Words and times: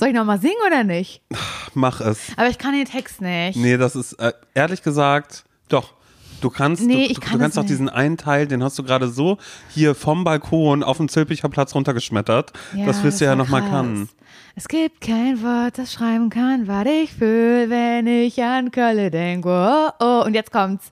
Soll 0.00 0.08
ich 0.08 0.14
nochmal 0.14 0.40
singen 0.40 0.56
oder 0.66 0.82
nicht? 0.82 1.20
Mach 1.74 2.00
es. 2.00 2.18
Aber 2.38 2.48
ich 2.48 2.56
kann 2.56 2.72
den 2.72 2.86
Text 2.86 3.20
nicht. 3.20 3.56
Nee, 3.56 3.76
das 3.76 3.94
ist, 3.94 4.14
äh, 4.14 4.32
ehrlich 4.54 4.82
gesagt, 4.82 5.44
doch. 5.68 5.92
Du 6.40 6.48
kannst, 6.48 6.82
Nee, 6.82 7.04
du, 7.06 7.12
ich 7.12 7.20
kann 7.20 7.34
du 7.34 7.38
kannst 7.40 7.54
es 7.54 7.58
auch 7.58 7.64
nicht. 7.64 7.70
diesen 7.72 7.90
einen 7.90 8.16
Teil, 8.16 8.46
den 8.46 8.64
hast 8.64 8.78
du 8.78 8.82
gerade 8.82 9.08
so 9.10 9.36
hier 9.68 9.94
vom 9.94 10.24
Balkon 10.24 10.82
auf 10.82 10.96
den 10.96 11.10
Zülpicher 11.10 11.50
Platz 11.50 11.74
runtergeschmettert. 11.74 12.54
das 12.86 13.02
wirst 13.02 13.20
du 13.20 13.26
ja 13.26 13.32
war 13.32 13.36
nochmal 13.36 13.60
können. 13.60 14.08
Es 14.56 14.66
gibt 14.66 15.02
kein 15.02 15.42
Wort, 15.42 15.76
das 15.76 15.92
schreiben 15.92 16.30
kann, 16.30 16.66
was 16.66 16.86
ich 16.86 17.12
fühle, 17.12 17.68
wenn 17.68 18.06
ich 18.06 18.42
an 18.42 18.70
Kölle 18.70 19.10
denke. 19.10 19.50
Oh, 19.50 19.90
oh. 20.02 20.22
Und 20.24 20.32
jetzt 20.32 20.50
kommt's. 20.50 20.90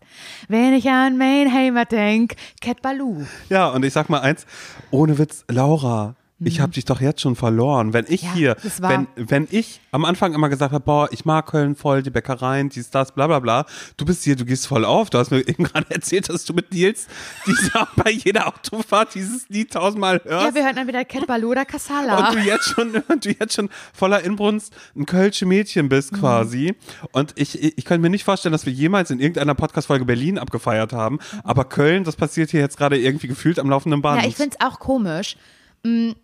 Wenn 0.48 0.74
ich 0.74 0.90
an 0.90 1.16
Main 1.16 1.50
Heimat 1.50 1.92
denk, 1.92 2.34
Cat 2.60 2.82
Baloo. 2.82 3.24
Ja, 3.48 3.68
und 3.70 3.86
ich 3.86 3.94
sag 3.94 4.10
mal 4.10 4.20
eins, 4.20 4.44
ohne 4.90 5.16
Witz, 5.16 5.46
Laura, 5.48 6.14
ich 6.40 6.60
habe 6.60 6.72
dich 6.72 6.84
doch 6.84 7.00
jetzt 7.00 7.20
schon 7.20 7.34
verloren. 7.36 7.92
Wenn 7.92 8.04
ich 8.08 8.22
Mhm. 8.22 8.28
Ja, 8.28 8.34
hier, 8.34 8.56
wenn, 8.80 9.06
wenn 9.16 9.48
ich 9.50 9.80
am 9.90 10.04
Anfang 10.04 10.34
immer 10.34 10.48
gesagt 10.48 10.72
habe, 10.72 10.84
boah, 10.84 11.08
ich 11.12 11.24
mag 11.24 11.46
Köln 11.46 11.74
voll, 11.74 12.02
die 12.02 12.10
Bäckereien, 12.10 12.68
dies, 12.68 12.90
das, 12.90 13.12
bla 13.12 13.26
bla 13.26 13.38
bla, 13.40 13.66
du 13.96 14.04
bist 14.04 14.22
hier, 14.24 14.36
du 14.36 14.44
gehst 14.44 14.66
voll 14.66 14.84
auf. 14.84 15.10
Du 15.10 15.18
hast 15.18 15.30
mir 15.30 15.40
eben 15.46 15.64
gerade 15.64 15.90
erzählt, 15.90 16.28
dass 16.28 16.44
du 16.44 16.52
mit 16.52 16.72
Nils 16.72 17.06
diese, 17.46 17.70
bei 17.96 18.10
jeder 18.10 18.46
Autofahrt 18.48 19.14
dieses 19.14 19.48
Lied 19.48 19.72
tausendmal 19.72 20.20
hörst. 20.24 20.46
Ja, 20.48 20.54
wir 20.54 20.64
hören 20.64 20.76
dann 20.76 20.86
wieder 20.88 21.04
Cat 21.04 21.26
Baloo 21.26 21.50
oder 21.50 21.64
Casala. 21.64 22.28
und 22.28 22.36
du 22.36 22.40
jetzt 22.40 22.68
schon, 22.68 22.90
und 23.08 23.24
du 23.24 23.30
jetzt 23.30 23.54
schon 23.54 23.68
voller 23.92 24.22
Inbrunst 24.22 24.74
ein 24.96 25.06
Kölsche 25.06 25.46
Mädchen 25.46 25.88
bist 25.88 26.12
Mhm. 26.12 26.16
quasi. 26.20 26.74
Und 27.12 27.32
ich, 27.36 27.60
ich, 27.62 27.78
ich 27.78 27.84
könnte 27.84 28.02
mir 28.02 28.10
nicht 28.10 28.24
vorstellen, 28.24 28.52
dass 28.52 28.64
wir 28.66 28.72
jemals 28.72 29.10
in 29.10 29.18
irgendeiner 29.20 29.54
Podcast-Folge 29.54 30.04
Berlin 30.04 30.38
abgefeiert 30.38 30.92
haben. 30.92 31.18
Aber 31.44 31.64
Köln, 31.64 32.04
das 32.04 32.16
passiert 32.16 32.50
hier 32.50 32.60
jetzt 32.60 32.76
gerade 32.76 32.98
irgendwie 32.98 33.26
gefühlt 33.28 33.58
am 33.58 33.68
laufenden 33.70 34.02
Band. 34.02 34.22
Ja, 34.22 34.28
ich 34.28 34.36
finde 34.36 34.56
es 34.58 34.66
auch 34.66 34.78
komisch, 34.78 35.36
mh, 35.84 36.14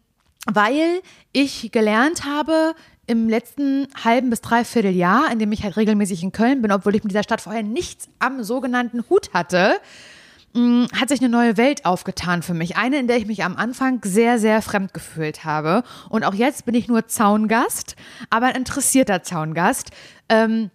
weil 0.46 1.00
ich 1.32 1.72
gelernt 1.72 2.24
habe 2.24 2.74
im 3.06 3.28
letzten 3.28 3.86
halben 4.02 4.30
bis 4.30 4.40
dreiviertel 4.40 4.94
Jahr, 4.94 5.30
in 5.30 5.38
dem 5.38 5.52
ich 5.52 5.62
halt 5.62 5.76
regelmäßig 5.76 6.23
in 6.23 6.32
Köln 6.32 6.62
bin, 6.62 6.73
obwohl 6.73 6.95
ich 6.95 7.04
mit 7.04 7.12
dieser 7.12 7.23
Stadt 7.23 7.40
vorher 7.40 7.62
nichts 7.62 8.09
am 8.18 8.42
sogenannten 8.42 9.04
Hut 9.10 9.32
hatte, 9.34 9.74
mh, 10.54 10.88
hat 10.98 11.10
sich 11.10 11.20
eine 11.20 11.28
neue 11.28 11.56
Welt 11.56 11.84
aufgetan 11.84 12.42
für 12.42 12.54
mich. 12.54 12.76
Eine, 12.76 12.98
in 12.98 13.06
der 13.06 13.18
ich 13.18 13.26
mich 13.26 13.45
am 13.45 13.56
Anfang 13.56 14.01
sehr, 14.04 14.38
sehr 14.38 14.62
fremd 14.62 14.95
gefühlt 14.95 15.45
habe. 15.45 15.82
Und 16.09 16.24
auch 16.24 16.34
jetzt 16.34 16.64
bin 16.64 16.74
ich 16.74 16.88
nur 16.88 17.06
Zaungast, 17.06 17.96
aber 18.30 18.46
ein 18.46 18.56
interessierter 18.56 19.23
Zaungast. 19.23 19.90
Ähm, 20.29 20.70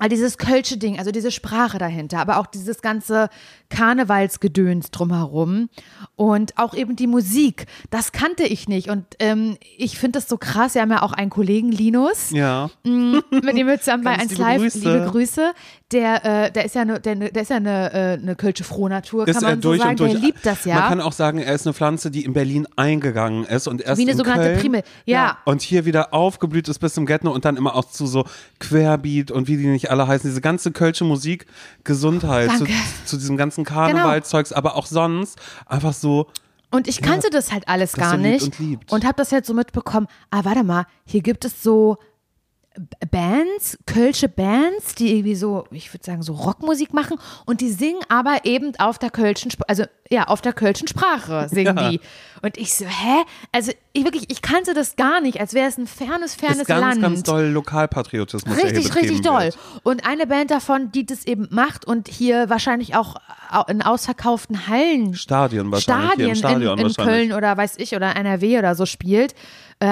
All 0.00 0.08
dieses 0.08 0.38
Kölsche 0.38 0.76
Ding, 0.76 0.98
also 0.98 1.12
diese 1.12 1.30
Sprache 1.30 1.78
dahinter, 1.78 2.18
aber 2.18 2.38
auch 2.38 2.46
dieses 2.46 2.82
ganze 2.82 3.28
Karnevalsgedöns 3.70 4.90
drumherum 4.90 5.68
und 6.16 6.58
auch 6.58 6.74
eben 6.74 6.96
die 6.96 7.06
Musik, 7.06 7.66
das 7.90 8.10
kannte 8.10 8.42
ich 8.42 8.68
nicht. 8.68 8.88
Und 8.88 9.04
ähm, 9.20 9.56
ich 9.78 9.98
finde 9.98 10.18
das 10.18 10.28
so 10.28 10.36
krass. 10.36 10.74
Wir 10.74 10.82
haben 10.82 10.90
ja 10.90 11.02
auch 11.02 11.12
einen 11.12 11.30
Kollegen, 11.30 11.70
Linus, 11.70 12.30
ja. 12.30 12.70
mit 12.84 13.56
dem 13.56 13.66
wir 13.68 13.78
zusammen 13.78 14.04
bei 14.04 14.16
Ganz 14.16 14.22
1 14.22 14.30
liebe 14.32 14.42
Live, 14.42 14.60
Grüße. 14.62 14.78
liebe 14.78 15.10
Grüße, 15.10 15.52
der, 15.92 16.24
äh, 16.24 16.50
der 16.50 16.64
ist 16.64 16.74
ja, 16.74 16.84
ne, 16.84 17.00
der, 17.00 17.14
der 17.14 17.42
ist 17.42 17.50
ja 17.50 17.56
eine, 17.56 17.92
äh, 17.92 17.96
eine 18.14 18.36
Kölsche 18.36 18.64
Frohnatur, 18.64 19.26
kann 19.26 19.34
Ist 19.34 19.42
man 19.42 19.60
durch 19.60 19.78
so 19.78 19.82
sagen. 19.82 19.90
und 19.92 20.00
durch. 20.00 20.12
Der 20.12 20.20
liebt 20.20 20.44
das 20.44 20.64
ja. 20.64 20.74
Man 20.74 20.88
kann 20.88 21.00
auch 21.00 21.12
sagen, 21.12 21.38
er 21.38 21.54
ist 21.54 21.66
eine 21.66 21.74
Pflanze, 21.74 22.10
die 22.10 22.24
in 22.24 22.32
Berlin 22.32 22.66
eingegangen 22.76 23.44
ist 23.44 23.68
und 23.68 23.80
erst 23.80 23.98
Wie 23.98 24.02
eine 24.02 24.12
in 24.12 24.18
sogenannte 24.18 24.48
Köln, 24.48 24.60
Primel. 24.60 24.82
Ja. 25.04 25.38
Und 25.44 25.62
hier 25.62 25.84
wieder 25.84 26.12
aufgeblüht 26.12 26.68
ist 26.68 26.80
bis 26.80 26.94
zum 26.94 27.06
Gärtner 27.06 27.32
und 27.32 27.44
dann 27.44 27.56
immer 27.56 27.76
auch 27.76 27.84
zu 27.84 28.06
so 28.06 28.24
Querbeat 28.58 29.30
und 29.30 29.46
wie 29.48 29.56
die 29.56 29.66
nicht 29.66 29.83
alle 29.90 30.06
heißen. 30.06 30.28
Diese 30.28 30.40
ganze 30.40 30.72
Kölsche 30.72 31.04
Musik, 31.04 31.46
Gesundheit, 31.84 32.50
zu. 32.58 32.64
Genau. 32.64 32.78
zu 33.04 33.16
diesem 33.16 33.36
ganzen 33.36 33.64
Karnevalzeugs, 33.64 34.52
aber 34.52 34.76
auch 34.76 34.86
sonst 34.86 35.38
einfach 35.66 35.92
so. 35.92 36.28
Und 36.70 36.88
ich 36.88 37.00
kannte 37.02 37.30
das 37.30 37.52
halt 37.52 37.68
alles 37.68 37.92
gar 37.92 38.12
so 38.12 38.16
nicht 38.16 38.42
und 38.42 38.58
liebt. 38.58 38.92
und 38.92 39.04
habe 39.04 39.14
das 39.16 39.30
jetzt 39.30 39.46
so 39.46 39.54
mitbekommen. 39.54 40.08
Ah, 40.30 40.40
warte 40.44 40.64
mal, 40.64 40.86
hier 41.04 41.22
gibt 41.22 41.44
es 41.44 41.62
so 41.62 41.98
Bands, 43.10 43.78
kölsche 43.86 44.28
Bands, 44.28 44.94
die 44.96 45.12
irgendwie 45.12 45.36
so, 45.36 45.64
ich 45.70 45.92
würde 45.94 46.04
sagen, 46.04 46.22
so 46.22 46.32
Rockmusik 46.32 46.92
machen 46.92 47.18
und 47.46 47.60
die 47.60 47.70
singen 47.70 48.00
aber 48.08 48.38
eben 48.44 48.72
auf 48.78 48.98
der 48.98 49.10
kölschen, 49.10 49.50
Sp- 49.54 49.66
also 49.68 49.84
ja, 50.10 50.24
auf 50.24 50.40
der 50.42 50.52
kölschen 50.52 50.88
Sprache 50.88 51.48
singen 51.48 51.76
Ja. 51.78 51.90
die. 51.90 52.00
Und 52.42 52.58
ich 52.58 52.74
so, 52.74 52.84
hä? 52.84 53.22
Also 53.52 53.72
ich 53.92 54.04
wirklich, 54.04 54.24
ich 54.30 54.42
kannte 54.42 54.74
das 54.74 54.96
gar 54.96 55.20
nicht, 55.20 55.40
als 55.40 55.54
wäre 55.54 55.68
es 55.68 55.78
ein 55.78 55.86
fernes, 55.86 56.34
fernes 56.34 56.58
ist 56.62 56.66
ganz, 56.66 56.80
Land. 56.80 57.00
ganz 57.02 57.22
doll 57.22 57.44
Lokalpatriotismus. 57.46 58.56
Richtig, 58.62 58.94
richtig 58.94 59.22
doll. 59.22 59.44
Wird. 59.44 59.58
Und 59.82 60.06
eine 60.06 60.26
Band 60.26 60.50
davon, 60.50 60.90
die 60.92 61.06
das 61.06 61.26
eben 61.26 61.48
macht 61.50 61.86
und 61.86 62.08
hier 62.08 62.50
wahrscheinlich 62.50 62.96
auch 62.96 63.14
au- 63.50 63.64
in 63.68 63.80
ausverkauften 63.82 64.66
Hallen 64.66 65.14
Stadien 65.14 65.70
wahrscheinlich. 65.70 66.08
Stadien, 66.12 66.36
Stadion 66.36 66.78
in, 66.78 66.86
in. 66.88 66.94
Köln 66.94 67.32
oder 67.32 67.56
weiß 67.56 67.74
ich 67.78 67.94
oder 67.94 68.14
NRW 68.16 68.58
oder 68.58 68.74
so 68.74 68.84
spielt, 68.84 69.34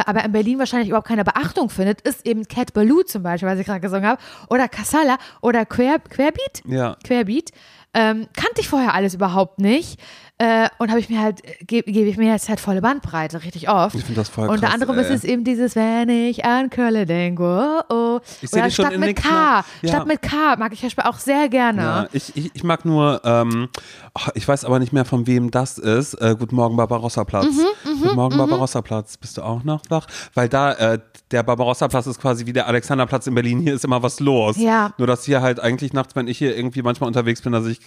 aber 0.06 0.24
in 0.24 0.32
Berlin 0.32 0.58
wahrscheinlich 0.58 0.88
überhaupt 0.88 1.08
keine 1.08 1.24
Beachtung 1.24 1.70
findet, 1.70 2.00
ist 2.02 2.26
eben 2.26 2.44
Cat 2.46 2.72
Baloo 2.72 3.02
zum 3.02 3.22
Beispiel, 3.22 3.48
was 3.48 3.58
ich 3.58 3.66
gerade 3.66 3.80
gesungen 3.80 4.06
habe, 4.06 4.20
oder 4.48 4.68
Casala 4.68 5.18
oder 5.40 5.66
Quer, 5.66 5.98
Querbeat. 5.98 6.62
Ja. 6.66 6.96
Querbeat. 7.04 7.50
Ähm, 7.94 8.26
kannte 8.34 8.60
ich 8.60 8.68
vorher 8.68 8.94
alles 8.94 9.14
überhaupt 9.14 9.58
nicht. 9.58 10.00
Äh, 10.42 10.68
und 10.78 10.90
habe 10.90 10.98
ich 10.98 11.08
mir 11.08 11.20
halt, 11.20 11.40
gebe 11.68 11.92
geb 11.92 12.08
ich 12.08 12.16
mir 12.16 12.32
jetzt 12.32 12.48
halt 12.48 12.58
volle 12.58 12.82
Bandbreite, 12.82 13.44
richtig 13.44 13.68
oft. 13.68 13.94
Ich 13.94 14.02
find 14.02 14.18
das 14.18 14.28
voll 14.28 14.48
Unter 14.48 14.62
krass, 14.62 14.74
anderem 14.74 14.98
ey. 14.98 15.04
ist 15.04 15.10
es 15.10 15.22
eben 15.22 15.44
dieses, 15.44 15.76
wenn 15.76 16.08
ich 16.08 16.44
an 16.44 16.68
Köln 16.68 17.06
denke, 17.06 17.44
oh, 17.88 17.94
oh. 17.94 18.20
Ich 18.40 18.52
Oder 18.52 18.64
dich 18.64 18.74
schon 18.74 18.86
Stadt 18.86 18.94
in 18.94 19.00
mit 19.00 19.22
K. 19.22 19.64
Ja. 19.82 19.88
Stadt 19.88 20.08
mit 20.08 20.20
K 20.20 20.56
mag 20.56 20.72
ich 20.72 20.82
Beispiel 20.82 21.04
auch 21.04 21.18
sehr 21.18 21.48
gerne. 21.48 21.80
Ja, 21.80 22.08
ich, 22.12 22.36
ich, 22.36 22.50
ich 22.54 22.64
mag 22.64 22.84
nur, 22.84 23.20
ähm, 23.24 23.68
oh, 24.14 24.30
ich 24.34 24.48
weiß 24.48 24.64
aber 24.64 24.80
nicht 24.80 24.92
mehr, 24.92 25.04
von 25.04 25.28
wem 25.28 25.52
das 25.52 25.78
ist. 25.78 26.14
Äh, 26.14 26.34
Guten 26.36 26.56
Morgen, 26.56 26.76
Barbarossa-Platz. 26.76 27.46
Mhm, 27.46 28.00
Guten 28.02 28.16
Morgen, 28.16 28.36
Barbarossa-Platz. 28.36 29.18
Bist 29.18 29.36
du 29.36 29.42
auch 29.42 29.62
noch 29.62 29.82
wach? 29.90 30.08
Weil 30.34 30.48
da, 30.48 30.72
äh, 30.72 30.98
der 31.30 31.44
Barbarossa-Platz 31.44 32.08
ist 32.08 32.20
quasi 32.20 32.46
wie 32.46 32.52
der 32.52 32.66
Alexanderplatz 32.66 33.28
in 33.28 33.34
Berlin. 33.36 33.60
Hier 33.60 33.74
ist 33.74 33.84
immer 33.84 34.02
was 34.02 34.18
los. 34.18 34.56
Ja. 34.56 34.92
Nur, 34.98 35.06
dass 35.06 35.24
hier 35.24 35.40
halt 35.40 35.60
eigentlich 35.60 35.92
nachts, 35.92 36.16
wenn 36.16 36.26
ich 36.26 36.38
hier 36.38 36.56
irgendwie 36.56 36.82
manchmal 36.82 37.06
unterwegs 37.06 37.42
bin, 37.42 37.52
da 37.52 37.62
sehe 37.62 37.72
ich 37.72 37.80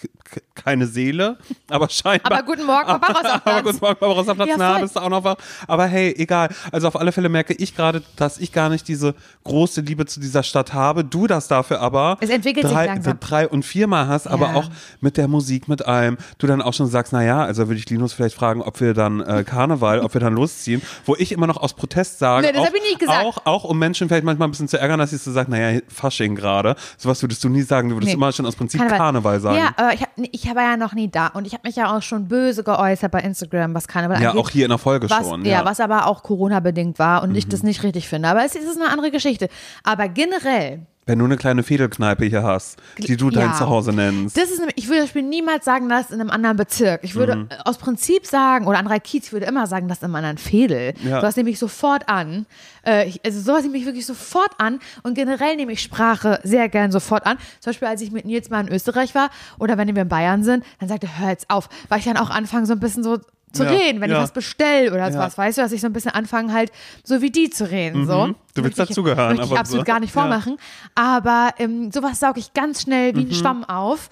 keine 0.55 0.87
Seele. 0.87 1.37
Aber 1.69 1.89
scheinbar. 2.05 2.31
Aber 2.31 2.44
guten 2.45 2.63
Morgen, 2.65 2.85
Barbarossa-Platz. 2.87 3.41
aber 3.45 3.63
guten 3.63 3.77
Morgen, 3.81 3.97
Barbarossa-Platz. 3.99 4.49
Ja, 4.49 4.55
Na, 4.57 4.79
bist 4.79 4.95
du 4.95 4.99
auch 4.99 5.09
noch 5.09 5.23
wach? 5.23 5.35
Aber 5.67 5.85
hey, 5.85 6.13
egal. 6.17 6.49
Also 6.71 6.87
auf 6.87 6.95
alle 6.95 7.11
Fälle 7.11 7.29
merke 7.29 7.53
ich 7.53 7.75
gerade, 7.75 8.01
dass 8.15 8.37
ich 8.37 8.51
gar 8.51 8.69
nicht 8.69 8.87
diese 8.87 9.15
große 9.43 9.81
Liebe 9.81 10.05
zu 10.05 10.19
dieser 10.19 10.43
Stadt 10.43 10.73
habe. 10.73 11.03
Du 11.03 11.27
das 11.27 11.47
dafür 11.47 11.81
aber 11.81 12.17
Es 12.21 12.29
entwickelt 12.29 12.65
sich 12.65 12.73
drei, 12.75 12.85
langsam. 12.87 13.19
drei 13.19 13.47
und 13.47 13.63
viermal 13.63 14.07
hast, 14.07 14.27
aber 14.27 14.47
Ja. 14.49 14.55
auch 14.55 14.69
mit 15.01 15.17
der 15.17 15.27
Musik, 15.27 15.67
mit 15.67 15.85
allem. 15.85 16.17
Du 16.37 16.47
dann 16.47 16.61
auch 16.61 16.73
schon 16.73 16.87
sagst, 16.87 17.13
naja, 17.13 17.43
also 17.43 17.67
würde 17.67 17.79
ich 17.79 17.89
Linus 17.89 18.13
vielleicht 18.13 18.35
fragen, 18.35 18.61
ob 18.61 18.79
wir 18.79 18.93
dann 18.93 19.21
äh, 19.21 19.43
Karneval, 19.43 19.99
ob 20.01 20.13
wir 20.13 20.21
dann 20.21 20.33
losziehen, 20.35 20.81
wo 21.05 21.15
ich 21.17 21.31
immer 21.31 21.47
noch 21.47 21.57
aus 21.57 21.73
Protest 21.73 22.19
sage, 22.19 22.45
Nee, 22.47 22.53
das 22.53 22.61
auch, 22.61 22.67
hab 22.67 22.75
ich 22.75 22.81
nicht 22.81 22.99
gesagt. 22.99 23.25
Auch, 23.25 23.45
auch 23.45 23.63
um 23.63 23.77
Menschen 23.79 24.07
vielleicht 24.07 24.23
manchmal 24.25 24.47
ein 24.47 24.51
bisschen 24.51 24.67
zu 24.67 24.79
ärgern, 24.79 24.99
dass 24.99 25.13
ich 25.13 25.21
so 25.21 25.31
sage, 25.31 25.49
naja, 25.51 25.79
Fasching 25.87 26.35
gerade. 26.35 26.75
Sowas 26.97 27.21
würdest 27.21 27.43
du 27.43 27.49
nie 27.49 27.61
sagen, 27.61 27.89
du 27.89 27.95
würdest 27.95 28.09
Nee. 28.09 28.13
immer 28.15 28.31
schon 28.31 28.45
aus 28.45 28.55
Prinzip 28.55 28.81
Karneval, 28.87 29.39
sagen. 29.39 29.57
Ja, 29.57 29.69
aber 29.77 29.93
ich, 29.93 30.01
hab, 30.01 30.09
ich 30.17 30.45
war 30.55 30.63
ja 30.63 30.77
noch 30.77 30.93
nie 30.93 31.09
da 31.09 31.27
und 31.27 31.45
ich 31.47 31.53
habe 31.53 31.67
mich 31.67 31.75
ja 31.75 31.95
auch 31.95 32.01
schon 32.01 32.24
böse 32.27 32.63
geäußert 32.63 33.11
bei 33.11 33.19
Instagram, 33.21 33.73
was 33.73 33.87
Karneval 33.87 34.21
Ja, 34.21 34.29
angeht. 34.31 34.43
auch 34.43 34.49
hier 34.49 34.65
in 34.65 34.69
der 34.69 34.77
Folge 34.77 35.09
was, 35.09 35.27
schon. 35.27 35.45
Ja. 35.45 35.51
Ja, 35.51 35.61
Mhm. 35.61 35.65
was 35.65 35.79
aber 35.79 36.07
auch 36.07 36.23
Corona-bedingt 36.23 36.99
war 36.99 37.23
und 37.23 37.35
ich 37.35 37.47
das 37.47 37.63
nicht 37.63 37.83
richtig 37.83 38.07
finde. 38.07 38.29
Aber 38.29 38.43
es 38.45 38.55
ist 38.55 38.79
eine 38.79 38.89
andere 38.91 39.11
Geschichte. 39.11 39.49
Aber 39.83 40.07
generell, 40.09 40.85
Wenn 41.07 41.19
du 41.19 41.25
eine 41.25 41.37
kleine 41.37 41.61
Fädelkneipe 41.61 42.25
hier 42.25 42.41
hast, 42.41 42.77
die 42.97 43.15
du 43.15 43.29
dein 43.29 43.49
Ja. 43.51 43.53
Zuhause 43.53 43.93
nennst. 43.93 44.35
das 44.35 44.49
ist, 44.49 44.57
nämlich- 44.57 44.77
ich 44.77 44.87
würde 44.87 45.01
das 45.01 45.09
Spiel 45.09 45.21
niemals 45.21 45.63
sagen, 45.63 45.87
das 45.87 46.09
in 46.09 46.19
einem 46.19 46.31
anderen 46.31 46.57
Bezirk. 46.57 47.03
Ich 47.03 47.13
würde 47.13 47.35
Mhm. 47.35 47.47
aus 47.63 47.77
Prinzip 47.77 48.25
sagen, 48.25 48.65
oder 48.65 48.79
André 48.79 48.99
Kiez, 48.99 49.27
ich 49.27 49.33
würde 49.33 49.45
immer 49.45 49.67
sagen, 49.67 49.87
das 49.87 49.99
in 49.99 50.05
einem 50.05 50.15
anderen 50.15 50.39
Fädel. 50.39 50.95
Ja. 51.03 51.19
Du 51.21 51.27
hast 51.27 51.37
nämlich 51.37 51.59
sofort 51.59 52.09
an. 52.09 52.47
Äh, 52.83 53.07
ich, 53.07 53.21
also 53.23 53.39
sowas 53.39 53.61
nehme 53.61 53.77
ich 53.77 53.85
wirklich 53.85 54.05
sofort 54.07 54.49
an. 54.57 54.79
Und 55.03 55.13
generell 55.13 55.55
nehme 55.57 55.73
ich 55.73 55.81
Sprache 55.83 56.39
sehr 56.43 56.69
gern 56.69 56.91
sofort 56.91 57.27
an. 57.27 57.37
Zum 57.59 57.69
Beispiel, 57.69 57.87
als 57.87 58.01
ich 58.01 58.11
mit 58.11 58.25
Nils 58.25 58.49
mal 58.49 58.65
in 58.65 58.73
Österreich 58.73 59.13
war 59.13 59.29
oder 59.59 59.77
wenn 59.77 59.93
wir 59.95 60.01
in 60.01 60.09
Bayern 60.09 60.43
sind, 60.43 60.63
dann 60.79 60.89
sagte 60.89 61.05
er, 61.05 61.19
hör 61.19 61.29
jetzt 61.29 61.51
auf. 61.51 61.69
Weil 61.87 61.99
ich 61.99 62.05
dann 62.05 62.17
auch 62.17 62.31
anfange, 62.31 62.65
so 62.65 62.73
ein 62.73 62.79
bisschen 62.79 63.03
so 63.03 63.19
zu 63.55 63.63
Ja, 63.63 63.69
reden, 63.71 64.01
wenn 64.01 64.11
ja. 64.11 64.17
ich 64.17 64.23
was 64.23 64.31
bestelle 64.33 64.89
oder 64.91 65.07
Ja. 65.07 65.11
sowas, 65.11 65.37
weißt 65.37 65.57
du, 65.57 65.61
dass 65.63 65.71
ich 65.71 65.81
so 65.81 65.87
ein 65.87 65.93
bisschen 65.93 66.11
anfange 66.11 66.53
halt 66.53 66.71
so 67.03 67.21
wie 67.21 67.31
die 67.31 67.49
zu 67.49 67.69
reden, 67.69 68.05
so. 68.05 68.27
Mhm. 68.27 68.35
Du 68.53 68.63
willst 68.63 68.77
Möchte 68.77 68.83
ich- 68.83 68.89
dazugehören, 68.89 69.37
Möchte 69.37 69.53
ich 69.53 69.59
absolut 69.59 69.85
so. 69.87 69.91
gar 69.91 69.99
nicht 69.99 70.13
Ja. 70.15 70.21
vormachen, 70.21 70.57
aber 70.93 71.51
ähm, 71.57 71.91
sowas 71.91 72.19
sauge 72.19 72.39
ich 72.39 72.53
ganz 72.53 72.81
schnell 72.83 73.15
wie 73.15 73.21
ein 73.21 73.29
Mhm. 73.29 73.33
Schwamm 73.33 73.63
auf 73.63 74.09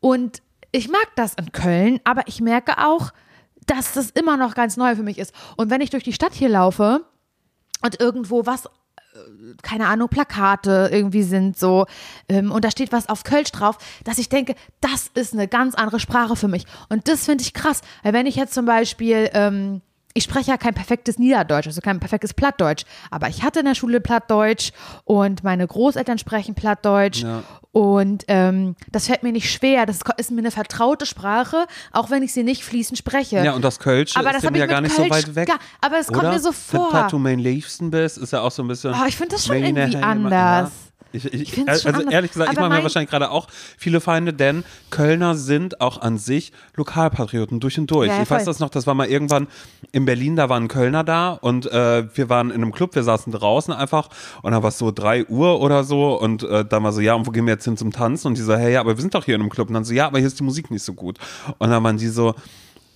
und 0.00 0.40
ich 0.72 0.88
mag 0.88 1.06
das 1.16 1.34
in 1.34 1.52
Köln, 1.52 2.00
aber 2.04 2.22
ich 2.26 2.40
merke 2.40 2.78
auch, 2.78 3.10
dass 3.66 3.92
das 3.92 4.10
immer 4.10 4.36
noch 4.36 4.54
ganz 4.54 4.76
neu 4.76 4.94
für 4.96 5.02
mich 5.02 5.18
ist 5.18 5.34
und 5.56 5.70
wenn 5.70 5.80
ich 5.80 5.90
durch 5.90 6.04
die 6.04 6.12
Stadt 6.12 6.32
hier 6.34 6.48
laufe 6.48 7.02
und 7.82 8.00
irgendwo 8.00 8.46
was 8.46 8.68
keine 9.62 9.86
Ahnung, 9.86 10.08
Plakate 10.08 10.88
irgendwie 10.92 11.22
sind 11.22 11.58
so 11.58 11.86
ähm, 12.28 12.50
und 12.50 12.64
da 12.64 12.70
steht 12.70 12.92
was 12.92 13.08
auf 13.08 13.24
Kölsch 13.24 13.52
drauf, 13.52 13.78
dass 14.04 14.18
ich 14.18 14.28
denke, 14.28 14.54
das 14.80 15.10
ist 15.14 15.32
eine 15.32 15.48
ganz 15.48 15.74
andere 15.74 16.00
Sprache 16.00 16.36
für 16.36 16.48
mich. 16.48 16.64
Und 16.88 17.08
das 17.08 17.24
finde 17.24 17.42
ich 17.42 17.54
krass, 17.54 17.82
weil 18.02 18.12
wenn 18.12 18.26
ich 18.26 18.36
jetzt 18.36 18.54
zum 18.54 18.66
Beispiel 18.66 19.30
ähm, 19.32 19.82
ich 20.16 20.24
spreche 20.24 20.52
ja 20.52 20.56
kein 20.56 20.74
perfektes 20.74 21.18
Niederdeutsch, 21.18 21.66
also 21.66 21.80
kein 21.80 21.98
perfektes 22.00 22.32
Plattdeutsch, 22.34 22.84
aber 23.10 23.28
ich 23.28 23.42
hatte 23.42 23.58
in 23.60 23.66
der 23.66 23.74
Schule 23.74 24.00
Plattdeutsch 24.00 24.70
und 25.04 25.42
meine 25.42 25.66
Großeltern 25.66 26.18
sprechen 26.18 26.54
Plattdeutsch 26.54 27.22
Ja. 27.22 27.42
und 27.72 28.24
ähm, 28.28 28.76
das 28.92 29.08
fällt 29.08 29.24
mir 29.24 29.32
nicht 29.32 29.50
schwer. 29.52 29.86
Das 29.86 29.98
ist 30.16 30.30
mir 30.30 30.38
eine 30.38 30.52
vertraute 30.52 31.04
Sprache, 31.06 31.66
auch 31.92 32.10
wenn 32.10 32.22
ich 32.22 32.32
sie 32.32 32.44
nicht 32.44 32.62
fließend 32.64 32.96
spreche. 32.96 33.44
Ja, 33.44 33.54
und 33.54 33.64
das 33.64 33.80
Kölsche 33.80 34.16
Aber 34.18 34.30
ist 34.34 34.44
das 34.44 34.56
ja 34.56 34.66
gar 34.66 34.80
nicht 34.80 34.94
Kölsch 34.94 35.08
so 35.08 35.14
weit 35.14 35.34
weg. 35.34 35.48
gar- 35.48 35.58
aber 35.80 35.98
es 35.98 36.06
kommt 36.06 36.22
mir 36.30 36.38
so 36.38 36.50
Wenn 36.50 36.80
vor. 36.80 37.06
du 37.10 37.18
mein 37.18 37.40
Liebsten 37.40 37.90
bist, 37.90 38.16
ist 38.18 38.32
ja 38.32 38.40
auch 38.40 38.52
so 38.52 38.62
ein 38.62 38.68
bisschen. 38.68 38.94
Oh, 38.94 39.04
ich 39.08 39.16
finde 39.16 39.34
das 39.34 39.44
schon 39.46 39.56
irgendwie 39.56 39.96
anders. 39.96 40.32
Ja. 40.32 40.70
Ich, 41.14 41.32
ich, 41.32 41.58
Ich 41.58 41.68
also 41.68 41.82
schon 41.88 41.94
anders. 41.94 42.12
ehrlich 42.12 42.32
gesagt, 42.32 42.52
ich 42.52 42.58
Aber 42.58 42.68
mache 42.68 42.78
mir 42.78 42.82
wahrscheinlich 42.82 43.10
gerade 43.10 43.30
auch 43.30 43.46
viele 43.78 44.00
Feinde, 44.00 44.32
denn 44.32 44.64
Kölner 44.90 45.34
sind 45.34 45.80
auch 45.80 46.00
an 46.00 46.18
sich 46.18 46.52
Lokalpatrioten 46.76 47.60
durch 47.60 47.78
und 47.78 47.90
durch. 47.90 48.08
Ja, 48.08 48.16
ja, 48.16 48.22
ich 48.22 48.30
weiß 48.30 48.44
das 48.44 48.58
noch, 48.58 48.70
das 48.70 48.86
war 48.86 48.94
mal 48.94 49.06
irgendwann 49.06 49.46
in 49.92 50.04
Berlin, 50.04 50.36
da 50.36 50.48
war 50.48 50.58
ein 50.58 50.68
Kölner 50.68 51.04
da 51.04 51.32
und 51.32 51.66
äh, 51.66 52.04
wir 52.16 52.28
waren 52.28 52.50
in 52.50 52.56
einem 52.62 52.72
Club, 52.72 52.94
wir 52.94 53.04
saßen 53.04 53.32
draußen 53.32 53.72
einfach 53.72 54.08
und 54.42 54.52
da 54.52 54.62
war 54.62 54.68
es 54.68 54.78
so 54.78 54.90
drei 54.90 55.24
Uhr 55.26 55.60
oder 55.60 55.84
so 55.84 56.18
und 56.18 56.42
äh, 56.42 56.64
dann 56.64 56.82
war 56.82 56.92
so, 56.92 57.00
ja, 57.00 57.14
und 57.14 57.26
wo 57.26 57.30
gehen 57.30 57.46
wir 57.46 57.54
jetzt 57.54 57.64
hin 57.64 57.76
zum 57.76 57.92
Tanzen? 57.92 58.28
Und 58.28 58.38
die 58.38 58.42
so, 58.42 58.54
hey, 58.56 58.72
ja, 58.72 58.80
aber 58.80 58.96
wir 58.96 59.00
sind 59.00 59.14
doch 59.14 59.24
hier 59.24 59.34
in 59.34 59.40
einem 59.40 59.50
Club. 59.50 59.68
Und 59.68 59.74
dann 59.74 59.84
so, 59.84 59.92
ja, 59.94 60.06
aber 60.06 60.18
hier 60.18 60.26
ist 60.26 60.38
die 60.38 60.44
Musik 60.44 60.70
nicht 60.70 60.82
so 60.82 60.94
gut. 60.94 61.18
Und 61.58 61.70
dann 61.70 61.82
waren 61.84 61.96
die 61.96 62.08
so, 62.08 62.34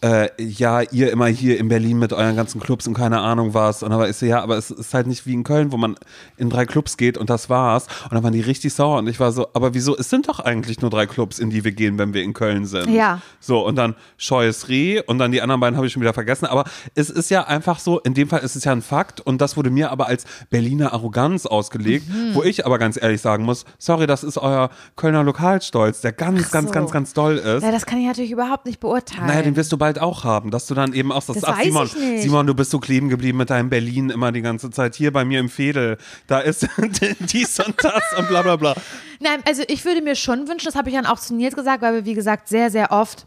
äh, 0.03 0.29
ja, 0.43 0.83
ihr 0.83 1.11
immer 1.11 1.27
hier 1.27 1.59
in 1.59 1.69
Berlin 1.69 1.99
mit 1.99 2.13
euren 2.13 2.37
ganzen 2.37 2.61
Clubs 2.61 2.87
und 2.87 2.95
keine 2.95 3.21
Ahnung 3.21 3.55
was. 3.55 3.83
Und 3.83 3.93
aber 3.93 4.09
ich 4.09 4.17
so, 4.17 4.27
ja, 4.27 4.43
aber 4.43 4.57
es 4.57 4.71
ist 4.71 4.95
halt 4.95 5.07
nicht 5.07 5.27
wie 5.27 5.33
in 5.35 5.45
Köln, 5.45 5.73
wo 5.73 5.77
man 5.77 5.97
in 6.37 6.51
drei 6.51 6.67
Clubs 6.67 6.97
geht 6.97 7.19
und 7.19 7.31
das 7.31 7.51
war's. 7.51 7.87
Und 8.05 8.15
dann 8.15 8.23
waren 8.23 8.33
die 8.33 8.41
richtig 8.41 8.75
sauer 8.75 8.99
und 8.99 9.09
ich 9.09 9.19
war 9.19 9.33
so, 9.33 9.49
aber 9.55 9.75
wieso? 9.75 9.97
Es 9.97 10.09
sind 10.11 10.29
doch 10.29 10.41
eigentlich 10.41 10.81
nur 10.81 10.91
drei 10.91 11.07
Clubs, 11.07 11.39
in 11.39 11.51
die 11.51 11.65
wir 11.65 11.73
gehen, 11.73 11.99
wenn 11.99 12.15
wir 12.15 12.23
in 12.23 12.33
Köln 12.33 12.65
sind. 12.67 12.91
Ja. 12.91 13.21
So, 13.41 13.67
und 13.67 13.77
dann 13.77 13.95
Scheues 14.17 14.69
Reh 14.69 15.01
und 15.07 15.19
dann 15.19 15.33
die 15.33 15.43
anderen 15.43 15.61
beiden 15.61 15.77
habe 15.77 15.87
ich 15.87 15.93
schon 15.93 16.03
wieder 16.03 16.15
vergessen. 16.15 16.47
Aber 16.47 16.65
es 16.95 17.11
ist 17.11 17.31
ja 17.31 17.45
einfach 17.45 17.79
so, 17.79 17.99
in 18.01 18.15
dem 18.15 18.29
Fall 18.29 18.41
ist 18.41 18.57
es 18.57 18.65
ja 18.65 18.73
ein 18.73 18.83
Fakt 18.83 19.21
und 19.21 19.41
das 19.41 19.57
wurde 19.57 19.71
mir 19.71 19.91
aber 19.91 20.07
als 20.07 20.25
Berliner 20.51 20.93
Arroganz 20.93 21.47
ausgelegt, 21.47 22.09
Mhm. 22.09 22.35
wo 22.35 22.43
ich 22.43 22.65
aber 22.67 22.79
ganz 22.79 22.97
ehrlich 23.01 23.21
sagen 23.21 23.45
muss, 23.45 23.65
sorry, 23.79 24.07
das 24.07 24.23
ist 24.23 24.39
euer 24.39 24.71
Kölner 24.97 25.25
Lokalstolz, 25.25 26.01
der 26.01 26.13
ganz, 26.13 26.45
Ach 26.47 26.51
ganz, 26.53 26.69
so. 26.69 26.73
ganz, 26.75 26.91
ganz 26.91 27.13
doll 27.15 27.37
ist. 27.37 27.63
Ja, 27.63 27.73
das 27.73 27.87
kann 27.87 27.99
ich 27.99 28.07
natürlich 28.07 28.31
überhaupt 28.31 28.67
nicht 28.67 28.81
beurteilen. 28.81 29.27
Naja, 29.27 29.43
den 29.43 29.57
wirst 29.57 29.73
du 29.73 29.79
bald 29.89 29.99
auch 30.01 30.25
haben, 30.25 30.51
dass 30.51 30.67
du 30.67 30.75
dann 30.75 30.93
eben 30.93 31.13
auch 31.13 31.23
sagst, 31.23 31.43
Das 31.43 31.49
ach 31.51 31.63
Simon. 31.63 31.87
Simon, 31.87 32.47
du 32.47 32.55
bist 32.55 32.71
so 32.71 32.79
kleben 32.79 33.09
geblieben 33.09 33.39
mit 33.39 33.49
deinem 33.49 33.71
Berlin 33.71 34.11
immer 34.11 34.33
die 34.33 34.43
ganze 34.43 34.71
Zeit. 34.71 34.95
Hier 34.95 35.13
bei 35.13 35.25
mir 35.25 35.41
im 35.41 35.49
Fädel, 35.49 35.97
da 36.27 36.41
ist 36.41 36.69
dies 37.21 37.59
und 37.61 37.83
das 37.83 38.03
und 38.19 38.29
bla 38.29 38.43
bla 38.43 38.57
bla. 38.57 38.75
Nein, 39.21 39.41
also 39.47 39.63
ich 39.67 39.85
würde 39.85 40.03
mir 40.03 40.15
schon 40.15 40.47
wünschen, 40.47 40.67
das 40.67 40.75
habe 40.75 40.91
ich 40.91 40.95
dann 40.95 41.07
auch 41.07 41.19
zu 41.19 41.35
Nils 41.35 41.55
gesagt, 41.55 41.83
weil 41.83 41.95
wir, 41.95 42.05
wie 42.05 42.15
gesagt, 42.15 42.49
sehr, 42.49 42.71
sehr 42.71 42.93
oft 42.93 43.27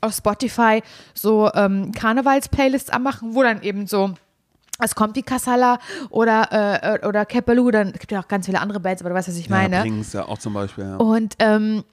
auf 0.00 0.14
Spotify 0.14 0.82
so 1.14 1.50
ähm, 1.54 1.92
Karnevals-Playlists 1.92 2.90
anmachen, 2.90 3.34
wo 3.34 3.42
dann 3.42 3.62
eben 3.62 3.86
so 3.86 4.14
es 4.78 4.94
kommt 4.94 5.14
wie 5.16 5.22
Kassala 5.22 5.78
oder, 6.10 7.00
äh, 7.02 7.06
oder 7.06 7.24
Kepelu, 7.24 7.70
dann 7.70 7.92
gibt 7.92 8.10
ja 8.10 8.20
auch 8.20 8.26
ganz 8.26 8.46
viele 8.46 8.60
andere 8.60 8.80
Bands, 8.80 9.02
aber 9.02 9.10
du 9.10 9.16
weißt, 9.16 9.28
was 9.28 9.36
ich 9.36 9.48
meine. 9.48 9.76
Ja, 9.76 9.82
Brings 9.82 10.12
ja 10.12 10.26
auch 10.26 10.38
zum 10.38 10.54
Beispiel, 10.54 10.84
ja. 10.84 10.96
Und 10.96 11.34
ähm, 11.38 11.84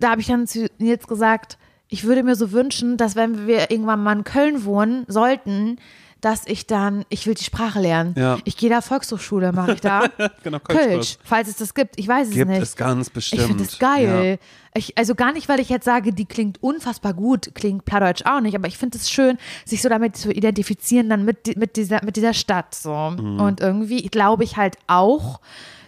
da 0.00 0.10
habe 0.10 0.20
ich 0.20 0.26
dann 0.26 0.46
zu 0.48 0.68
Nils 0.78 1.06
gesagt, 1.06 1.56
ich 1.92 2.04
würde 2.04 2.22
mir 2.22 2.36
so 2.36 2.52
wünschen, 2.52 2.96
dass 2.96 3.16
wenn 3.16 3.46
wir 3.46 3.70
irgendwann 3.70 4.02
mal 4.02 4.16
in 4.16 4.24
Köln 4.24 4.64
wohnen 4.64 5.04
sollten, 5.08 5.76
dass 6.22 6.46
ich 6.46 6.66
dann, 6.66 7.04
ich 7.10 7.26
will 7.26 7.34
die 7.34 7.44
Sprache 7.44 7.80
lernen. 7.80 8.14
Ja. 8.16 8.38
Ich 8.44 8.56
gehe 8.56 8.70
da 8.70 8.80
Volkshochschule, 8.80 9.52
mache 9.52 9.74
ich 9.74 9.80
da. 9.82 10.04
Genau, 10.42 10.58
Kölsch, 10.60 11.18
falls 11.22 11.48
es 11.48 11.56
das 11.56 11.74
gibt. 11.74 11.98
Ich 11.98 12.08
weiß 12.08 12.28
es 12.28 12.34
Gibt 12.34 12.50
nicht. 12.50 12.62
es 12.62 12.76
ganz 12.76 13.10
bestimmt. 13.10 13.42
Ich 13.42 13.46
finde 13.46 13.64
das 13.64 13.78
geil. 13.78 14.38
Ich, 14.72 14.96
also 14.96 15.14
gar 15.14 15.34
nicht, 15.34 15.50
weil 15.50 15.60
ich 15.60 15.68
jetzt 15.68 15.84
sage, 15.84 16.14
die 16.14 16.24
klingt 16.24 16.62
unfassbar 16.62 17.12
gut, 17.12 17.54
klingt 17.54 17.84
Plattdeutsch 17.84 18.24
auch 18.24 18.40
nicht, 18.40 18.54
aber 18.54 18.68
ich 18.68 18.78
finde 18.78 18.96
es 18.96 19.10
schön, 19.10 19.36
sich 19.66 19.82
so 19.82 19.90
damit 19.90 20.16
zu 20.16 20.32
identifizieren, 20.32 21.10
dann 21.10 21.26
mit, 21.26 21.58
mit, 21.58 21.76
dieser, 21.76 22.02
mit 22.02 22.16
dieser 22.16 22.32
Stadt. 22.32 22.74
So. 22.74 22.94
Mhm. 23.18 23.38
Und 23.38 23.60
irgendwie 23.60 24.00
glaube 24.04 24.44
ich 24.44 24.56
halt 24.56 24.78
auch, 24.86 25.40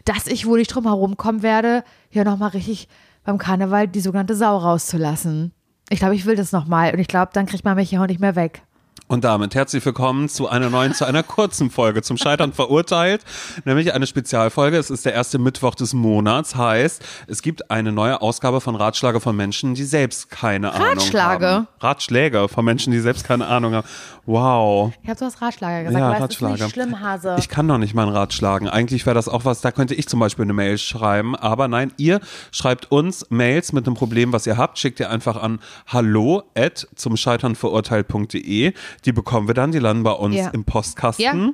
dass 0.05 0.27
ich, 0.27 0.45
wo 0.45 0.57
ich 0.57 0.69
drum 0.69 0.85
herum 0.85 1.17
kommen 1.17 1.43
werde, 1.43 1.83
hier 2.11 2.25
nochmal 2.25 2.51
richtig 2.51 2.89
beim 3.25 3.39
Karneval 3.39 3.89
die 3.89 4.01
sogenannte 4.01 4.35
Sau 4.35 4.59
rauszulassen. 4.59 5.53
Ich 5.91 5.99
glaube, 5.99 6.15
ich 6.15 6.25
will 6.25 6.37
das 6.37 6.53
nochmal 6.53 6.93
und 6.93 6.99
ich 6.99 7.09
glaube, 7.09 7.31
dann 7.35 7.47
kriegt 7.47 7.65
man 7.65 7.77
mich 7.77 7.91
hier 7.91 8.01
auch 8.01 8.07
nicht 8.07 8.21
mehr 8.21 8.37
weg. 8.37 8.63
Und 9.07 9.23
damit 9.23 9.55
herzlich 9.55 9.85
willkommen 9.85 10.31
zu 10.31 10.49
einer 10.49 10.71
neuen, 10.71 10.95
zu 10.95 11.05
einer 11.05 11.23
kurzen 11.23 11.71
Folge 11.71 12.01
zum 12.01 12.17
Scheitern 12.17 12.55
verurteilt, 12.55 13.21
nämlich 13.67 13.93
eine 13.93 14.07
Spezialfolge. 14.07 14.79
Es 14.79 14.89
ist 14.89 15.05
der 15.05 15.13
erste 15.13 15.39
Mittwoch 15.39 15.75
des 15.75 15.93
Monats, 15.93 16.57
heißt, 16.57 17.05
es 17.27 17.43
gibt 17.43 17.71
eine 17.71 17.93
neue 17.93 18.23
Ausgabe 18.23 18.63
von 18.63 18.75
Ratschläge 18.75 19.21
von 19.21 19.37
Menschen, 19.37 19.75
die 19.75 19.85
selbst 19.85 20.31
keine 20.31 20.73
Ratschläge? 20.73 21.23
Ahnung 21.23 21.43
haben. 21.43 21.69
Ratschläge 21.81 22.49
von 22.49 22.65
Menschen, 22.65 22.93
die 22.93 23.01
selbst 23.01 23.25
keine 23.25 23.47
Ahnung 23.47 23.75
haben. 23.75 23.87
Wow. 24.25 24.95
Ich 25.03 25.09
habe 25.11 25.19
sowas 25.19 25.43
Ratschlager 25.43 25.85
gesagt, 25.85 26.01
Ja, 26.01 26.11
aber 26.11 26.25
ist 26.25 26.41
nicht 26.41 26.73
schlimm, 26.73 27.01
Hase. 27.01 27.37
Ich 27.39 27.51
kann 27.51 27.69
doch 27.69 27.77
nicht 27.77 27.93
mal 27.95 28.05
einen 28.05 28.17
Rat 28.17 28.33
schlagen. 28.33 28.71
Eigentlich 28.71 29.05
wäre 29.05 29.15
das 29.15 29.29
auch 29.29 29.45
was, 29.45 29.61
da 29.61 29.71
könnte 29.71 29.95
ich 29.95 30.09
zum 30.09 30.19
Beispiel 30.19 30.45
eine 30.45 30.55
Mail 30.55 30.79
schreiben. 30.79 31.37
Aber 31.37 31.69
nein, 31.69 31.93
ihr 31.99 32.21
schreibt 32.53 32.91
uns 32.91 33.27
Mails 33.29 33.75
mit 33.75 33.87
einem 33.87 33.97
Problem, 33.97 34.33
was 34.33 34.47
ihr 34.47 34.57
habt. 34.57 34.79
Schickt 34.79 34.99
ihr 34.99 35.11
einfach 35.11 35.37
an 35.37 35.61
hallo 35.89 36.45
at 36.55 36.89
zum 36.95 37.19
Scheitern 37.19 37.55
verurteilt.de. 37.55 38.73
Die 39.05 39.13
bekommen 39.13 39.47
wir 39.49 39.55
dann, 39.55 39.73
die 39.73 39.79
landen 39.79 40.03
bei 40.03 40.13
uns 40.13 40.37
Ja. 40.37 40.49
im 40.51 40.65
Postkasten. 40.65 41.25
Ja. 41.25 41.51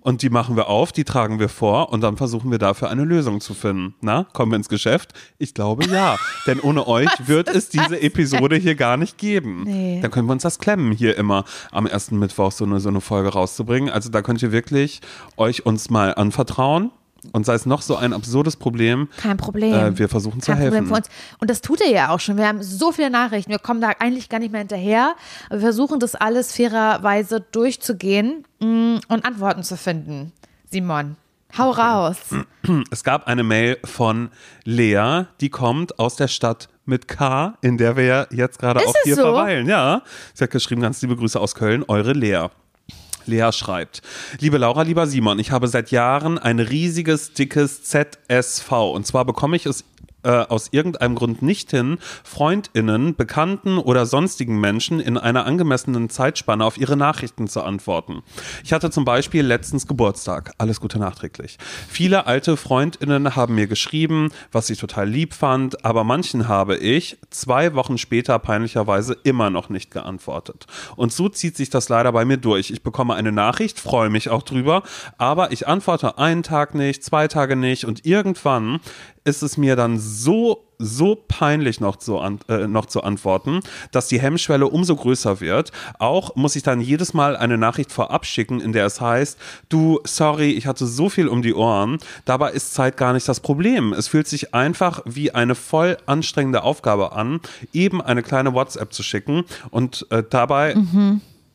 Und 0.00 0.22
die 0.22 0.30
machen 0.30 0.56
wir 0.56 0.68
auf, 0.68 0.92
die 0.92 1.04
tragen 1.04 1.38
wir 1.40 1.48
vor 1.48 1.90
und 1.92 2.00
dann 2.02 2.16
versuchen 2.16 2.50
wir 2.50 2.58
dafür 2.58 2.88
eine 2.88 3.04
Lösung 3.04 3.40
zu 3.40 3.52
finden. 3.52 3.94
Na, 4.00 4.24
kommen 4.32 4.52
wir 4.52 4.56
ins 4.56 4.68
Geschäft? 4.68 5.12
Ich 5.38 5.54
glaube 5.54 5.84
ja. 5.86 6.16
Denn 6.46 6.60
ohne 6.60 6.86
euch 6.86 7.08
wird 7.26 7.48
es 7.48 7.68
diese 7.68 8.00
Episode 8.00 8.56
hier 8.56 8.74
gar 8.76 8.96
nicht 8.96 9.18
geben. 9.18 9.64
Nee. 9.64 9.98
Dann 10.00 10.10
können 10.10 10.26
wir 10.28 10.32
uns 10.32 10.44
das 10.44 10.60
klemmen, 10.60 10.92
hier 10.92 11.16
immer 11.18 11.44
am 11.72 11.86
ersten 11.86 12.18
Mittwoch 12.18 12.52
so 12.52 12.64
eine, 12.64 12.80
so 12.80 12.88
eine 12.88 13.00
Folge 13.00 13.30
rauszubringen. 13.30 13.90
Also 13.90 14.08
da 14.08 14.22
könnt 14.22 14.40
ihr 14.42 14.52
wirklich 14.52 15.00
euch 15.36 15.66
uns 15.66 15.90
mal 15.90 16.14
anvertrauen. 16.14 16.90
Und 17.32 17.46
sei 17.46 17.54
es 17.54 17.66
noch 17.66 17.82
so 17.82 17.96
ein 17.96 18.12
absurdes 18.12 18.56
Problem, 18.56 19.08
Kein 19.16 19.36
Problem. 19.36 19.74
äh, 19.74 19.98
wir 19.98 20.08
versuchen 20.08 20.40
zu 20.40 20.52
Kein 20.52 20.60
helfen. 20.60 20.86
Problem 20.86 20.88
für 20.88 20.98
uns. 20.98 21.08
Und 21.40 21.50
das 21.50 21.60
tut 21.60 21.80
er 21.80 21.90
ja 21.90 22.10
auch 22.10 22.20
schon. 22.20 22.36
Wir 22.36 22.46
haben 22.46 22.62
so 22.62 22.92
viele 22.92 23.10
Nachrichten. 23.10 23.50
Wir 23.50 23.58
kommen 23.58 23.80
da 23.80 23.90
eigentlich 23.98 24.28
gar 24.28 24.38
nicht 24.38 24.52
mehr 24.52 24.60
hinterher. 24.60 25.16
Wir 25.50 25.60
versuchen 25.60 26.00
das 26.00 26.14
alles 26.14 26.54
fairerweise 26.54 27.40
durchzugehen 27.40 28.44
mm, 28.60 28.98
und 29.08 29.24
Antworten 29.24 29.62
zu 29.62 29.76
finden. 29.76 30.32
Simon, 30.70 31.16
hau 31.56 31.70
raus. 31.70 32.18
Es 32.90 33.02
gab 33.02 33.26
eine 33.26 33.42
Mail 33.42 33.78
von 33.84 34.28
Lea, 34.64 35.22
die 35.40 35.48
kommt 35.48 35.98
aus 35.98 36.16
der 36.16 36.28
Stadt 36.28 36.68
mit 36.84 37.08
K, 37.08 37.54
in 37.62 37.78
der 37.78 37.96
wir 37.96 38.04
ja 38.04 38.26
jetzt 38.30 38.58
gerade 38.58 38.80
auch 38.80 38.94
hier 39.04 39.14
so? 39.16 39.22
verweilen. 39.22 39.66
Ja, 39.66 40.02
sie 40.34 40.44
hat 40.44 40.50
geschrieben, 40.50 40.82
ganz 40.82 41.00
liebe 41.00 41.16
Grüße 41.16 41.40
aus 41.40 41.54
Köln, 41.54 41.84
eure 41.88 42.12
Lea. 42.12 42.48
Lea 43.28 43.50
schreibt, 43.52 44.02
liebe 44.40 44.58
Laura, 44.58 44.82
lieber 44.82 45.06
Simon, 45.06 45.38
ich 45.38 45.52
habe 45.52 45.68
seit 45.68 45.90
Jahren 45.90 46.38
ein 46.38 46.58
riesiges, 46.58 47.32
dickes 47.32 47.82
ZSV. 47.84 48.72
Und 48.92 49.06
zwar 49.06 49.24
bekomme 49.24 49.56
ich 49.56 49.66
es 49.66 49.84
äh, 50.22 50.30
aus 50.30 50.68
irgendeinem 50.72 51.14
Grund 51.14 51.42
nicht 51.42 51.70
hin, 51.70 51.98
Freundinnen, 52.24 53.14
Bekannten 53.14 53.78
oder 53.78 54.06
sonstigen 54.06 54.60
Menschen 54.60 55.00
in 55.00 55.16
einer 55.16 55.46
angemessenen 55.46 56.10
Zeitspanne 56.10 56.64
auf 56.64 56.76
ihre 56.78 56.96
Nachrichten 56.96 57.48
zu 57.48 57.62
antworten. 57.62 58.22
Ich 58.64 58.72
hatte 58.72 58.90
zum 58.90 59.04
Beispiel 59.04 59.44
letztens 59.44 59.86
Geburtstag. 59.86 60.52
Alles 60.58 60.80
Gute 60.80 60.98
nachträglich. 60.98 61.58
Viele 61.88 62.26
alte 62.26 62.56
Freundinnen 62.56 63.36
haben 63.36 63.54
mir 63.54 63.66
geschrieben, 63.66 64.30
was 64.52 64.70
ich 64.70 64.78
total 64.78 65.08
lieb 65.08 65.34
fand, 65.34 65.84
aber 65.84 66.04
manchen 66.04 66.48
habe 66.48 66.76
ich 66.76 67.18
zwei 67.30 67.74
Wochen 67.74 67.98
später 67.98 68.38
peinlicherweise 68.38 69.16
immer 69.22 69.50
noch 69.50 69.68
nicht 69.68 69.90
geantwortet. 69.90 70.66
Und 70.96 71.12
so 71.12 71.28
zieht 71.28 71.56
sich 71.56 71.70
das 71.70 71.88
leider 71.88 72.12
bei 72.12 72.24
mir 72.24 72.38
durch. 72.38 72.70
Ich 72.70 72.82
bekomme 72.82 73.14
eine 73.14 73.32
Nachricht, 73.32 73.78
freue 73.78 74.10
mich 74.10 74.30
auch 74.30 74.42
drüber, 74.42 74.82
aber 75.16 75.52
ich 75.52 75.68
antworte 75.68 76.18
einen 76.18 76.42
Tag 76.42 76.74
nicht, 76.74 77.04
zwei 77.04 77.28
Tage 77.28 77.56
nicht 77.56 77.84
und 77.84 78.04
irgendwann 78.04 78.80
ist 79.28 79.42
es 79.42 79.56
mir 79.56 79.76
dann 79.76 79.98
so 79.98 80.64
so 80.78 81.16
peinlich 81.26 81.80
noch 81.80 81.96
zu, 81.96 82.18
an, 82.18 82.38
äh, 82.48 82.68
noch 82.68 82.86
zu 82.86 83.02
antworten, 83.02 83.60
dass 83.90 84.06
die 84.06 84.20
Hemmschwelle 84.20 84.66
umso 84.68 84.94
größer 84.94 85.40
wird. 85.40 85.72
Auch 85.98 86.36
muss 86.36 86.54
ich 86.54 86.62
dann 86.62 86.80
jedes 86.80 87.14
Mal 87.14 87.36
eine 87.36 87.58
Nachricht 87.58 87.90
vorab 87.90 88.24
schicken, 88.24 88.60
in 88.60 88.72
der 88.72 88.86
es 88.86 89.00
heißt, 89.00 89.38
du, 89.68 89.98
sorry, 90.04 90.52
ich 90.52 90.66
hatte 90.66 90.86
so 90.86 91.08
viel 91.08 91.26
um 91.26 91.42
die 91.42 91.54
Ohren. 91.54 91.98
Dabei 92.24 92.52
ist 92.52 92.74
Zeit 92.74 92.96
gar 92.96 93.12
nicht 93.12 93.28
das 93.28 93.40
Problem. 93.40 93.92
Es 93.92 94.06
fühlt 94.06 94.28
sich 94.28 94.54
einfach 94.54 95.02
wie 95.04 95.32
eine 95.32 95.56
voll 95.56 95.98
anstrengende 96.06 96.62
Aufgabe 96.62 97.12
an, 97.12 97.40
eben 97.72 98.00
eine 98.00 98.22
kleine 98.22 98.54
WhatsApp 98.54 98.92
zu 98.92 99.02
schicken 99.02 99.44
und 99.70 100.06
äh, 100.10 100.22
dabei 100.28 100.74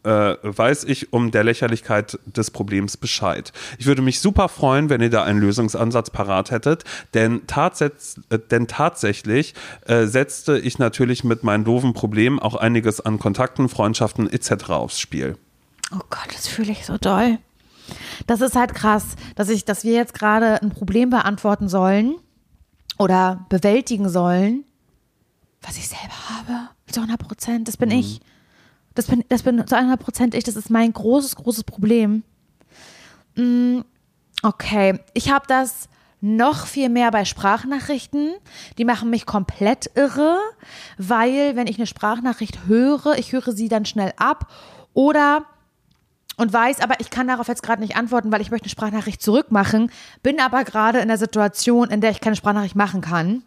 äh, 0.04 0.36
weiß 0.42 0.84
ich 0.86 1.14
um 1.14 1.32
der 1.32 1.44
Lächerlichkeit 1.44 2.20
des 2.26 2.52
Problems 2.52 2.98
Bescheid. 2.98 3.52
Ich 3.78 3.86
würde 3.86 4.02
mich 4.02 4.20
super 4.20 4.50
freuen, 4.50 4.90
wenn 4.90 5.02
ihr 5.02 5.10
da 5.10 5.24
einen 5.24 5.40
Lösungsansatz 5.40 6.10
parat 6.10 6.52
hättet, 6.52 6.84
denn, 7.14 7.48
tatsätz, 7.48 8.20
äh, 8.30 8.40
denn 8.40 8.68
tatsächlich 8.68 9.54
äh, 9.86 10.06
setzte 10.06 10.58
ich 10.58 10.80
natürlich 10.80 11.24
mit 11.24 11.44
meinen 11.44 11.64
doofen 11.64 11.94
Problemen 11.94 12.40
auch 12.40 12.56
einiges 12.56 13.02
an 13.02 13.20
Kontakten, 13.20 13.70
Freundschaften 13.70 14.32
etc. 14.32 14.70
aufs 14.70 15.00
Spiel. 15.00 15.38
Oh 15.94 16.02
Gott, 16.10 16.28
das 16.34 16.48
fühle 16.48 16.72
ich 16.72 16.86
so 16.86 16.98
doll. 16.98 17.38
Das 18.28 18.42
ist 18.42 18.56
halt 18.56 18.74
krass, 18.74 19.16
dass 19.36 19.50
ich, 19.50 19.66
dass 19.66 19.84
wir 19.84 19.94
jetzt 19.94 20.14
gerade 20.14 20.62
ein 20.62 20.72
Problem 20.72 21.10
beantworten 21.10 21.68
sollen 21.68 22.16
oder 22.98 23.46
bewältigen 23.50 24.10
sollen, 24.10 24.64
was 25.62 25.78
ich 25.78 25.88
selber 25.88 26.30
habe. 26.30 26.70
Zu 26.92 27.02
100 27.02 27.20
Prozent, 27.20 27.68
das 27.68 27.78
bin 27.78 27.92
ich. 27.92 28.22
Das 28.96 29.08
bin, 29.08 29.24
das 29.30 29.44
bin 29.44 29.66
zu 29.66 29.76
100 29.76 30.00
Prozent 30.00 30.36
ich. 30.36 30.44
Das 30.44 30.56
ist 30.56 30.70
mein 30.70 30.94
großes, 30.94 31.36
großes 31.36 31.64
Problem. 31.64 32.24
Mm, 33.36 33.80
okay, 34.44 35.00
ich 35.14 35.32
habe 35.32 35.46
das 35.48 35.90
noch 36.22 36.68
viel 36.68 36.90
mehr 36.90 37.12
bei 37.12 37.26
Sprachnachrichten. 37.26 38.34
Die 38.78 38.86
machen 38.86 39.10
mich 39.10 39.26
komplett 39.26 39.92
irre, 39.96 40.38
weil 40.98 41.56
wenn 41.56 41.68
ich 41.68 41.78
eine 41.78 41.88
Sprachnachricht 41.88 42.66
höre, 42.68 43.18
ich 43.18 43.34
höre 43.34 43.52
sie 43.52 43.68
dann 43.68 43.86
schnell 43.86 44.14
ab 44.18 44.50
oder 44.94 45.46
und 46.38 46.52
weiß, 46.52 46.80
aber 46.80 47.00
ich 47.00 47.10
kann 47.10 47.28
darauf 47.28 47.48
jetzt 47.48 47.62
gerade 47.62 47.82
nicht 47.82 47.96
antworten, 47.96 48.32
weil 48.32 48.42
ich 48.42 48.52
möchte 48.52 48.66
eine 48.66 48.72
Sprachnachricht 48.72 49.22
zurückmachen, 49.22 49.92
bin 50.24 50.40
aber 50.40 50.64
gerade 50.64 51.00
in 51.00 51.08
der 51.08 51.18
Situation, 51.18 51.92
in 51.92 52.02
der 52.02 52.12
ich 52.12 52.22
keine 52.22 52.36
Sprachnachricht 52.36 52.76
machen 52.76 53.02
kann 53.02 53.44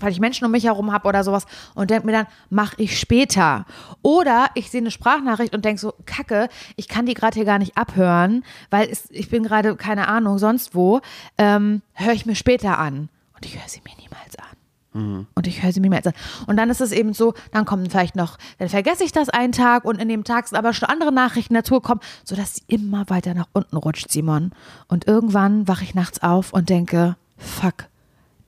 weil 0.00 0.12
ich 0.12 0.20
Menschen 0.20 0.44
um 0.44 0.50
mich 0.50 0.64
herum 0.64 0.92
habe 0.92 1.08
oder 1.08 1.24
sowas 1.24 1.46
und 1.74 1.90
denke 1.90 2.06
mir 2.06 2.12
dann, 2.12 2.26
mach 2.50 2.74
ich 2.78 2.98
später. 2.98 3.66
Oder 4.02 4.48
ich 4.54 4.70
sehe 4.70 4.80
eine 4.80 4.90
Sprachnachricht 4.90 5.54
und 5.54 5.64
denke 5.64 5.80
so, 5.80 5.94
kacke, 6.04 6.48
ich 6.76 6.88
kann 6.88 7.06
die 7.06 7.14
gerade 7.14 7.34
hier 7.34 7.44
gar 7.44 7.58
nicht 7.58 7.76
abhören, 7.76 8.44
weil 8.70 8.88
es, 8.90 9.08
ich 9.10 9.30
bin 9.30 9.42
gerade, 9.42 9.76
keine 9.76 10.08
Ahnung, 10.08 10.38
sonst 10.38 10.74
wo, 10.74 11.00
ähm, 11.38 11.82
höre 11.94 12.12
ich 12.12 12.26
mir 12.26 12.34
später 12.34 12.78
an. 12.78 13.08
Und 13.34 13.44
ich 13.44 13.58
höre 13.58 13.68
sie 13.68 13.80
mir 13.84 13.94
niemals 14.00 14.36
an. 14.36 14.56
Mhm. 14.96 15.26
Und 15.34 15.46
ich 15.46 15.62
höre 15.62 15.72
sie 15.72 15.80
mir 15.80 15.86
niemals 15.86 16.06
an. 16.06 16.14
Und 16.46 16.56
dann 16.56 16.70
ist 16.70 16.80
es 16.80 16.92
eben 16.92 17.12
so, 17.12 17.34
dann 17.52 17.64
kommen 17.64 17.88
vielleicht 17.90 18.16
noch, 18.16 18.38
dann 18.58 18.68
vergesse 18.68 19.04
ich 19.04 19.12
das 19.12 19.28
einen 19.28 19.52
Tag 19.52 19.84
und 19.84 20.00
in 20.00 20.08
dem 20.08 20.24
Tag 20.24 20.48
sind 20.48 20.58
aber 20.58 20.72
schon 20.72 20.88
andere 20.88 21.12
Nachrichten 21.12 21.54
dazu 21.54 21.74
gekommen, 21.74 22.00
sodass 22.24 22.56
sie 22.56 22.62
immer 22.68 23.08
weiter 23.08 23.34
nach 23.34 23.48
unten 23.52 23.76
rutscht, 23.76 24.10
Simon. 24.10 24.52
Und 24.88 25.06
irgendwann 25.06 25.68
wache 25.68 25.84
ich 25.84 25.94
nachts 25.94 26.22
auf 26.22 26.52
und 26.52 26.70
denke, 26.70 27.16
fuck, 27.36 27.88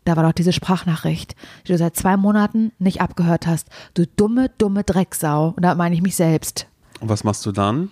da 0.08 0.16
war 0.16 0.24
doch 0.24 0.32
diese 0.32 0.52
Sprachnachricht, 0.52 1.36
die 1.66 1.72
du 1.72 1.78
seit 1.78 1.94
zwei 1.94 2.16
Monaten 2.16 2.72
nicht 2.78 3.00
abgehört 3.00 3.46
hast. 3.46 3.68
Du 3.94 4.06
dumme, 4.06 4.50
dumme 4.56 4.82
Drecksau. 4.82 5.52
Und 5.56 5.62
da 5.62 5.74
meine 5.74 5.94
ich 5.94 6.02
mich 6.02 6.16
selbst. 6.16 6.66
Und 7.00 7.08
was 7.08 7.24
machst 7.24 7.44
du 7.44 7.52
dann? 7.52 7.90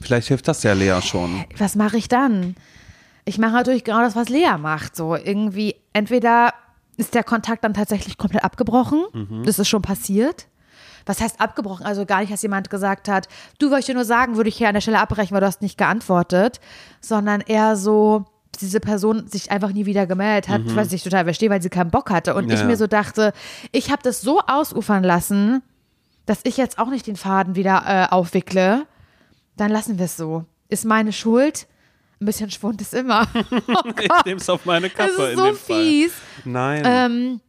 Vielleicht 0.00 0.28
hilft 0.28 0.46
das 0.46 0.62
ja 0.62 0.74
Lea 0.74 1.00
schon. 1.02 1.44
Was 1.58 1.74
mache 1.74 1.96
ich 1.96 2.08
dann? 2.08 2.54
Ich 3.24 3.38
mache 3.38 3.52
natürlich 3.52 3.82
genau 3.82 4.00
das, 4.00 4.14
was 4.14 4.28
Lea 4.28 4.56
macht. 4.58 4.94
So 4.94 5.16
irgendwie, 5.16 5.74
entweder 5.92 6.54
ist 6.96 7.14
der 7.14 7.24
Kontakt 7.24 7.64
dann 7.64 7.74
tatsächlich 7.74 8.16
komplett 8.16 8.44
abgebrochen. 8.44 9.04
Mhm. 9.12 9.42
Das 9.44 9.58
ist 9.58 9.68
schon 9.68 9.82
passiert. 9.82 10.46
Was 11.04 11.20
heißt 11.20 11.40
abgebrochen? 11.40 11.84
Also 11.84 12.06
gar 12.06 12.20
nicht, 12.20 12.32
dass 12.32 12.42
jemand 12.42 12.70
gesagt 12.70 13.08
hat, 13.08 13.28
du 13.58 13.70
wollte 13.70 13.80
ich 13.80 13.86
dir 13.86 13.94
nur 13.94 14.04
sagen, 14.04 14.36
würde 14.36 14.48
ich 14.48 14.56
hier 14.56 14.68
an 14.68 14.74
der 14.74 14.80
Stelle 14.80 15.00
abbrechen, 15.00 15.34
weil 15.34 15.40
du 15.40 15.46
hast 15.46 15.62
nicht 15.62 15.78
geantwortet, 15.78 16.60
sondern 17.00 17.40
eher 17.40 17.76
so, 17.76 18.24
diese 18.56 18.80
Person 18.80 19.28
sich 19.28 19.50
einfach 19.50 19.72
nie 19.72 19.86
wieder 19.86 20.06
gemeldet 20.06 20.48
hat, 20.48 20.62
mhm. 20.64 20.76
was 20.76 20.92
ich 20.92 21.02
total 21.02 21.24
verstehe, 21.24 21.50
weil 21.50 21.62
sie 21.62 21.70
keinen 21.70 21.90
Bock 21.90 22.10
hatte. 22.10 22.34
Und 22.34 22.48
ja. 22.48 22.54
ich 22.56 22.64
mir 22.64 22.76
so 22.76 22.86
dachte, 22.86 23.32
ich 23.72 23.90
habe 23.90 24.02
das 24.02 24.20
so 24.20 24.40
ausufern 24.40 25.04
lassen, 25.04 25.62
dass 26.26 26.40
ich 26.44 26.56
jetzt 26.56 26.78
auch 26.78 26.88
nicht 26.88 27.06
den 27.06 27.16
Faden 27.16 27.54
wieder 27.54 27.84
äh, 27.86 28.12
aufwickle. 28.12 28.86
Dann 29.56 29.70
lassen 29.70 29.98
wir 29.98 30.06
es 30.06 30.16
so. 30.16 30.44
Ist 30.68 30.84
meine 30.84 31.12
Schuld. 31.12 31.66
Ein 32.20 32.26
bisschen 32.26 32.50
Schwund 32.50 32.80
ist 32.80 32.94
immer. 32.94 33.28
Oh 33.68 33.90
ich 34.00 34.24
nehme 34.24 34.40
es 34.40 34.48
auf 34.48 34.64
meine 34.64 34.90
Kappe. 34.90 35.12
Das 35.16 35.30
ist 35.30 35.36
so 35.36 35.52
fies. 35.52 36.12
Fall. 36.12 36.42
Nein. 36.44 36.82
Ähm, 36.84 37.40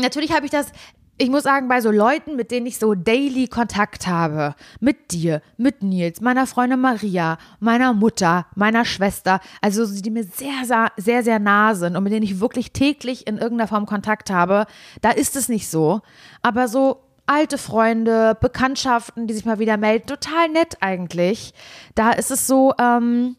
natürlich 0.00 0.32
habe 0.32 0.44
ich 0.44 0.52
das 0.52 0.72
ich 1.20 1.28
muss 1.28 1.42
sagen, 1.42 1.68
bei 1.68 1.82
so 1.82 1.90
Leuten, 1.90 2.34
mit 2.34 2.50
denen 2.50 2.64
ich 2.64 2.78
so 2.78 2.94
daily 2.94 3.46
Kontakt 3.46 4.06
habe, 4.06 4.54
mit 4.80 5.12
dir, 5.12 5.42
mit 5.58 5.82
Nils, 5.82 6.22
meiner 6.22 6.46
Freundin 6.46 6.80
Maria, 6.80 7.36
meiner 7.58 7.92
Mutter, 7.92 8.46
meiner 8.54 8.86
Schwester, 8.86 9.40
also 9.60 9.84
die 9.86 10.10
mir 10.10 10.24
sehr, 10.24 10.88
sehr, 10.96 11.22
sehr 11.22 11.38
nah 11.38 11.74
sind 11.74 11.94
und 11.94 12.04
mit 12.04 12.12
denen 12.12 12.24
ich 12.24 12.40
wirklich 12.40 12.72
täglich 12.72 13.26
in 13.26 13.36
irgendeiner 13.36 13.68
Form 13.68 13.84
Kontakt 13.84 14.30
habe, 14.30 14.64
da 15.02 15.10
ist 15.10 15.36
es 15.36 15.50
nicht 15.50 15.68
so. 15.68 16.00
Aber 16.40 16.68
so 16.68 17.02
alte 17.26 17.58
Freunde, 17.58 18.34
Bekanntschaften, 18.40 19.26
die 19.26 19.34
sich 19.34 19.44
mal 19.44 19.58
wieder 19.58 19.76
melden, 19.76 20.06
total 20.06 20.48
nett 20.48 20.78
eigentlich. 20.80 21.52
Da 21.94 22.12
ist 22.12 22.30
es 22.30 22.46
so, 22.46 22.72
ähm, 22.80 23.36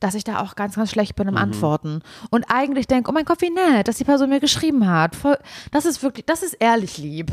dass 0.00 0.14
ich 0.14 0.24
da 0.24 0.40
auch 0.40 0.54
ganz, 0.56 0.76
ganz 0.76 0.90
schlecht 0.90 1.16
bin 1.16 1.28
im 1.28 1.34
mhm. 1.34 1.40
Antworten. 1.40 2.02
Und 2.30 2.44
eigentlich 2.48 2.86
denke, 2.86 3.10
oh 3.10 3.14
mein 3.14 3.24
Gott, 3.24 3.40
wie 3.40 3.50
nett, 3.50 3.88
dass 3.88 3.96
die 3.96 4.04
Person 4.04 4.30
mir 4.30 4.40
geschrieben 4.40 4.86
hat. 4.86 5.16
Voll, 5.16 5.38
das 5.70 5.86
ist 5.86 6.02
wirklich, 6.02 6.26
das 6.26 6.42
ist 6.42 6.54
ehrlich 6.54 6.98
lieb. 6.98 7.30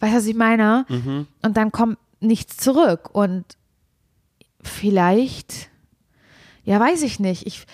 Weißt 0.00 0.12
du, 0.12 0.16
was 0.18 0.26
ich 0.26 0.34
meine? 0.34 0.86
Mhm. 0.88 1.26
Und 1.42 1.56
dann 1.56 1.72
kommt 1.72 1.98
nichts 2.20 2.56
zurück. 2.56 3.10
Und 3.12 3.44
vielleicht, 4.62 5.68
ja, 6.64 6.80
weiß 6.80 7.02
ich 7.02 7.20
nicht. 7.20 7.46
Ich, 7.46 7.66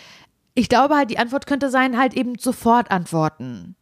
ich 0.55 0.69
glaube 0.69 0.97
halt, 0.97 1.11
die 1.11 1.19
Antwort 1.19 1.47
könnte 1.47 1.71
sein, 1.71 1.99
halt 1.99 2.15
eben 2.15 2.39
sofort 2.39 2.91
antworten. 2.91 3.76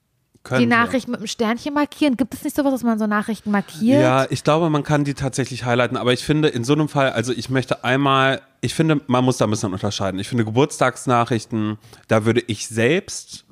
Könnte. 0.45 0.61
Die 0.61 0.67
Nachricht 0.69 1.09
mit 1.09 1.17
einem 1.17 1.27
Sternchen 1.27 1.73
markieren. 1.73 2.19
Gibt 2.19 2.35
es 2.35 2.45
nicht 2.45 2.55
sowas, 2.55 2.73
dass 2.73 2.83
man 2.83 2.99
so 2.99 3.07
Nachrichten 3.07 3.51
markiert? 3.51 4.03
Ja, 4.03 4.27
ich 4.29 4.45
glaube, 4.45 4.69
man 4.69 4.83
kann 4.83 5.03
die 5.03 5.15
tatsächlich 5.15 5.65
highlighten. 5.65 5.97
Aber 5.97 6.13
ich 6.13 6.23
finde, 6.23 6.49
in 6.49 6.65
so 6.65 6.75
einem 6.75 6.89
Fall, 6.89 7.13
also 7.13 7.33
ich 7.33 7.49
möchte 7.49 7.83
einmal, 7.83 8.43
ich 8.61 8.75
finde, 8.75 9.01
man 9.07 9.25
muss 9.25 9.39
da 9.39 9.47
ein 9.47 9.51
bisschen 9.51 9.73
unterscheiden. 9.73 10.21
Ich 10.21 10.29
finde 10.29 10.45
Geburtstagsnachrichten, 10.45 11.79
da 12.09 12.27
würde 12.27 12.43
ich 12.47 12.69
selbst 12.69 13.47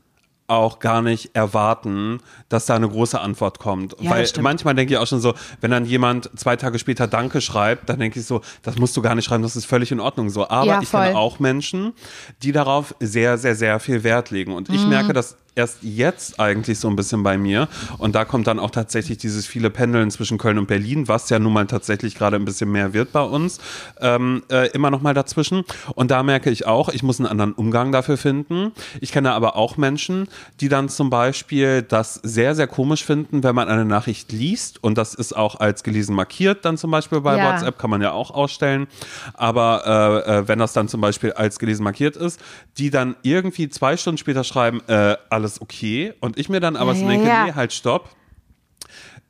auch 0.48 0.80
gar 0.80 1.00
nicht 1.00 1.34
erwarten, 1.34 2.20
dass 2.50 2.66
da 2.66 2.76
eine 2.76 2.88
große 2.88 3.18
Antwort 3.18 3.58
kommt. 3.58 3.96
Ja, 4.00 4.10
Weil 4.10 4.28
manchmal 4.40 4.74
denke 4.74 4.92
ich 4.92 4.98
auch 4.98 5.06
schon 5.06 5.20
so, 5.20 5.32
wenn 5.62 5.70
dann 5.70 5.86
jemand 5.86 6.30
zwei 6.38 6.56
Tage 6.56 6.78
später 6.78 7.06
Danke 7.06 7.40
schreibt, 7.40 7.88
dann 7.88 7.98
denke 7.98 8.20
ich 8.20 8.26
so, 8.26 8.42
das 8.62 8.76
musst 8.76 8.94
du 8.96 9.00
gar 9.00 9.14
nicht 9.14 9.24
schreiben, 9.24 9.42
das 9.42 9.56
ist 9.56 9.64
völlig 9.64 9.92
in 9.92 10.00
Ordnung 10.00 10.28
so. 10.28 10.48
Aber 10.48 10.66
ja, 10.66 10.82
ich 10.82 10.90
kenne 10.90 11.16
auch 11.16 11.38
Menschen, 11.38 11.94
die 12.42 12.52
darauf 12.52 12.94
sehr, 13.00 13.38
sehr, 13.38 13.54
sehr 13.54 13.80
viel 13.80 14.04
Wert 14.04 14.30
legen. 14.30 14.52
Und 14.52 14.68
ich 14.68 14.82
mhm. 14.82 14.90
merke, 14.90 15.14
dass 15.14 15.38
erst 15.54 15.78
jetzt 15.82 16.40
eigentlich 16.40 16.78
so 16.78 16.88
ein 16.88 16.96
bisschen 16.96 17.22
bei 17.22 17.36
mir. 17.36 17.68
Und 17.98 18.14
da 18.14 18.24
kommt 18.24 18.46
dann 18.46 18.58
auch 18.58 18.70
tatsächlich 18.70 19.18
dieses 19.18 19.46
viele 19.46 19.70
Pendeln 19.70 20.10
zwischen 20.10 20.38
Köln 20.38 20.58
und 20.58 20.66
Berlin, 20.66 21.08
was 21.08 21.28
ja 21.28 21.38
nun 21.38 21.52
mal 21.52 21.66
tatsächlich 21.66 22.14
gerade 22.14 22.36
ein 22.36 22.44
bisschen 22.44 22.72
mehr 22.72 22.92
wird 22.94 23.12
bei 23.12 23.22
uns, 23.22 23.60
ähm, 24.00 24.42
äh, 24.50 24.68
immer 24.70 24.90
noch 24.90 25.02
mal 25.02 25.14
dazwischen. 25.14 25.64
Und 25.94 26.10
da 26.10 26.22
merke 26.22 26.50
ich 26.50 26.66
auch, 26.66 26.88
ich 26.88 27.02
muss 27.02 27.20
einen 27.20 27.28
anderen 27.28 27.52
Umgang 27.52 27.92
dafür 27.92 28.16
finden. 28.16 28.72
Ich 29.00 29.12
kenne 29.12 29.32
aber 29.32 29.56
auch 29.56 29.76
Menschen, 29.76 30.28
die 30.60 30.68
dann 30.68 30.88
zum 30.88 31.10
Beispiel 31.10 31.82
das 31.82 32.14
sehr, 32.14 32.54
sehr 32.54 32.66
komisch 32.66 33.04
finden, 33.04 33.42
wenn 33.42 33.54
man 33.54 33.68
eine 33.68 33.84
Nachricht 33.84 34.32
liest. 34.32 34.82
Und 34.82 34.96
das 34.96 35.14
ist 35.14 35.36
auch 35.36 35.60
als 35.60 35.82
gelesen 35.82 36.14
markiert, 36.14 36.64
dann 36.64 36.78
zum 36.78 36.90
Beispiel 36.90 37.20
bei 37.20 37.36
ja. 37.36 37.52
WhatsApp, 37.52 37.78
kann 37.78 37.90
man 37.90 38.00
ja 38.00 38.12
auch 38.12 38.30
ausstellen. 38.30 38.86
Aber 39.34 40.24
äh, 40.26 40.38
äh, 40.38 40.48
wenn 40.48 40.58
das 40.58 40.72
dann 40.72 40.88
zum 40.88 41.00
Beispiel 41.00 41.32
als 41.32 41.58
gelesen 41.58 41.84
markiert 41.84 42.16
ist, 42.16 42.40
die 42.78 42.90
dann 42.90 43.16
irgendwie 43.22 43.68
zwei 43.68 43.96
Stunden 43.96 44.18
später 44.18 44.44
schreiben, 44.44 44.80
äh, 44.86 45.16
alles 45.42 45.60
okay. 45.60 46.14
Und 46.20 46.38
ich 46.38 46.48
mir 46.48 46.60
dann 46.60 46.76
aber 46.76 46.92
ja, 46.92 46.98
so 47.00 47.08
denke, 47.08 47.26
ja. 47.26 47.46
nee, 47.46 47.52
halt 47.52 47.72
stopp 47.72 48.08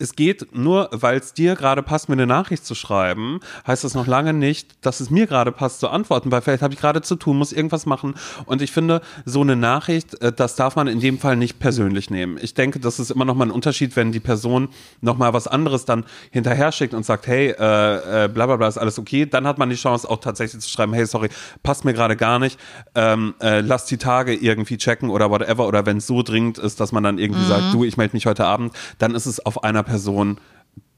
es 0.02 0.16
geht 0.16 0.54
nur, 0.54 0.88
weil 0.90 1.18
es 1.18 1.32
dir 1.32 1.54
gerade 1.54 1.82
passt, 1.82 2.09
mir 2.09 2.14
eine 2.14 2.26
Nachricht 2.26 2.66
zu 2.66 2.75
schreiben, 2.75 3.38
heißt 3.66 3.85
das 3.85 3.94
noch 3.94 4.09
lange 4.09 4.32
nicht, 4.32 4.85
dass 4.85 4.99
es 4.99 5.11
mir 5.11 5.28
gerade 5.28 5.52
passt 5.52 5.78
zu 5.78 5.88
antworten, 5.88 6.32
weil 6.32 6.42
vielleicht 6.42 6.62
habe 6.62 6.75
ich 6.75 6.80
gerade 6.80 7.02
zu 7.02 7.14
tun, 7.14 7.38
muss 7.38 7.52
irgendwas 7.52 7.87
machen. 7.87 8.14
Und 8.44 8.62
ich 8.62 8.73
finde, 8.73 9.00
so 9.25 9.42
eine 9.42 9.54
Nachricht, 9.54 10.21
äh, 10.21 10.32
das 10.32 10.56
darf 10.56 10.75
man 10.75 10.88
in 10.88 10.99
dem 10.99 11.18
Fall 11.18 11.37
nicht 11.37 11.61
persönlich 11.61 12.11
nehmen. 12.11 12.37
Ich 12.42 12.54
denke, 12.54 12.80
das 12.80 12.99
ist 12.99 13.11
immer 13.11 13.25
noch 13.25 13.37
mal 13.37 13.47
ein 13.47 13.52
Unterschied, 13.52 13.94
wenn 13.94 14.11
die 14.11 14.21
Person 14.21 14.68
noch 15.00 15.16
mal 15.16 15.32
was 15.32 15.47
anderes 15.47 15.85
dann 15.85 16.04
hinterher 16.32 16.73
schickt 16.73 16.94
und 16.94 17.06
sagt, 17.06 17.28
hey, 17.28 17.50
äh, 17.50 18.25
äh, 18.25 18.28
bla 18.28 18.47
bla 18.47 18.56
bla, 18.56 18.66
ist 18.66 18.78
alles 18.78 18.99
okay. 18.99 19.26
Dann 19.26 19.47
hat 19.47 19.59
man 19.59 19.71
die 19.71 19.76
Chance 19.76 20.11
auch 20.11 20.18
tatsächlich 20.18 20.61
zu 20.61 20.68
schreiben, 20.68 20.92
hey, 20.94 21.06
sorry, 21.06 21.28
passt 21.62 21.85
mir 21.85 21.94
gerade 21.94 22.16
gar 22.16 22.40
nicht. 22.40 22.59
Ähm, 22.97 23.35
äh, 23.40 23.61
lass 23.61 23.87
die 23.87 23.99
Tage 23.99 24.35
irgendwie 24.35 24.78
checken 24.78 25.11
oder 25.11 25.30
whatever. 25.30 25.68
Oder 25.68 25.87
wenn 25.87 25.99
es 25.99 26.09
so 26.09 26.23
dringend 26.23 26.59
ist, 26.59 26.80
dass 26.80 26.90
man 26.90 27.04
dann 27.04 27.18
irgendwie 27.18 27.42
mhm. 27.42 27.49
sagt, 27.49 27.73
du, 27.73 27.85
ich 27.85 27.97
melde 27.97 28.16
mich 28.16 28.26
heute 28.26 28.47
Abend, 28.47 28.73
dann 28.99 29.14
ist 29.14 29.26
es 29.26 29.38
auf 29.47 29.62
einer 29.62 29.85
Person 29.85 29.91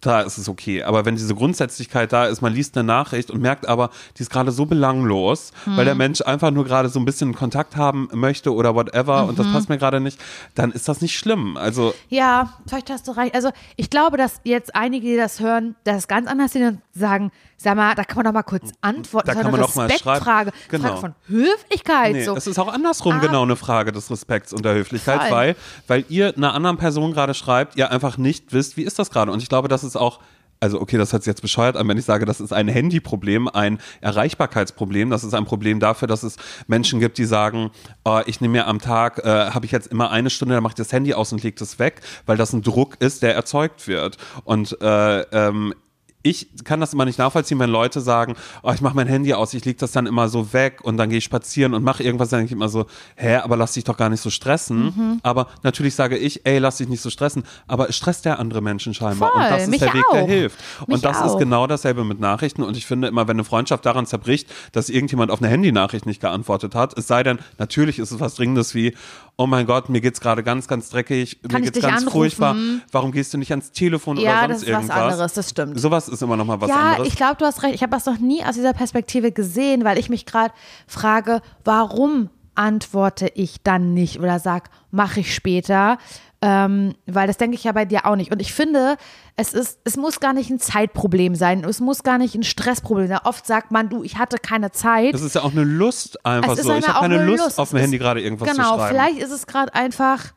da 0.04 0.20
ist 0.20 0.38
es 0.38 0.48
okay. 0.48 0.82
Aber 0.82 1.04
wenn 1.04 1.16
diese 1.16 1.34
Grundsätzlichkeit 1.34 2.12
da 2.12 2.26
ist, 2.26 2.42
man 2.42 2.52
liest 2.52 2.76
eine 2.76 2.86
Nachricht 2.86 3.30
und 3.30 3.40
merkt 3.40 3.66
aber, 3.66 3.90
die 4.16 4.22
ist 4.22 4.30
gerade 4.30 4.52
so 4.52 4.66
belanglos, 4.66 5.52
hm. 5.64 5.76
weil 5.76 5.84
der 5.84 5.94
Mensch 5.94 6.20
einfach 6.20 6.50
nur 6.50 6.64
gerade 6.64 6.88
so 6.88 6.98
ein 6.98 7.04
bisschen 7.04 7.34
Kontakt 7.34 7.76
haben 7.76 8.08
möchte 8.12 8.52
oder 8.52 8.74
whatever 8.74 9.22
mhm. 9.22 9.28
und 9.30 9.38
das 9.38 9.46
mhm. 9.46 9.52
passt 9.52 9.68
mir 9.68 9.78
gerade 9.78 10.00
nicht, 10.00 10.20
dann 10.54 10.72
ist 10.72 10.88
das 10.88 11.00
nicht 11.00 11.16
schlimm. 11.16 11.56
Also 11.56 11.94
ja, 12.08 12.54
vielleicht 12.66 12.90
hast 12.90 13.08
du 13.08 13.12
recht. 13.12 13.34
Also 13.34 13.50
ich 13.76 13.90
glaube, 13.90 14.16
dass 14.16 14.40
jetzt 14.44 14.74
einige, 14.74 15.06
die 15.06 15.16
das 15.16 15.40
hören, 15.40 15.74
das 15.84 16.08
ganz 16.08 16.28
anders 16.28 16.52
sehen 16.52 16.68
und 16.68 16.80
sagen, 16.92 17.30
sag 17.56 17.76
mal, 17.76 17.94
da 17.94 18.04
kann 18.04 18.16
man 18.16 18.26
doch 18.26 18.32
mal 18.32 18.42
kurz 18.42 18.73
antworten. 18.80 19.26
Da 19.26 19.34
kann 19.34 19.50
man 19.50 19.61
doch 19.61 19.75
mal 19.75 19.90
schreiben. 19.90 20.25
Frage, 20.25 20.52
genau. 20.68 20.88
Frage 20.88 21.00
von 21.00 21.14
Höflichkeit. 21.26 22.12
Nee, 22.12 22.25
so. 22.25 22.37
Es 22.37 22.46
ist 22.46 22.58
auch 22.58 22.73
andersrum 22.73 23.14
ah. 23.14 23.18
genau 23.18 23.42
eine 23.42 23.56
Frage 23.56 23.92
des 23.92 24.11
Respekts 24.11 24.52
und 24.52 24.64
der 24.64 24.75
Höflichkeit, 24.75 25.30
weil, 25.30 25.56
weil 25.87 26.04
ihr 26.08 26.37
einer 26.37 26.54
anderen 26.54 26.76
Person 26.76 27.12
gerade 27.12 27.34
schreibt, 27.34 27.76
ihr 27.76 27.90
einfach 27.90 28.18
nicht 28.18 28.52
wisst, 28.52 28.76
wie 28.76 28.82
ist 28.82 28.99
das 28.99 29.11
gerade. 29.11 29.32
Und 29.32 29.42
ich 29.42 29.49
glaube, 29.49 29.68
das 29.68 29.84
ist 29.84 29.96
auch 29.96 30.20
also 30.64 30.80
okay, 30.80 30.96
das 30.96 31.12
hört 31.12 31.23
sich 31.23 31.30
jetzt 31.30 31.42
bescheuert 31.42 31.76
an, 31.76 31.87
wenn 31.88 31.99
ich 31.99 32.06
sage, 32.06 32.25
das 32.25 32.40
ist 32.40 32.52
ein 32.52 32.68
Handyproblem, 32.68 33.49
ein 33.49 33.78
Erreichbarkeitsproblem. 34.00 35.11
Das 35.11 35.23
ist 35.23 35.34
ein 35.34 35.44
Problem 35.44 35.78
dafür, 35.78 36.08
dass 36.08 36.23
es 36.23 36.37
Menschen 36.66 37.00
gibt, 37.00 37.18
die 37.18 37.26
sagen, 37.26 37.70
oh, 38.04 38.20
ich 38.25 38.40
nehme 38.40 38.52
mir 38.52 38.66
am 38.66 38.80
Tag, 38.80 39.18
äh, 39.18 39.50
habe 39.50 39.66
ich 39.66 39.73
jetzt 39.73 39.88
immer 39.88 40.11
eine 40.11 40.30
Stunde, 40.30 40.54
dann 40.54 40.62
mache 40.62 40.73
ich 40.73 40.76
das 40.76 40.90
Handy 40.90 41.12
aus 41.12 41.32
und 41.32 41.42
lege 41.42 41.56
das 41.58 41.78
weg, 41.78 42.00
weil 42.25 42.38
das 42.38 42.54
ein 42.54 42.62
Druck 42.62 42.96
ist, 43.00 43.23
der 43.23 43.34
erzeugt 43.34 43.87
wird. 43.88 44.16
Und 44.44 44.80
äh, 44.80 45.20
ähm, 45.20 45.75
ich 46.24 46.48
kann 46.64 46.80
das 46.80 46.94
immer 46.94 47.04
nicht 47.04 47.18
nachvollziehen, 47.18 47.58
wenn 47.58 47.68
Leute 47.68 48.00
sagen, 48.00 48.34
oh, 48.62 48.72
ich 48.72 48.80
mache 48.80 48.96
mein 48.96 49.06
Handy 49.06 49.34
aus, 49.34 49.52
ich 49.52 49.64
lege 49.66 49.78
das 49.78 49.92
dann 49.92 50.06
immer 50.06 50.28
so 50.30 50.54
weg 50.54 50.80
und 50.82 50.96
dann 50.96 51.10
gehe 51.10 51.18
ich 51.18 51.24
spazieren 51.24 51.74
und 51.74 51.84
mache 51.84 52.02
irgendwas, 52.02 52.30
dann 52.30 52.40
denke 52.40 52.54
ich 52.54 52.56
immer 52.56 52.70
so, 52.70 52.86
hä, 53.16 53.36
aber 53.36 53.58
lass 53.58 53.74
dich 53.74 53.84
doch 53.84 53.98
gar 53.98 54.08
nicht 54.08 54.22
so 54.22 54.30
stressen. 54.30 54.86
Mhm. 54.86 55.20
Aber 55.22 55.48
natürlich 55.62 55.94
sage 55.94 56.16
ich, 56.16 56.46
ey, 56.46 56.58
lass 56.58 56.78
dich 56.78 56.88
nicht 56.88 57.02
so 57.02 57.10
stressen, 57.10 57.44
aber 57.68 57.90
es 57.90 57.96
stresst 57.96 58.24
ja 58.24 58.36
andere 58.36 58.62
Menschen 58.62 58.94
scheinbar 58.94 59.32
Voll, 59.32 59.42
und 59.42 59.50
das 59.50 59.68
ist 59.68 59.80
der 59.82 59.92
Weg, 59.92 60.04
der 60.12 60.22
auch. 60.22 60.26
hilft. 60.26 60.58
Mich 60.86 60.94
und 60.94 61.04
das 61.04 61.18
ist 61.18 61.32
auch. 61.32 61.38
genau 61.38 61.66
dasselbe 61.66 62.04
mit 62.04 62.20
Nachrichten 62.20 62.62
und 62.62 62.74
ich 62.74 62.86
finde 62.86 63.08
immer, 63.08 63.28
wenn 63.28 63.36
eine 63.36 63.44
Freundschaft 63.44 63.84
daran 63.84 64.06
zerbricht, 64.06 64.48
dass 64.72 64.88
irgendjemand 64.88 65.30
auf 65.30 65.42
eine 65.42 65.50
Handynachricht 65.50 66.06
nicht 66.06 66.22
geantwortet 66.22 66.74
hat, 66.74 66.96
es 66.96 67.06
sei 67.06 67.22
denn, 67.22 67.38
natürlich 67.58 67.98
ist 67.98 68.12
es 68.12 68.20
was 68.20 68.34
Dringendes 68.34 68.74
wie, 68.74 68.94
oh 69.36 69.46
mein 69.46 69.66
Gott, 69.66 69.88
mir 69.88 70.00
geht's 70.00 70.20
gerade 70.20 70.42
ganz, 70.42 70.68
ganz 70.68 70.90
dreckig, 70.90 71.40
Kann 71.42 71.60
mir 71.60 71.70
geht's 71.70 71.80
ganz 71.80 71.98
anrufen? 72.02 72.12
furchtbar, 72.12 72.56
warum 72.92 73.12
gehst 73.12 73.34
du 73.34 73.38
nicht 73.38 73.50
ans 73.50 73.72
Telefon 73.72 74.16
Ja, 74.18 74.44
oder 74.44 74.48
das 74.48 74.60
sonst 74.60 74.62
ist 74.62 74.68
was 74.68 74.68
irgendwas? 74.82 75.02
anderes, 75.12 75.32
das 75.34 75.50
stimmt. 75.50 75.80
Sowas 75.80 76.08
ist 76.08 76.22
immer 76.22 76.36
noch 76.36 76.44
mal 76.46 76.60
was 76.60 76.68
ja, 76.70 76.92
anderes. 76.92 77.08
ich 77.08 77.16
glaube, 77.16 77.36
du 77.38 77.44
hast 77.44 77.62
recht. 77.62 77.74
Ich 77.74 77.82
habe 77.82 77.90
das 77.90 78.06
noch 78.06 78.18
nie 78.18 78.44
aus 78.44 78.54
dieser 78.54 78.72
Perspektive 78.72 79.32
gesehen, 79.32 79.84
weil 79.84 79.98
ich 79.98 80.08
mich 80.08 80.26
gerade 80.26 80.52
frage, 80.86 81.40
warum 81.64 82.30
antworte 82.54 83.28
ich 83.34 83.62
dann 83.62 83.94
nicht 83.94 84.20
oder 84.20 84.38
sag, 84.38 84.70
mache 84.90 85.20
ich 85.20 85.34
später? 85.34 85.98
Ähm, 86.46 86.94
weil 87.06 87.26
das 87.26 87.38
denke 87.38 87.56
ich 87.56 87.64
ja 87.64 87.72
bei 87.72 87.86
dir 87.86 88.04
auch 88.04 88.16
nicht. 88.16 88.30
Und 88.30 88.38
ich 88.42 88.52
finde, 88.52 88.96
es 89.34 89.54
ist, 89.54 89.78
es 89.84 89.96
muss 89.96 90.20
gar 90.20 90.34
nicht 90.34 90.50
ein 90.50 90.58
Zeitproblem 90.58 91.34
sein. 91.36 91.64
Es 91.64 91.80
muss 91.80 92.02
gar 92.02 92.18
nicht 92.18 92.34
ein 92.34 92.42
Stressproblem 92.42 93.08
sein. 93.08 93.20
Oft 93.24 93.46
sagt 93.46 93.70
man, 93.70 93.88
du, 93.88 94.02
ich 94.02 94.18
hatte 94.18 94.36
keine 94.36 94.70
Zeit. 94.70 95.14
Das 95.14 95.22
ist 95.22 95.36
ja 95.36 95.42
auch 95.42 95.52
eine 95.52 95.64
Lust 95.64 96.22
einfach 96.26 96.52
Es 96.52 96.58
ist 96.58 96.66
so. 96.66 96.72
Ich 96.74 96.84
eine- 96.84 96.88
habe 96.94 97.00
keine 97.00 97.14
eine 97.20 97.24
Lust, 97.24 97.44
Lust. 97.44 97.58
auf 97.58 97.70
dem 97.70 97.78
Handy 97.78 97.96
gerade 97.96 98.20
irgendwas 98.20 98.46
zu 98.50 98.54
Genau, 98.56 98.76
schreiben. 98.76 98.88
vielleicht 98.94 99.18
ist 99.22 99.30
es 99.30 99.46
gerade 99.46 99.74
einfach, 99.74 100.32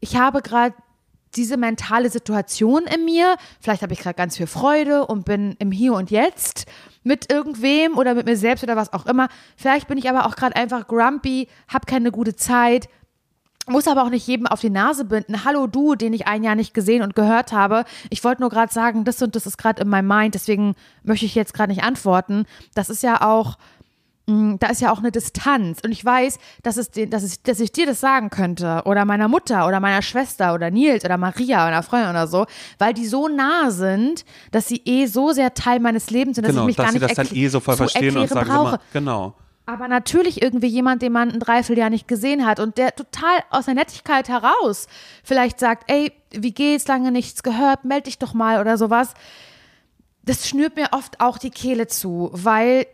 ich 0.00 0.16
habe 0.16 0.40
gerade 0.40 0.74
diese 1.36 1.58
mentale 1.58 2.08
Situation 2.08 2.84
in 2.84 3.04
mir. 3.04 3.36
Vielleicht 3.60 3.82
habe 3.82 3.92
ich 3.92 3.98
gerade 4.00 4.16
ganz 4.16 4.38
viel 4.38 4.46
Freude 4.46 5.06
und 5.06 5.26
bin 5.26 5.56
im 5.58 5.72
Hier 5.72 5.92
und 5.92 6.10
Jetzt 6.10 6.66
mit 7.02 7.30
irgendwem 7.30 7.98
oder 7.98 8.14
mit 8.14 8.24
mir 8.26 8.36
selbst 8.36 8.64
oder 8.64 8.76
was 8.76 8.92
auch 8.94 9.04
immer. 9.06 9.28
Vielleicht 9.56 9.88
bin 9.88 9.98
ich 9.98 10.08
aber 10.08 10.24
auch 10.26 10.36
gerade 10.36 10.56
einfach 10.56 10.88
grumpy, 10.88 11.48
habe 11.68 11.84
keine 11.86 12.10
gute 12.12 12.34
Zeit. 12.34 12.88
Muss 13.66 13.86
aber 13.86 14.02
auch 14.02 14.10
nicht 14.10 14.26
jedem 14.26 14.46
auf 14.46 14.60
die 14.60 14.70
Nase 14.70 15.04
binden. 15.04 15.44
Hallo 15.44 15.66
du, 15.66 15.94
den 15.94 16.12
ich 16.12 16.26
ein 16.26 16.42
Jahr 16.42 16.54
nicht 16.54 16.74
gesehen 16.74 17.02
und 17.02 17.14
gehört 17.14 17.52
habe. 17.52 17.84
Ich 18.08 18.24
wollte 18.24 18.40
nur 18.40 18.50
gerade 18.50 18.72
sagen, 18.72 19.04
das 19.04 19.20
und 19.22 19.36
das 19.36 19.46
ist 19.46 19.58
gerade 19.58 19.82
in 19.82 19.88
meinem 19.88 20.08
Mind, 20.08 20.34
deswegen 20.34 20.74
möchte 21.04 21.26
ich 21.26 21.34
jetzt 21.34 21.54
gerade 21.54 21.70
nicht 21.70 21.84
antworten. 21.84 22.46
Das 22.74 22.88
ist 22.90 23.02
ja 23.04 23.20
auch, 23.20 23.58
mh, 24.26 24.56
da 24.58 24.68
ist 24.68 24.80
ja 24.80 24.90
auch 24.90 24.98
eine 24.98 25.12
Distanz. 25.12 25.80
Und 25.84 25.92
ich 25.92 26.04
weiß, 26.04 26.38
dass, 26.62 26.78
es, 26.78 26.90
den- 26.90 27.10
dass, 27.10 27.22
es, 27.22 27.42
dass 27.42 27.60
ich 27.60 27.70
dir 27.70 27.86
das 27.86 28.00
sagen 28.00 28.30
könnte. 28.30 28.82
Oder 28.86 29.04
meiner 29.04 29.28
Mutter 29.28 29.68
oder 29.68 29.78
meiner 29.78 30.02
Schwester 30.02 30.54
oder 30.54 30.70
Nils 30.70 31.04
oder 31.04 31.18
Maria 31.18 31.68
oder 31.68 31.82
Freundin 31.82 32.10
oder 32.10 32.26
so. 32.26 32.46
Weil 32.78 32.94
die 32.94 33.06
so 33.06 33.28
nah 33.28 33.70
sind, 33.70 34.24
dass 34.50 34.66
sie 34.68 34.80
eh 34.84 35.06
so 35.06 35.30
sehr 35.32 35.52
Teil 35.54 35.78
meines 35.80 36.10
Lebens 36.10 36.36
sind, 36.36 36.44
dass 36.46 36.52
genau, 36.54 36.62
ich 36.62 36.66
mich 36.68 36.76
dass 36.76 36.86
gar 36.86 36.92
sie 36.92 36.98
nicht 36.98 37.18
das 37.18 37.28
dann 37.28 37.36
eh 37.36 37.46
so 37.48 37.60
voll 37.60 37.76
verstehen 37.76 38.16
und 38.16 38.28
sagen 38.28 38.48
brauche. 38.50 38.68
immer, 38.70 38.80
genau. 38.92 39.34
Aber 39.70 39.86
natürlich 39.86 40.42
irgendwie 40.42 40.66
jemand, 40.66 41.00
den 41.00 41.12
man 41.12 41.30
ein 41.30 41.38
Dreivierteljahr 41.38 41.90
nicht 41.90 42.08
gesehen 42.08 42.44
hat 42.44 42.58
und 42.58 42.76
der 42.76 42.96
total 42.96 43.38
aus 43.50 43.66
der 43.66 43.74
Nettigkeit 43.74 44.28
heraus 44.28 44.88
vielleicht 45.22 45.60
sagt, 45.60 45.88
ey, 45.88 46.12
wie 46.32 46.52
geht's, 46.52 46.88
lange 46.88 47.12
nichts 47.12 47.44
gehört, 47.44 47.84
meld 47.84 48.06
dich 48.06 48.18
doch 48.18 48.34
mal 48.34 48.60
oder 48.60 48.76
sowas. 48.76 49.14
Das 50.24 50.48
schnürt 50.48 50.74
mir 50.74 50.88
oft 50.90 51.20
auch 51.20 51.38
die 51.38 51.50
Kehle 51.50 51.86
zu, 51.86 52.30
weil 52.32 52.86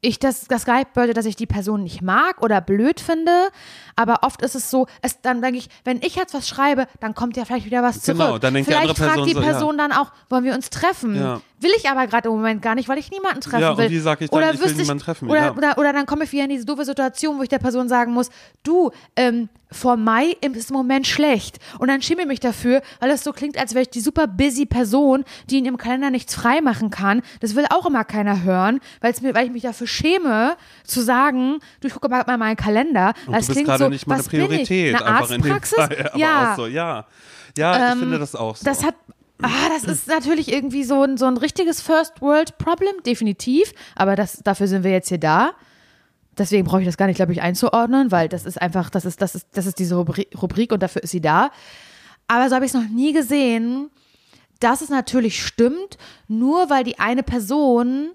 ich 0.00 0.20
das, 0.20 0.46
das 0.46 0.64
bedeutet, 0.64 1.16
dass 1.16 1.26
ich 1.26 1.34
die 1.34 1.46
Person 1.46 1.82
nicht 1.82 2.02
mag 2.02 2.40
oder 2.40 2.60
blöd 2.60 3.00
finde, 3.00 3.48
aber 3.96 4.18
oft 4.22 4.42
ist 4.42 4.54
es 4.54 4.70
so, 4.70 4.86
es, 5.00 5.20
dann 5.22 5.42
denke 5.42 5.58
ich, 5.58 5.68
wenn 5.84 5.98
ich 6.02 6.14
jetzt 6.14 6.34
was 6.34 6.48
schreibe, 6.48 6.86
dann 7.00 7.14
kommt 7.14 7.36
ja 7.36 7.44
vielleicht 7.44 7.66
wieder 7.66 7.82
was 7.82 8.00
zurück. 8.00 8.18
Genau, 8.18 8.38
dann 8.38 8.54
denkt 8.54 8.68
die 8.68 8.74
vielleicht 8.74 8.90
andere 8.90 9.04
fragt 9.04 9.14
Person 9.14 9.28
die 9.28 9.34
so, 9.34 9.40
ja. 9.40 9.46
Person 9.46 9.78
dann 9.78 9.92
auch, 9.92 10.12
wollen 10.28 10.44
wir 10.44 10.54
uns 10.54 10.70
treffen? 10.70 11.16
Ja. 11.16 11.40
Will 11.62 11.70
ich 11.76 11.88
aber 11.88 12.06
gerade 12.06 12.28
im 12.28 12.34
Moment 12.34 12.60
gar 12.62 12.74
nicht, 12.74 12.88
weil 12.88 12.98
ich 12.98 13.10
niemanden 13.10 13.40
treffen 13.40 13.60
Ja, 13.62 13.70
und 13.70 13.78
will. 13.78 13.90
wie 13.90 13.98
sag 13.98 14.20
ich 14.20 14.30
dann, 14.30 14.38
oder 14.38 14.52
ich 14.52 14.60
will 14.60 14.74
niemanden 14.74 15.02
treffen, 15.02 15.30
Oder, 15.30 15.40
ja. 15.40 15.52
oder, 15.56 15.78
oder 15.78 15.92
dann 15.92 16.06
komme 16.06 16.24
ich 16.24 16.32
wieder 16.32 16.44
in 16.44 16.50
diese 16.50 16.64
doofe 16.64 16.84
Situation, 16.84 17.38
wo 17.38 17.42
ich 17.42 17.48
der 17.48 17.58
Person 17.58 17.88
sagen 17.88 18.12
muss, 18.12 18.28
du, 18.62 18.90
ähm, 19.16 19.48
vor 19.70 19.96
Mai 19.96 20.36
ist 20.40 20.70
im 20.70 20.76
Moment 20.76 21.06
schlecht. 21.06 21.58
Und 21.78 21.88
dann 21.88 22.02
schäme 22.02 22.22
ich 22.22 22.28
mich 22.28 22.40
dafür, 22.40 22.82
weil 23.00 23.08
das 23.08 23.24
so 23.24 23.32
klingt, 23.32 23.56
als 23.58 23.72
wäre 23.74 23.82
ich 23.82 23.90
die 23.90 24.00
super 24.00 24.26
busy 24.26 24.66
Person, 24.66 25.24
die 25.48 25.58
in 25.58 25.64
ihrem 25.64 25.78
Kalender 25.78 26.10
nichts 26.10 26.34
frei 26.34 26.60
machen 26.60 26.90
kann. 26.90 27.22
Das 27.40 27.54
will 27.56 27.64
auch 27.70 27.86
immer 27.86 28.04
keiner 28.04 28.42
hören, 28.42 28.80
mir, 29.22 29.34
weil 29.34 29.46
ich 29.46 29.52
mich 29.52 29.62
dafür 29.62 29.86
schäme, 29.86 30.56
zu 30.84 31.00
sagen, 31.00 31.58
du, 31.80 31.88
ich 31.88 31.94
gucke 31.94 32.08
mal 32.08 32.20
in 32.20 32.38
meinen 32.38 32.56
Kalender. 32.56 33.14
Und 33.26 33.32
das 33.34 33.46
du 33.46 33.48
bist 33.48 33.50
klingt 33.56 33.68
gerade 33.68 33.84
so, 33.84 33.88
nicht 33.88 34.06
meine 34.06 34.20
ich? 34.20 34.28
Priorität, 34.28 34.94
Eine 34.96 35.06
einfach 35.06 35.30
in 35.30 35.42
dem 35.42 35.52
Arztpraxis? 35.52 35.96
Fall. 35.96 36.06
Aber 36.12 36.18
ja. 36.18 36.52
auch 36.52 36.56
so, 36.56 36.66
ja. 36.66 37.06
Ja, 37.56 37.76
ich 37.86 37.92
Ähm, 37.92 37.98
finde 38.00 38.18
das 38.18 38.34
auch 38.34 38.56
so. 38.56 38.64
Das 38.64 38.84
hat, 38.84 38.94
ah, 39.42 39.68
das 39.68 39.84
ist 39.84 40.08
natürlich 40.08 40.52
irgendwie 40.52 40.84
so 40.84 41.02
ein, 41.02 41.16
so 41.16 41.26
ein 41.26 41.36
richtiges 41.36 41.80
First 41.80 42.20
World 42.20 42.58
Problem, 42.58 42.94
definitiv. 43.06 43.72
Aber 43.96 44.16
das, 44.16 44.40
dafür 44.44 44.68
sind 44.68 44.84
wir 44.84 44.90
jetzt 44.92 45.08
hier 45.08 45.18
da. 45.18 45.52
Deswegen 46.38 46.64
brauche 46.64 46.80
ich 46.80 46.86
das 46.86 46.96
gar 46.96 47.06
nicht, 47.06 47.16
glaube 47.16 47.32
ich, 47.32 47.42
einzuordnen, 47.42 48.10
weil 48.10 48.28
das 48.28 48.46
ist 48.46 48.60
einfach, 48.60 48.88
das 48.88 49.04
ist, 49.04 49.20
das 49.20 49.34
ist, 49.34 49.46
das 49.52 49.66
ist 49.66 49.78
diese 49.78 49.96
Rubri- 49.96 50.34
Rubrik 50.36 50.72
und 50.72 50.82
dafür 50.82 51.02
ist 51.02 51.10
sie 51.10 51.20
da. 51.20 51.50
Aber 52.26 52.48
so 52.48 52.54
habe 52.54 52.64
ich 52.64 52.70
es 52.72 52.80
noch 52.80 52.88
nie 52.88 53.12
gesehen, 53.12 53.90
dass 54.60 54.80
es 54.80 54.88
natürlich 54.88 55.44
stimmt, 55.44 55.98
nur 56.28 56.70
weil 56.70 56.84
die 56.84 56.98
eine 56.98 57.22
Person 57.22 58.12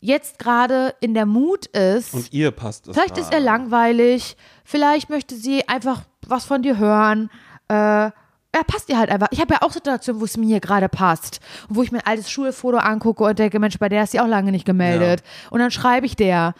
jetzt 0.00 0.38
gerade 0.38 0.94
in 1.00 1.14
der 1.14 1.24
Mut 1.26 1.66
ist. 1.66 2.12
und 2.12 2.32
ihr 2.32 2.50
passt 2.50 2.86
es. 2.88 2.94
Vielleicht 2.94 3.16
ist 3.16 3.32
er 3.32 3.40
langweilig, 3.40 4.36
vielleicht 4.64 5.08
möchte 5.08 5.34
sie 5.34 5.66
einfach 5.68 6.02
was 6.26 6.44
von 6.44 6.60
dir 6.62 6.76
hören. 6.76 7.30
Äh, 7.68 8.10
ja, 8.56 8.64
passt 8.64 8.88
ihr 8.88 8.98
halt 8.98 9.10
einfach. 9.10 9.28
Ich 9.30 9.40
habe 9.40 9.54
ja 9.54 9.62
auch 9.62 9.72
Situationen, 9.72 10.20
wo 10.20 10.24
es 10.24 10.36
mir 10.36 10.60
gerade 10.60 10.88
passt. 10.88 11.40
Und 11.68 11.76
wo 11.76 11.82
ich 11.82 11.92
mir 11.92 11.98
ein 11.98 12.06
altes 12.06 12.30
Schulfoto 12.30 12.78
angucke 12.78 13.24
und 13.24 13.38
denke, 13.38 13.58
Mensch, 13.58 13.78
bei 13.78 13.88
der 13.88 14.04
ist 14.04 14.12
sie 14.12 14.20
auch 14.20 14.26
lange 14.26 14.50
nicht 14.50 14.64
gemeldet. 14.64 15.22
Und 15.50 15.60
dann 15.60 15.70
schreibe 15.70 16.06
ich 16.06 16.16
der. 16.16 16.54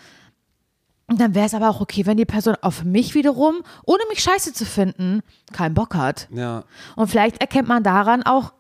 Und 1.07 1.21
dann 1.21 1.35
wäre 1.35 1.47
es 1.47 1.55
aber 1.55 1.71
auch 1.71 1.81
okay, 1.81 2.05
wenn 2.05 2.17
die 2.17 2.25
Person 2.25 2.57
auf 2.61 2.85
mich 2.85 3.15
wiederum, 3.15 3.63
ohne 3.85 4.03
mich 4.11 4.21
scheiße 4.21 4.53
zu 4.53 4.67
finden, 4.67 5.23
keinen 5.53 5.75
Bock 5.75 5.95
hat. 5.95 6.29
Ja. 6.31 6.65
Und 6.97 7.09
vielleicht 7.09 7.41
erkennt 7.41 7.69
man 7.69 7.83
daran 7.83 8.25
auch 8.25 8.53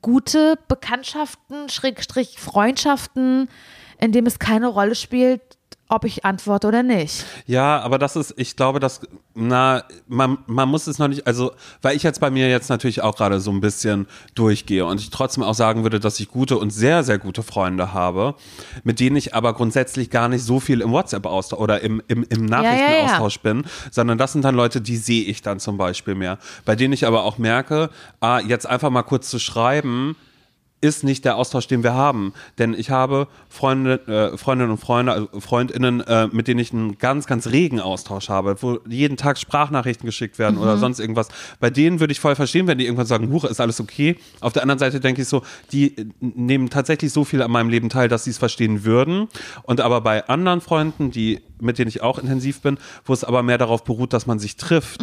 gute 0.00 0.58
Bekanntschaften, 0.68 1.68
Schrägstrich 1.68 2.38
Freundschaften, 2.38 3.48
in 3.98 4.12
dem 4.12 4.26
es 4.26 4.38
keine 4.38 4.68
Rolle 4.68 4.94
spielt, 4.94 5.42
ob 5.92 6.04
ich 6.04 6.24
antworte 6.24 6.66
oder 6.66 6.82
nicht. 6.82 7.24
Ja, 7.46 7.80
aber 7.80 7.98
das 7.98 8.16
ist, 8.16 8.32
ich 8.38 8.56
glaube, 8.56 8.80
dass, 8.80 9.02
na, 9.34 9.84
man, 10.08 10.38
man 10.46 10.68
muss 10.68 10.86
es 10.86 10.98
noch 10.98 11.08
nicht, 11.08 11.26
also, 11.26 11.52
weil 11.82 11.94
ich 11.94 12.02
jetzt 12.02 12.18
bei 12.18 12.30
mir 12.30 12.48
jetzt 12.48 12.70
natürlich 12.70 13.02
auch 13.02 13.14
gerade 13.14 13.40
so 13.40 13.50
ein 13.50 13.60
bisschen 13.60 14.06
durchgehe 14.34 14.86
und 14.86 15.00
ich 15.00 15.10
trotzdem 15.10 15.44
auch 15.44 15.54
sagen 15.54 15.82
würde, 15.82 16.00
dass 16.00 16.18
ich 16.18 16.28
gute 16.28 16.56
und 16.56 16.70
sehr, 16.70 17.04
sehr 17.04 17.18
gute 17.18 17.42
Freunde 17.42 17.92
habe, 17.92 18.34
mit 18.84 19.00
denen 19.00 19.16
ich 19.16 19.34
aber 19.34 19.52
grundsätzlich 19.52 20.08
gar 20.08 20.28
nicht 20.28 20.42
so 20.42 20.60
viel 20.60 20.80
im 20.80 20.92
WhatsApp-Austausch 20.92 21.60
oder 21.60 21.82
im, 21.82 22.02
im, 22.08 22.24
im 22.28 22.46
Nachrichtenaustausch 22.46 23.40
bin, 23.40 23.64
sondern 23.90 24.16
das 24.16 24.32
sind 24.32 24.44
dann 24.44 24.54
Leute, 24.54 24.80
die 24.80 24.96
sehe 24.96 25.24
ich 25.24 25.42
dann 25.42 25.60
zum 25.60 25.76
Beispiel 25.76 26.14
mehr. 26.14 26.38
Bei 26.64 26.74
denen 26.74 26.94
ich 26.94 27.06
aber 27.06 27.24
auch 27.24 27.36
merke, 27.36 27.90
ah, 28.20 28.40
jetzt 28.40 28.66
einfach 28.66 28.88
mal 28.88 29.02
kurz 29.02 29.28
zu 29.28 29.38
schreiben, 29.38 30.16
ist 30.82 31.04
nicht 31.04 31.24
der 31.24 31.36
Austausch, 31.36 31.68
den 31.68 31.82
wir 31.82 31.94
haben. 31.94 32.34
Denn 32.58 32.74
ich 32.74 32.90
habe 32.90 33.28
Freunde, 33.48 34.32
äh, 34.32 34.36
Freundinnen 34.36 34.72
und 34.72 34.78
Freunde, 34.78 35.12
also 35.12 35.28
Freundinnen, 35.40 36.00
äh, 36.00 36.26
mit 36.30 36.48
denen 36.48 36.60
ich 36.60 36.72
einen 36.72 36.98
ganz, 36.98 37.26
ganz 37.26 37.46
regen 37.46 37.80
Austausch 37.80 38.28
habe, 38.28 38.56
wo 38.60 38.80
jeden 38.88 39.16
Tag 39.16 39.38
Sprachnachrichten 39.38 40.04
geschickt 40.04 40.38
werden 40.38 40.58
oder 40.58 40.76
sonst 40.78 40.98
irgendwas. 40.98 41.28
Bei 41.60 41.70
denen 41.70 42.00
würde 42.00 42.12
ich 42.12 42.20
voll 42.20 42.34
verstehen, 42.34 42.66
wenn 42.66 42.78
die 42.78 42.84
irgendwann 42.84 43.06
sagen, 43.06 43.30
Huch, 43.30 43.44
ist 43.44 43.60
alles 43.60 43.80
okay. 43.80 44.16
Auf 44.40 44.52
der 44.52 44.62
anderen 44.62 44.80
Seite 44.80 44.98
denke 44.98 45.22
ich 45.22 45.28
so, 45.28 45.42
die 45.70 45.96
äh, 45.96 46.06
nehmen 46.20 46.68
tatsächlich 46.68 47.12
so 47.12 47.24
viel 47.24 47.42
an 47.42 47.50
meinem 47.50 47.68
Leben 47.68 47.88
teil, 47.88 48.08
dass 48.08 48.24
sie 48.24 48.30
es 48.30 48.38
verstehen 48.38 48.84
würden. 48.84 49.28
Und 49.62 49.80
aber 49.80 50.00
bei 50.00 50.26
anderen 50.28 50.60
Freunden, 50.60 51.12
die, 51.12 51.40
mit 51.60 51.78
denen 51.78 51.88
ich 51.88 52.02
auch 52.02 52.18
intensiv 52.18 52.60
bin, 52.60 52.76
wo 53.04 53.12
es 53.12 53.22
aber 53.22 53.44
mehr 53.44 53.58
darauf 53.58 53.84
beruht, 53.84 54.12
dass 54.12 54.26
man 54.26 54.40
sich 54.40 54.56
trifft, 54.56 55.00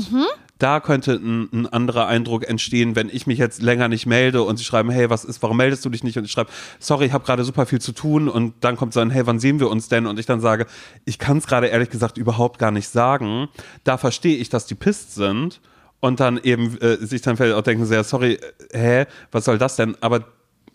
da 0.60 0.82
könnte 0.82 1.14
ein, 1.14 1.50
ein 1.52 1.68
anderer 1.68 2.08
Eindruck 2.08 2.48
entstehen, 2.48 2.96
wenn 2.96 3.10
ich 3.10 3.26
mich 3.26 3.40
jetzt 3.40 3.62
länger 3.62 3.88
nicht 3.88 4.06
melde 4.06 4.44
und 4.44 4.58
sie 4.58 4.66
schreiben, 4.66 4.90
hey, 4.90 5.10
was 5.10 5.24
ist, 5.24 5.42
warum 5.42 5.58
meldest 5.58 5.84
du 5.86 5.90
dich 5.90 6.04
nicht? 6.04 6.18
Und 6.18 6.26
ich 6.26 6.32
schreibe, 6.32 6.52
sorry, 6.80 7.06
ich 7.06 7.14
habe 7.14 7.26
gerade 7.26 7.44
super 7.46 7.66
viel 7.66 7.80
zu 7.80 7.94
tun 7.94 8.28
und 8.28 8.54
dann 8.60 8.76
kommt 8.76 8.94
so 8.94 9.00
ein, 9.00 9.10
hey, 9.10 9.26
wann 9.26 9.40
sehen 9.40 9.60
wir 9.60 9.70
uns 9.70 9.88
denn? 9.88 10.06
Und 10.06 10.20
ich 10.20 10.26
dann 10.26 10.42
sage, 10.42 10.66
ich 11.06 11.18
kann 11.18 11.38
es 11.38 11.48
gerade 11.48 11.68
ehrlich 11.68 11.90
gesagt 11.90 12.18
überhaupt 12.18 12.60
gar 12.60 12.72
nicht 12.72 12.90
sagen. 12.90 13.48
Da 13.86 13.98
verstehe 13.98 14.36
ich, 14.36 14.50
dass 14.50 14.66
die 14.66 14.76
pisst 14.76 15.16
sind 15.16 15.62
und 16.02 16.20
dann 16.20 16.38
eben 16.38 16.78
äh, 16.80 16.98
sich 16.98 17.22
dann 17.22 17.38
vielleicht 17.38 17.56
auch 17.56 17.64
denken, 17.64 17.86
sehr, 17.86 18.04
sorry, 18.04 18.40
äh, 18.72 18.78
hä, 18.78 19.06
was 19.32 19.46
soll 19.46 19.58
das 19.58 19.78
denn? 19.78 19.96
Aber 20.02 20.26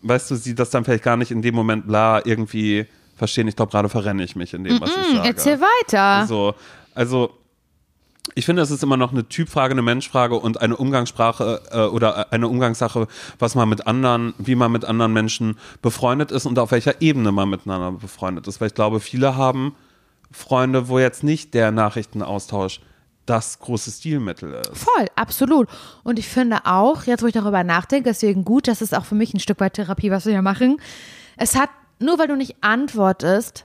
weißt 0.00 0.30
du, 0.30 0.36
sie 0.36 0.54
das 0.54 0.70
dann 0.70 0.84
vielleicht 0.84 1.04
gar 1.04 1.18
nicht 1.18 1.30
in 1.30 1.42
dem 1.42 1.54
Moment 1.54 1.86
bla 1.86 2.24
irgendwie 2.24 2.86
verstehen. 3.16 3.48
Ich 3.48 3.56
glaube, 3.56 3.70
gerade 3.70 3.88
verrenne 3.88 4.24
ich 4.24 4.34
mich 4.34 4.54
in 4.54 4.64
dem, 4.64 4.80
was 4.80 4.90
ich 4.90 5.16
sage. 5.16 5.28
Erzähl 5.28 5.60
weiter. 5.60 6.00
Also, 6.00 6.54
also 6.94 7.30
ich 8.34 8.46
finde, 8.46 8.62
es 8.62 8.70
ist 8.70 8.82
immer 8.82 8.96
noch 8.96 9.12
eine 9.12 9.28
Typfrage, 9.28 9.72
eine 9.72 9.82
Menschfrage 9.82 10.36
und 10.36 10.60
eine 10.60 10.76
Umgangssprache 10.76 11.62
äh, 11.70 11.80
oder 11.82 12.32
eine 12.32 12.48
Umgangssache, 12.48 13.06
was 13.38 13.54
man 13.54 13.68
mit 13.68 13.86
anderen, 13.86 14.34
wie 14.38 14.54
man 14.54 14.72
mit 14.72 14.84
anderen 14.84 15.12
Menschen 15.12 15.58
befreundet 15.82 16.32
ist 16.32 16.46
und 16.46 16.58
auf 16.58 16.72
welcher 16.72 17.00
Ebene 17.00 17.32
man 17.32 17.48
miteinander 17.48 17.92
befreundet 17.92 18.46
ist. 18.48 18.60
Weil 18.60 18.68
ich 18.68 18.74
glaube, 18.74 19.00
viele 19.00 19.36
haben 19.36 19.74
Freunde, 20.32 20.88
wo 20.88 20.98
jetzt 20.98 21.22
nicht 21.22 21.54
der 21.54 21.70
Nachrichtenaustausch 21.70 22.80
das 23.26 23.58
große 23.58 23.90
Stilmittel 23.90 24.52
ist. 24.52 24.76
Voll, 24.76 25.06
absolut. 25.16 25.68
Und 26.02 26.18
ich 26.18 26.28
finde 26.28 26.66
auch, 26.66 27.04
jetzt 27.04 27.22
wo 27.22 27.26
ich 27.26 27.32
darüber 27.32 27.64
nachdenke, 27.64 28.10
deswegen 28.10 28.44
gut, 28.44 28.68
das 28.68 28.82
ist 28.82 28.94
auch 28.94 29.04
für 29.04 29.14
mich 29.14 29.32
ein 29.32 29.40
Stück 29.40 29.60
weit 29.60 29.74
Therapie, 29.74 30.10
was 30.10 30.26
wir 30.26 30.32
hier 30.32 30.42
machen. 30.42 30.78
Es 31.36 31.56
hat, 31.56 31.70
nur 32.00 32.18
weil 32.18 32.28
du 32.28 32.36
nicht 32.36 32.56
antwortest, 32.60 33.64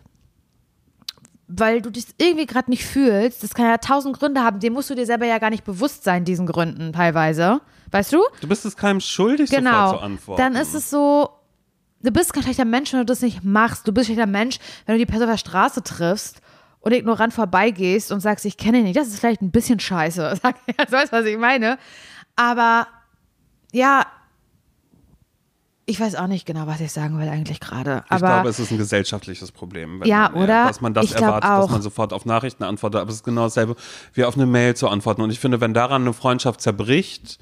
weil 1.51 1.81
du 1.81 1.89
dich 1.89 2.05
irgendwie 2.19 2.45
gerade 2.45 2.69
nicht 2.69 2.85
fühlst, 2.85 3.41
das 3.43 3.55
kann 3.55 3.65
ja 3.65 3.77
tausend 3.79 4.17
Gründe 4.17 4.41
haben, 4.43 4.59
dem 4.59 4.73
musst 4.73 4.89
du 4.91 4.95
dir 4.95 5.07
selber 5.07 5.25
ja 5.25 5.39
gar 5.39 5.49
nicht 5.49 5.63
bewusst 5.65 6.03
sein, 6.03 6.23
diesen 6.23 6.45
Gründen 6.45 6.93
teilweise. 6.93 7.59
Weißt 7.91 8.13
du? 8.13 8.23
Du 8.39 8.47
bist 8.47 8.65
es 8.65 8.77
keinem 8.77 8.99
schuldig, 9.01 9.49
Genau. 9.49 9.71
sofort 9.87 9.99
zu 9.99 10.05
antworten. 10.05 10.41
Dann 10.41 10.55
ist 10.55 10.75
es 10.75 10.91
so, 10.91 11.29
du 12.03 12.11
bist 12.11 12.33
kein 12.33 12.43
schlechter 12.43 12.65
Mensch, 12.65 12.93
wenn 12.93 12.99
du 12.99 13.05
das 13.05 13.21
nicht 13.21 13.43
machst. 13.43 13.87
Du 13.87 13.91
bist 13.91 14.05
ein 14.09 14.13
schlechter 14.13 14.29
Mensch, 14.31 14.59
wenn 14.85 14.93
du 14.93 14.99
die 14.99 15.07
Person 15.07 15.27
auf 15.27 15.33
der 15.33 15.37
Straße 15.39 15.81
triffst 15.81 16.39
und 16.81 16.91
ignorant 16.91 17.33
vorbeigehst 17.33 18.11
und 18.11 18.19
sagst, 18.19 18.45
ich 18.45 18.55
kenne 18.55 18.77
ihn 18.77 18.83
nicht. 18.83 18.95
Das 18.97 19.07
ist 19.07 19.19
vielleicht 19.19 19.41
ein 19.41 19.49
bisschen 19.51 19.79
scheiße. 19.79 20.35
Sag, 20.43 20.55
ja, 20.77 20.85
du 20.85 20.91
weißt, 20.91 21.11
was 21.11 21.25
ich 21.25 21.37
meine. 21.37 21.79
Aber 22.35 22.87
ja, 23.73 24.05
ich 25.89 25.99
weiß 25.99 26.15
auch 26.15 26.27
nicht 26.27 26.45
genau, 26.45 26.67
was 26.67 26.79
ich 26.81 26.91
sagen 26.91 27.19
will 27.19 27.27
eigentlich 27.27 27.59
gerade. 27.59 28.03
Ich 28.05 28.11
Aber 28.11 28.27
glaube, 28.27 28.49
es 28.49 28.59
ist 28.59 28.71
ein 28.71 28.77
gesellschaftliches 28.77 29.51
Problem. 29.51 30.03
Ja, 30.05 30.29
man, 30.29 30.43
oder? 30.43 30.67
Dass 30.67 30.81
man 30.81 30.93
das 30.93 31.05
Ich 31.05 31.15
erwartet, 31.15 31.49
dass 31.49 31.69
man 31.69 31.81
sofort 31.81 32.13
auf 32.13 32.25
Nachrichten 32.25 32.63
antwortet. 32.63 33.01
Aber 33.01 33.09
es 33.09 33.17
ist 33.17 33.23
genau 33.23 33.43
dasselbe 33.43 33.75
wie 34.13 34.23
auf 34.23 34.35
eine 34.35 34.45
Mail 34.45 34.75
zu 34.75 34.87
antworten. 34.87 35.21
Und 35.21 35.31
ich 35.31 35.39
finde, 35.39 35.59
wenn 35.61 35.73
daran 35.73 36.03
eine 36.03 36.13
Freundschaft 36.13 36.61
zerbricht, 36.61 37.39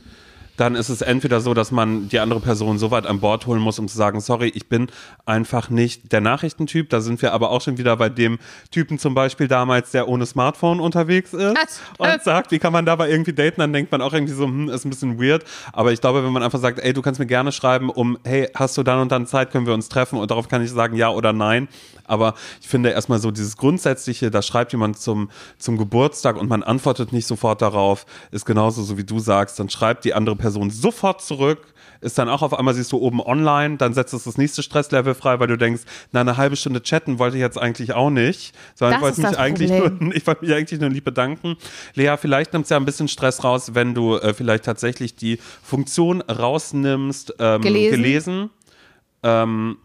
dann 0.58 0.76
ist 0.76 0.90
es 0.90 1.02
entweder 1.02 1.40
so, 1.40 1.54
dass 1.54 1.72
man 1.72 2.10
die 2.10 2.20
andere 2.20 2.40
Person 2.40 2.80
so 2.80 2.92
weit 2.92 3.06
an 3.06 3.20
Bord 3.20 3.46
holen 3.46 3.62
muss, 3.62 3.78
um 3.78 3.88
zu 3.88 3.96
sagen, 3.96 4.20
sorry, 4.20 4.50
ich 4.50 4.68
bin 4.68 4.88
einfach 5.26 5.70
nicht 5.70 6.12
der 6.12 6.20
Nachrichtentyp. 6.20 6.90
Da 6.90 7.00
sind 7.00 7.22
wir 7.22 7.32
aber 7.32 7.52
auch 7.52 7.62
schon 7.62 7.78
wieder 7.78 7.96
bei 7.96 8.10
dem 8.10 8.40
Typen 8.72 8.98
zum 8.98 9.14
Beispiel 9.14 9.48
damals, 9.48 9.92
der 9.92 10.08
ohne 10.08 10.26
Smartphone 10.26 10.80
unterwegs 10.80 11.34
ist 11.34 11.82
und 11.98 12.08
stimmt. 12.08 12.24
sagt, 12.24 12.52
wie 12.52 12.60
kann 12.60 12.74
man 12.74 12.86
dabei 12.86 13.10
irgendwie 13.10 13.34
daten? 13.34 13.62
Dann 13.62 13.72
denkt 13.72 13.92
man 13.92 14.02
auch 14.02 14.14
irgendwie 14.14 14.34
so, 14.34 14.46
hm, 14.46 14.70
ist 14.70 14.84
ein 14.84 14.90
bisschen 14.90 15.22
weird. 15.22 15.46
Aber 15.74 15.94
ich 15.94 16.02
glaube, 16.02 16.24
wenn 16.24 16.34
man 16.34 16.42
einfach 16.42 16.60
sagt, 16.60 16.80
ey, 16.80 16.92
du 16.92 17.04
kannst 17.04 17.20
mir 17.20 17.28
gerne 17.28 17.52
schreiben, 17.52 17.92
um, 17.92 18.18
hey, 18.24 18.50
hast 18.56 18.76
du 18.78 18.84
dann 18.84 19.00
und 19.00 19.12
dann 19.12 19.28
Zeit, 19.28 19.52
können 19.52 19.68
wir 19.68 19.76
uns 19.76 19.90
treffen? 19.90 20.18
Und 20.18 20.32
darauf 20.32 20.48
kann 20.48 20.64
ich 20.64 20.72
sagen, 20.72 20.96
ja 20.96 21.10
oder 21.10 21.34
nein. 21.34 21.68
Aber 22.06 22.34
ich 22.62 22.68
finde 22.68 22.90
erstmal 22.90 23.20
so 23.20 23.30
dieses 23.30 23.58
Grundsätzliche, 23.58 24.32
da 24.32 24.42
schreibt 24.42 24.72
jemand 24.72 24.98
zum, 24.98 25.30
zum 25.60 25.78
Geburtstag 25.78 26.38
und 26.38 26.50
man 26.50 26.64
antwortet 26.64 27.14
nicht 27.14 27.28
sofort 27.28 27.62
darauf, 27.62 28.06
ist 28.32 28.46
genauso 28.46 28.82
so 28.82 28.98
wie 28.98 29.04
du 29.04 29.20
sagst. 29.20 29.60
Dann 29.60 29.70
schreibt 29.70 30.06
die 30.06 30.14
andere 30.14 30.36
Person 30.36 30.47
sofort 30.70 31.22
zurück, 31.22 31.74
ist 32.02 32.18
dann 32.18 32.30
auch 32.30 32.42
auf 32.42 32.54
einmal, 32.54 32.74
siehst 32.74 32.92
du 32.92 32.98
oben 32.98 33.22
online, 33.22 33.78
dann 33.78 33.94
setzt 33.94 34.14
es 34.14 34.24
das 34.24 34.38
nächste 34.38 34.62
Stresslevel 34.62 35.16
frei, 35.16 35.40
weil 35.40 35.48
du 35.48 35.58
denkst, 35.58 35.82
na, 36.12 36.22
eine 36.22 36.38
halbe 36.38 36.56
Stunde 36.56 36.82
chatten 36.84 37.20
wollte 37.20 37.38
ich 37.38 37.42
jetzt 37.42 37.58
eigentlich 37.58 37.94
auch 37.94 38.10
nicht, 38.10 38.54
sondern 38.76 39.02
Das 39.02 39.18
ich 39.18 39.24
wollte 39.24 39.32
mich 39.32 39.40
eigentlich 39.40 39.72
Problem. 39.72 39.98
nur, 40.00 40.16
ich 40.16 40.28
wollte 40.28 40.46
mich 40.46 40.54
eigentlich 40.54 40.80
nur 40.80 40.90
lieb 40.90 41.06
bedanken. 41.06 41.56
Lea, 41.96 42.16
vielleicht 42.20 42.54
nimmt 42.54 42.66
es 42.66 42.70
ja 42.70 42.78
ein 42.78 42.86
bisschen 42.86 43.08
Stress 43.08 43.44
raus, 43.44 43.74
wenn 43.74 43.94
du 43.94 44.16
äh, 44.18 44.34
vielleicht 44.34 44.66
tatsächlich 44.66 45.16
die 45.16 45.40
Funktion 45.64 46.22
rausnimmst, 46.22 47.36
ähm, 47.40 47.62
Gelesen. 47.62 47.96
gelesen 47.96 48.50
ähm, 49.24 49.78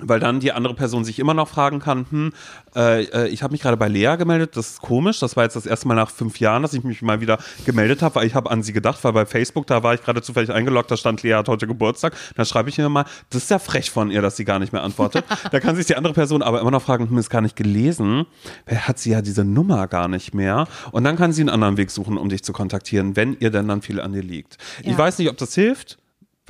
weil 0.00 0.20
dann 0.20 0.40
die 0.40 0.52
andere 0.52 0.74
Person 0.74 1.04
sich 1.04 1.18
immer 1.18 1.34
noch 1.34 1.48
fragen 1.48 1.78
kann, 1.78 2.06
hm, 2.08 2.32
äh, 2.74 3.02
äh, 3.04 3.28
ich 3.28 3.42
habe 3.42 3.52
mich 3.52 3.60
gerade 3.60 3.76
bei 3.76 3.88
Lea 3.88 4.16
gemeldet, 4.16 4.56
das 4.56 4.70
ist 4.70 4.80
komisch, 4.80 5.18
das 5.20 5.36
war 5.36 5.44
jetzt 5.44 5.54
das 5.54 5.66
erste 5.66 5.86
Mal 5.86 5.94
nach 5.94 6.10
fünf 6.10 6.40
Jahren, 6.40 6.62
dass 6.62 6.72
ich 6.72 6.82
mich 6.82 7.02
mal 7.02 7.20
wieder 7.20 7.38
gemeldet 7.66 8.00
habe, 8.00 8.14
weil 8.14 8.26
ich 8.26 8.34
habe 8.34 8.50
an 8.50 8.62
sie 8.62 8.72
gedacht, 8.72 9.04
weil 9.04 9.12
bei 9.12 9.26
Facebook, 9.26 9.66
da 9.66 9.82
war 9.82 9.92
ich 9.94 10.02
gerade 10.02 10.22
zufällig 10.22 10.50
eingeloggt, 10.50 10.90
da 10.90 10.96
stand 10.96 11.22
Lea 11.22 11.34
hat 11.34 11.48
heute 11.48 11.66
Geburtstag, 11.66 12.14
dann 12.36 12.46
schreibe 12.46 12.70
ich 12.70 12.78
ihr 12.78 12.88
mal, 12.88 13.04
das 13.30 13.42
ist 13.42 13.50
ja 13.50 13.58
frech 13.58 13.90
von 13.90 14.10
ihr, 14.10 14.22
dass 14.22 14.36
sie 14.36 14.44
gar 14.46 14.58
nicht 14.58 14.72
mehr 14.72 14.82
antwortet. 14.82 15.24
da 15.50 15.60
kann 15.60 15.76
sich 15.76 15.86
die 15.86 15.96
andere 15.96 16.14
Person 16.14 16.42
aber 16.42 16.60
immer 16.60 16.70
noch 16.70 16.82
fragen, 16.82 17.10
hm, 17.10 17.18
ist 17.18 17.28
gar 17.30 17.42
nicht 17.42 17.56
gelesen, 17.56 18.24
wer 18.64 18.88
hat 18.88 18.98
sie 18.98 19.10
ja 19.10 19.20
diese 19.20 19.44
Nummer 19.44 19.88
gar 19.88 20.08
nicht 20.08 20.32
mehr 20.32 20.66
und 20.92 21.04
dann 21.04 21.16
kann 21.16 21.32
sie 21.32 21.42
einen 21.42 21.50
anderen 21.50 21.76
Weg 21.76 21.90
suchen, 21.90 22.16
um 22.16 22.30
dich 22.30 22.42
zu 22.42 22.54
kontaktieren, 22.54 23.14
wenn 23.16 23.36
ihr 23.40 23.50
denn 23.50 23.68
dann 23.68 23.82
viel 23.82 24.00
an 24.00 24.12
dir 24.14 24.22
liegt. 24.22 24.56
Ich 24.80 24.92
Ja. 24.92 24.98
weiß 24.98 25.18
nicht, 25.18 25.28
ob 25.28 25.36
das 25.36 25.54
hilft, 25.54 25.98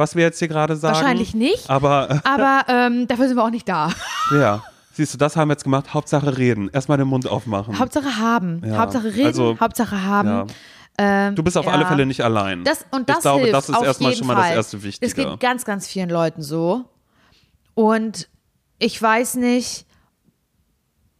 was 0.02 0.16
wir 0.16 0.24
jetzt 0.24 0.38
hier 0.40 0.48
gerade 0.48 0.76
sagen. 0.76 0.96
Wahrscheinlich 0.96 1.34
nicht. 1.34 1.70
Aber 1.70 2.20
aber 2.24 2.64
ähm, 2.68 3.06
dafür 3.06 3.28
sind 3.28 3.36
wir 3.36 3.44
auch 3.44 3.50
nicht 3.50 3.68
da. 3.68 3.92
ja, 4.34 4.62
siehst 4.92 5.14
du, 5.14 5.18
das 5.18 5.36
haben 5.36 5.48
wir 5.48 5.54
jetzt 5.54 5.64
gemacht. 5.64 5.94
Hauptsache 5.94 6.36
reden. 6.36 6.68
Erstmal 6.72 6.98
den 6.98 7.06
Mund 7.08 7.26
aufmachen. 7.28 7.78
Hauptsache 7.78 8.18
haben. 8.18 8.62
Ja, 8.66 8.78
Hauptsache 8.78 9.06
reden, 9.14 9.26
also, 9.26 9.56
Hauptsache 9.60 10.02
haben. 10.02 10.28
ja. 10.28 10.46
Ähm, 10.98 11.34
Du 11.34 11.42
bist 11.42 11.56
auf 11.56 11.64
ja. 11.64 11.72
alle 11.72 11.86
Fälle 11.86 12.04
nicht 12.04 12.22
allein. 12.22 12.64
Das, 12.64 12.84
und 12.90 13.08
das 13.08 13.18
ich 13.18 13.22
glaube, 13.22 13.40
hilft 13.44 13.54
das 13.54 13.68
ist 13.70 13.82
erstmal 13.82 14.14
schon 14.14 14.26
mal 14.26 14.34
Fall. 14.36 14.48
das 14.48 14.56
erste 14.56 14.76
Es 14.76 14.82
Wichtige. 14.82 15.14
geht 15.14 15.40
ganz, 15.40 15.64
ganz 15.64 15.86
vielen 15.86 16.10
Leuten 16.10 16.42
so. 16.42 16.84
Und 17.74 18.28
ich 18.78 19.00
weiß 19.00 19.36
nicht, 19.36 19.86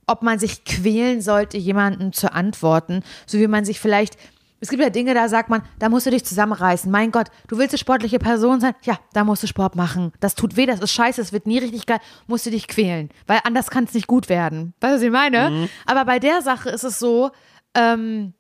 ob 0.06 0.22
man 0.22 0.38
sich 0.38 0.64
quälen 0.64 1.22
sollte, 1.22 1.56
jemandem 1.56 2.12
zu 2.12 2.32
antworten, 2.34 3.02
so 3.26 3.38
wie 3.38 3.46
man 3.46 3.64
sich 3.64 3.80
vielleicht. 3.80 4.18
Es 4.62 4.68
gibt 4.68 4.80
ja 4.80 4.90
Dinge, 4.90 5.12
da 5.12 5.28
sagt 5.28 5.50
man, 5.50 5.62
da 5.80 5.88
musst 5.88 6.06
du 6.06 6.10
dich 6.10 6.24
zusammenreißen. 6.24 6.88
Mein 6.88 7.10
Gott, 7.10 7.26
du 7.48 7.58
willst 7.58 7.72
eine 7.72 7.78
sportliche 7.78 8.20
Person 8.20 8.60
sein? 8.60 8.74
Ja, 8.84 8.96
da 9.12 9.24
musst 9.24 9.42
du 9.42 9.48
Sport 9.48 9.74
machen. 9.74 10.12
Das 10.20 10.36
tut 10.36 10.56
weh, 10.56 10.66
das 10.66 10.78
ist 10.78 10.92
scheiße, 10.92 11.20
es 11.20 11.32
wird 11.32 11.48
nie 11.48 11.58
richtig 11.58 11.84
geil. 11.84 11.98
Musst 12.28 12.46
du 12.46 12.50
dich 12.50 12.68
quälen, 12.68 13.10
weil 13.26 13.40
anders 13.42 13.70
kann 13.70 13.84
es 13.84 13.92
nicht 13.92 14.06
gut 14.06 14.28
werden. 14.28 14.72
Weißt 14.80 14.92
du, 14.92 14.96
was 14.98 15.02
ich 15.02 15.10
meine? 15.10 15.50
Mhm. 15.50 15.68
Aber 15.84 16.04
bei 16.04 16.20
der 16.20 16.42
Sache 16.42 16.70
ist 16.70 16.84
es 16.84 17.00
so, 17.00 17.32
ähm, 17.74 18.34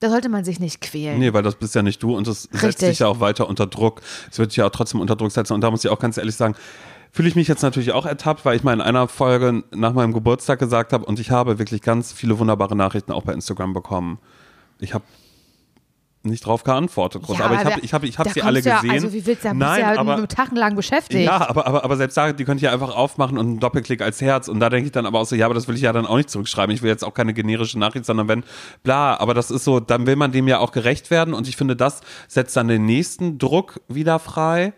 da 0.00 0.10
sollte 0.10 0.28
man 0.28 0.44
sich 0.44 0.60
nicht 0.60 0.82
quälen. 0.82 1.18
Nee, 1.18 1.32
weil 1.32 1.42
das 1.42 1.54
bist 1.54 1.74
ja 1.74 1.82
nicht 1.82 2.02
du 2.02 2.14
und 2.14 2.26
das 2.26 2.42
setzt 2.42 2.62
Richtig. 2.62 2.88
dich 2.90 2.98
ja 2.98 3.06
auch 3.06 3.20
weiter 3.20 3.48
unter 3.48 3.66
Druck. 3.66 4.02
Es 4.30 4.38
wird 4.38 4.50
dich 4.50 4.58
ja 4.58 4.66
auch 4.66 4.70
trotzdem 4.70 5.00
unter 5.00 5.16
Druck 5.16 5.32
setzen. 5.32 5.54
Und 5.54 5.62
da 5.62 5.70
muss 5.70 5.82
ich 5.82 5.90
auch 5.90 5.98
ganz 5.98 6.18
ehrlich 6.18 6.36
sagen, 6.36 6.56
fühle 7.10 7.26
ich 7.26 7.36
mich 7.36 7.48
jetzt 7.48 7.62
natürlich 7.62 7.92
auch 7.92 8.04
ertappt, 8.04 8.44
weil 8.44 8.54
ich 8.54 8.64
mal 8.64 8.74
in 8.74 8.82
einer 8.82 9.08
Folge 9.08 9.64
nach 9.74 9.94
meinem 9.94 10.12
Geburtstag 10.12 10.58
gesagt 10.58 10.92
habe 10.92 11.06
und 11.06 11.18
ich 11.18 11.30
habe 11.30 11.58
wirklich 11.58 11.80
ganz 11.80 12.12
viele 12.12 12.38
wunderbare 12.38 12.76
Nachrichten 12.76 13.12
auch 13.12 13.22
bei 13.22 13.32
Instagram 13.32 13.72
bekommen. 13.72 14.18
Ich 14.78 14.92
habe 14.92 15.04
nicht 16.28 16.46
drauf 16.46 16.64
geantwortet, 16.64 17.22
Ja, 17.28 17.44
aber 17.46 17.54
ich 17.54 17.64
habe 17.64 17.80
ich 17.80 17.94
hab, 17.94 18.04
ich 18.04 18.18
hab 18.18 18.28
sie 18.28 18.42
alle 18.42 18.62
du 18.62 18.68
ja, 18.68 18.76
gesehen. 18.76 18.90
Also 18.90 19.12
wie 19.12 19.26
willst 19.26 19.44
du, 19.44 19.48
da 19.48 19.54
bist 19.54 19.60
Nein, 19.60 19.74
du 19.76 19.94
ja 19.94 20.00
aber, 20.00 20.28
tagelang 20.28 20.76
beschäftigt. 20.76 21.24
Ja, 21.24 21.48
aber, 21.48 21.66
aber, 21.66 21.84
aber 21.84 21.96
selbst 21.96 22.16
da, 22.16 22.32
die 22.32 22.44
könnt 22.44 22.62
ihr 22.62 22.72
einfach 22.72 22.94
aufmachen 22.94 23.38
und 23.38 23.46
einen 23.46 23.60
Doppelklick 23.60 24.02
als 24.02 24.20
Herz. 24.20 24.48
Und 24.48 24.60
da 24.60 24.70
denke 24.70 24.86
ich 24.86 24.92
dann 24.92 25.06
aber 25.06 25.20
auch 25.20 25.26
so, 25.26 25.36
ja, 25.36 25.46
aber 25.46 25.54
das 25.54 25.68
will 25.68 25.74
ich 25.74 25.82
ja 25.82 25.92
dann 25.92 26.06
auch 26.06 26.16
nicht 26.16 26.30
zurückschreiben. 26.30 26.74
Ich 26.74 26.82
will 26.82 26.90
jetzt 26.90 27.04
auch 27.04 27.14
keine 27.14 27.34
generische 27.34 27.78
Nachricht, 27.78 28.04
sondern 28.04 28.28
wenn, 28.28 28.44
bla, 28.82 29.18
aber 29.18 29.34
das 29.34 29.50
ist 29.50 29.64
so, 29.64 29.80
dann 29.80 30.06
will 30.06 30.16
man 30.16 30.32
dem 30.32 30.48
ja 30.48 30.58
auch 30.58 30.72
gerecht 30.72 31.10
werden. 31.10 31.34
Und 31.34 31.48
ich 31.48 31.56
finde, 31.56 31.76
das 31.76 32.00
setzt 32.28 32.56
dann 32.56 32.68
den 32.68 32.84
nächsten 32.84 33.38
Druck 33.38 33.80
wieder 33.88 34.18
frei 34.18 34.72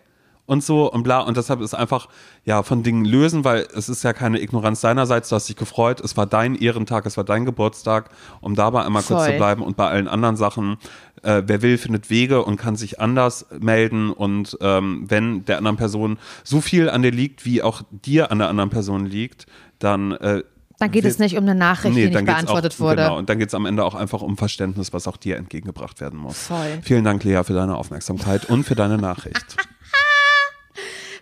und 0.51 0.61
so 0.61 0.91
und 0.91 1.03
bla. 1.03 1.21
Und 1.21 1.37
deshalb 1.37 1.61
ist 1.61 1.73
einfach, 1.73 2.09
ja, 2.43 2.61
von 2.61 2.83
Dingen 2.83 3.05
lösen, 3.05 3.45
weil 3.45 3.67
es 3.73 3.87
ist 3.87 4.03
ja 4.03 4.11
keine 4.11 4.41
Ignoranz 4.41 4.81
deinerseits. 4.81 5.29
Du 5.29 5.35
hast 5.35 5.47
dich 5.47 5.55
gefreut. 5.55 6.01
Es 6.01 6.17
war 6.17 6.25
dein 6.25 6.55
Ehrentag, 6.55 7.05
es 7.05 7.15
war 7.15 7.23
dein 7.23 7.45
Geburtstag, 7.45 8.09
um 8.41 8.53
dabei 8.55 8.83
einmal 8.83 9.01
kurz 9.01 9.21
Voll. 9.21 9.31
zu 9.31 9.37
bleiben 9.37 9.61
und 9.61 9.77
bei 9.77 9.87
allen 9.87 10.09
anderen 10.09 10.35
Sachen. 10.35 10.75
Äh, 11.23 11.43
wer 11.45 11.61
will, 11.61 11.77
findet 11.77 12.09
Wege 12.09 12.43
und 12.43 12.57
kann 12.57 12.75
sich 12.75 12.99
anders 12.99 13.45
melden. 13.59 14.11
Und 14.11 14.57
ähm, 14.61 15.05
wenn 15.07 15.45
der 15.45 15.57
anderen 15.57 15.77
Person 15.77 16.17
so 16.43 16.61
viel 16.61 16.89
an 16.89 17.01
dir 17.01 17.11
liegt, 17.11 17.45
wie 17.45 17.61
auch 17.61 17.83
dir 17.91 18.31
an 18.31 18.39
der 18.39 18.49
anderen 18.49 18.69
Person 18.69 19.05
liegt, 19.05 19.45
dann 19.79 20.13
äh, 20.13 20.43
Dann 20.79 20.91
geht 20.91 21.05
es 21.05 21.19
nicht 21.19 21.37
um 21.37 21.43
eine 21.43 21.55
Nachricht, 21.55 21.95
die 21.95 22.07
nicht 22.09 22.25
beantwortet 22.25 22.73
auch, 22.75 22.79
wurde. 22.79 23.03
Genau, 23.03 23.17
und 23.17 23.29
dann 23.29 23.37
geht 23.37 23.49
es 23.49 23.53
am 23.53 23.65
Ende 23.65 23.85
auch 23.85 23.95
einfach 23.95 24.21
um 24.21 24.35
Verständnis, 24.35 24.93
was 24.93 25.07
auch 25.07 25.17
dir 25.17 25.37
entgegengebracht 25.37 26.01
werden 26.01 26.19
muss. 26.19 26.47
Voll. 26.47 26.79
Vielen 26.81 27.03
Dank, 27.03 27.23
Lea, 27.23 27.43
für 27.43 27.53
deine 27.53 27.75
Aufmerksamkeit 27.77 28.45
und 28.45 28.63
für 28.63 28.75
deine 28.75 28.97
Nachricht. 28.97 29.57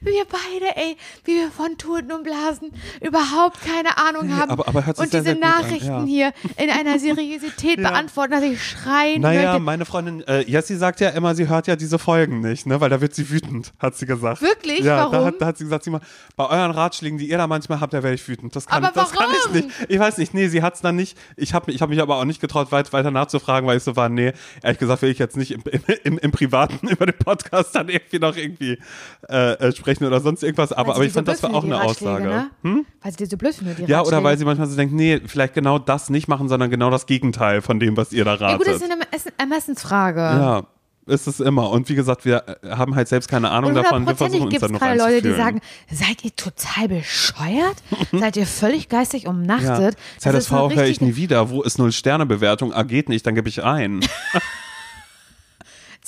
Wir 0.01 0.23
beide, 0.29 0.75
ey, 0.77 0.95
wie 1.25 1.35
wir 1.35 1.51
von 1.51 1.77
Toten 1.77 2.11
und 2.11 2.23
Blasen 2.23 2.71
überhaupt 3.01 3.59
keine 3.61 3.97
Ahnung 3.97 4.35
haben. 4.35 4.51
aber- 4.51 4.67
aber 4.67 4.83
und 4.97 5.11
diese 5.13 5.23
sehr 5.23 5.33
an, 5.33 5.39
Nachrichten 5.39 5.87
ja. 5.87 6.03
hier 6.05 6.33
in 6.57 6.69
einer 6.69 6.99
Seriosität 6.99 7.79
Ja. 7.79 7.89
beantworten, 7.89 8.31
dass 8.31 8.43
ich 8.43 8.63
schreien 8.63 9.21
Naja, 9.21 9.51
möchte. 9.51 9.59
meine 9.63 9.85
Freundin 9.85 10.21
äh, 10.27 10.41
Jessie 10.41 10.75
sagt 10.75 10.99
ja 11.01 11.09
immer, 11.09 11.35
sie 11.35 11.47
hört 11.47 11.67
ja 11.67 11.75
diese 11.75 11.99
Folgen 11.99 12.39
nicht, 12.41 12.65
ne? 12.65 12.79
weil 12.81 12.89
da 12.89 13.01
wird 13.01 13.13
sie 13.15 13.29
wütend, 13.29 13.73
hat 13.79 13.95
sie 13.97 14.05
gesagt. 14.05 14.41
Wirklich? 14.41 14.79
Ja, 14.79 15.05
Da, 15.05 15.11
Warum? 15.11 15.25
hat, 15.25 15.35
da 15.39 15.45
hat 15.47 15.57
sie 15.57 15.63
gesagt, 15.65 15.83
sie 15.83 15.89
mal, 15.89 16.01
bei 16.35 16.45
euren 16.49 16.71
Ratschlägen, 16.71 17.17
die 17.17 17.29
ihr 17.29 17.37
da 17.37 17.47
manchmal 17.47 17.79
habt, 17.81 17.93
da 17.93 18.01
werde 18.03 18.15
ich 18.15 18.27
wütend. 18.27 18.55
Das 18.55 18.65
kann, 18.67 18.83
Aber 18.83 18.93
das 18.93 19.11
kann 19.11 19.27
ich 19.47 19.53
nicht. 19.53 19.69
Ich 19.89 19.99
weiß 19.99 20.17
nicht, 20.17 20.33
nee, 20.33 20.47
sie 20.47 20.61
hat 20.61 20.75
es 20.75 20.81
dann 20.81 20.95
nicht. 20.95 21.17
Ich 21.35 21.53
habe 21.53 21.71
ich 21.71 21.81
hab 21.81 21.89
mich 21.89 22.01
aber 22.01 22.17
auch 22.17 22.25
nicht 22.25 22.41
getraut, 22.41 22.71
weit, 22.71 22.91
weiter 22.93 23.11
nachzufragen, 23.11 23.67
weil 23.67 23.77
ich 23.77 23.83
so 23.83 23.95
war, 23.95 24.09
nee, 24.09 24.33
ehrlich 24.63 24.79
gesagt 24.79 25.01
will 25.01 25.09
ich 25.09 25.19
jetzt 25.19 25.35
nicht 25.37 25.51
im, 25.51 25.63
im, 25.71 25.81
im, 26.03 26.17
im 26.19 26.31
Privaten 26.31 26.87
über 26.89 27.05
den 27.05 27.17
Podcast 27.17 27.75
dann 27.75 27.89
irgendwie 27.89 28.19
noch 28.19 28.35
irgendwie 28.37 28.79
äh, 29.27 29.53
äh, 29.53 29.71
sprechen 29.89 30.05
oder 30.05 30.19
sonst 30.21 30.43
irgendwas. 30.43 30.71
Aber, 30.71 30.95
aber 30.95 31.03
ich 31.03 31.11
fand, 31.13 31.27
so 31.27 31.31
das 31.33 31.43
war 31.43 31.53
auch 31.53 31.63
eine 31.63 31.75
Ratschläge, 31.77 32.11
Aussage. 32.11 32.45
Hm? 32.63 32.73
Ne? 32.75 32.85
Weil 33.01 33.11
sie 33.11 33.17
dir 33.17 33.27
so 33.27 33.37
blöd 33.37 33.55
findet, 33.55 33.77
die 33.79 33.83
Ja, 33.83 33.99
oder 34.01 34.17
Ratschläge. 34.17 34.23
weil 34.23 34.37
sie 34.37 34.45
manchmal 34.45 34.67
so 34.67 34.75
denkt, 34.75 34.93
nee, 34.93 35.19
vielleicht 35.25 35.53
genau 35.53 35.79
das 35.79 36.09
nicht 36.09 36.27
machen, 36.27 36.47
sondern 36.49 36.69
genau 36.69 36.89
das 36.89 37.05
Gegenteil 37.05 37.61
von 37.61 37.79
dem, 37.79 37.97
was 37.97 38.11
ihr 38.13 38.25
da 38.25 38.35
Ja, 38.35 38.57
gut, 38.57 38.67
ratet. 38.67 38.67
das 38.67 38.75
ist 38.81 38.91
eine 38.91 39.01
Ermess- 39.03 39.33
Ermessensfrage. 39.37 40.19
Ja, 40.19 40.63
ist 41.07 41.25
es 41.27 41.39
immer. 41.39 41.71
Und 41.71 41.89
wie 41.89 41.95
gesagt, 41.95 42.23
wir 42.25 42.43
äh, 42.63 42.69
haben 42.69 42.93
halt 42.95 43.07
selbst 43.07 43.29
keine 43.29 43.49
Ahnung 43.49 43.73
davon. 43.73 44.05
Wir 44.05 44.15
versuchen 44.15 44.43
uns 44.43 44.51
gibt 44.51 44.61
dann 44.61 44.69
es 44.75 44.79
noch 44.79 44.87
gerade 44.87 44.99
Leute, 44.99 45.21
die 45.27 45.33
sagen, 45.35 45.59
seid 45.91 46.23
ihr 46.23 46.35
total 46.35 46.87
bescheuert? 46.87 47.77
seid 48.11 48.37
ihr 48.37 48.45
völlig 48.45 48.89
geistig 48.89 49.25
umnachtet? 49.27 49.95
Ja. 50.23 50.31
Das 50.31 50.45
ZSV 50.45 50.51
höre 50.75 50.85
ich 50.85 51.01
nie 51.01 51.15
wieder. 51.15 51.49
Wo 51.49 51.63
ist 51.63 51.79
Null-Sterne-Bewertung? 51.79 52.73
Ah, 52.73 52.83
geht 52.83 53.09
nicht, 53.09 53.25
dann 53.25 53.33
gebe 53.35 53.49
ich 53.49 53.63
ein. 53.63 54.01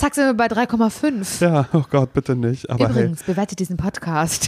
Zack, 0.02 0.16
sind 0.16 0.26
wir 0.26 0.34
bei 0.34 0.48
3,5. 0.48 1.44
Ja, 1.44 1.68
oh 1.74 1.84
Gott, 1.88 2.12
bitte 2.12 2.36
nicht. 2.36 2.68
Aber 2.72 2.90
Übrigens, 2.90 3.22
bewertet 3.22 3.60
diesen 3.60 3.78
Podcast. 3.78 4.48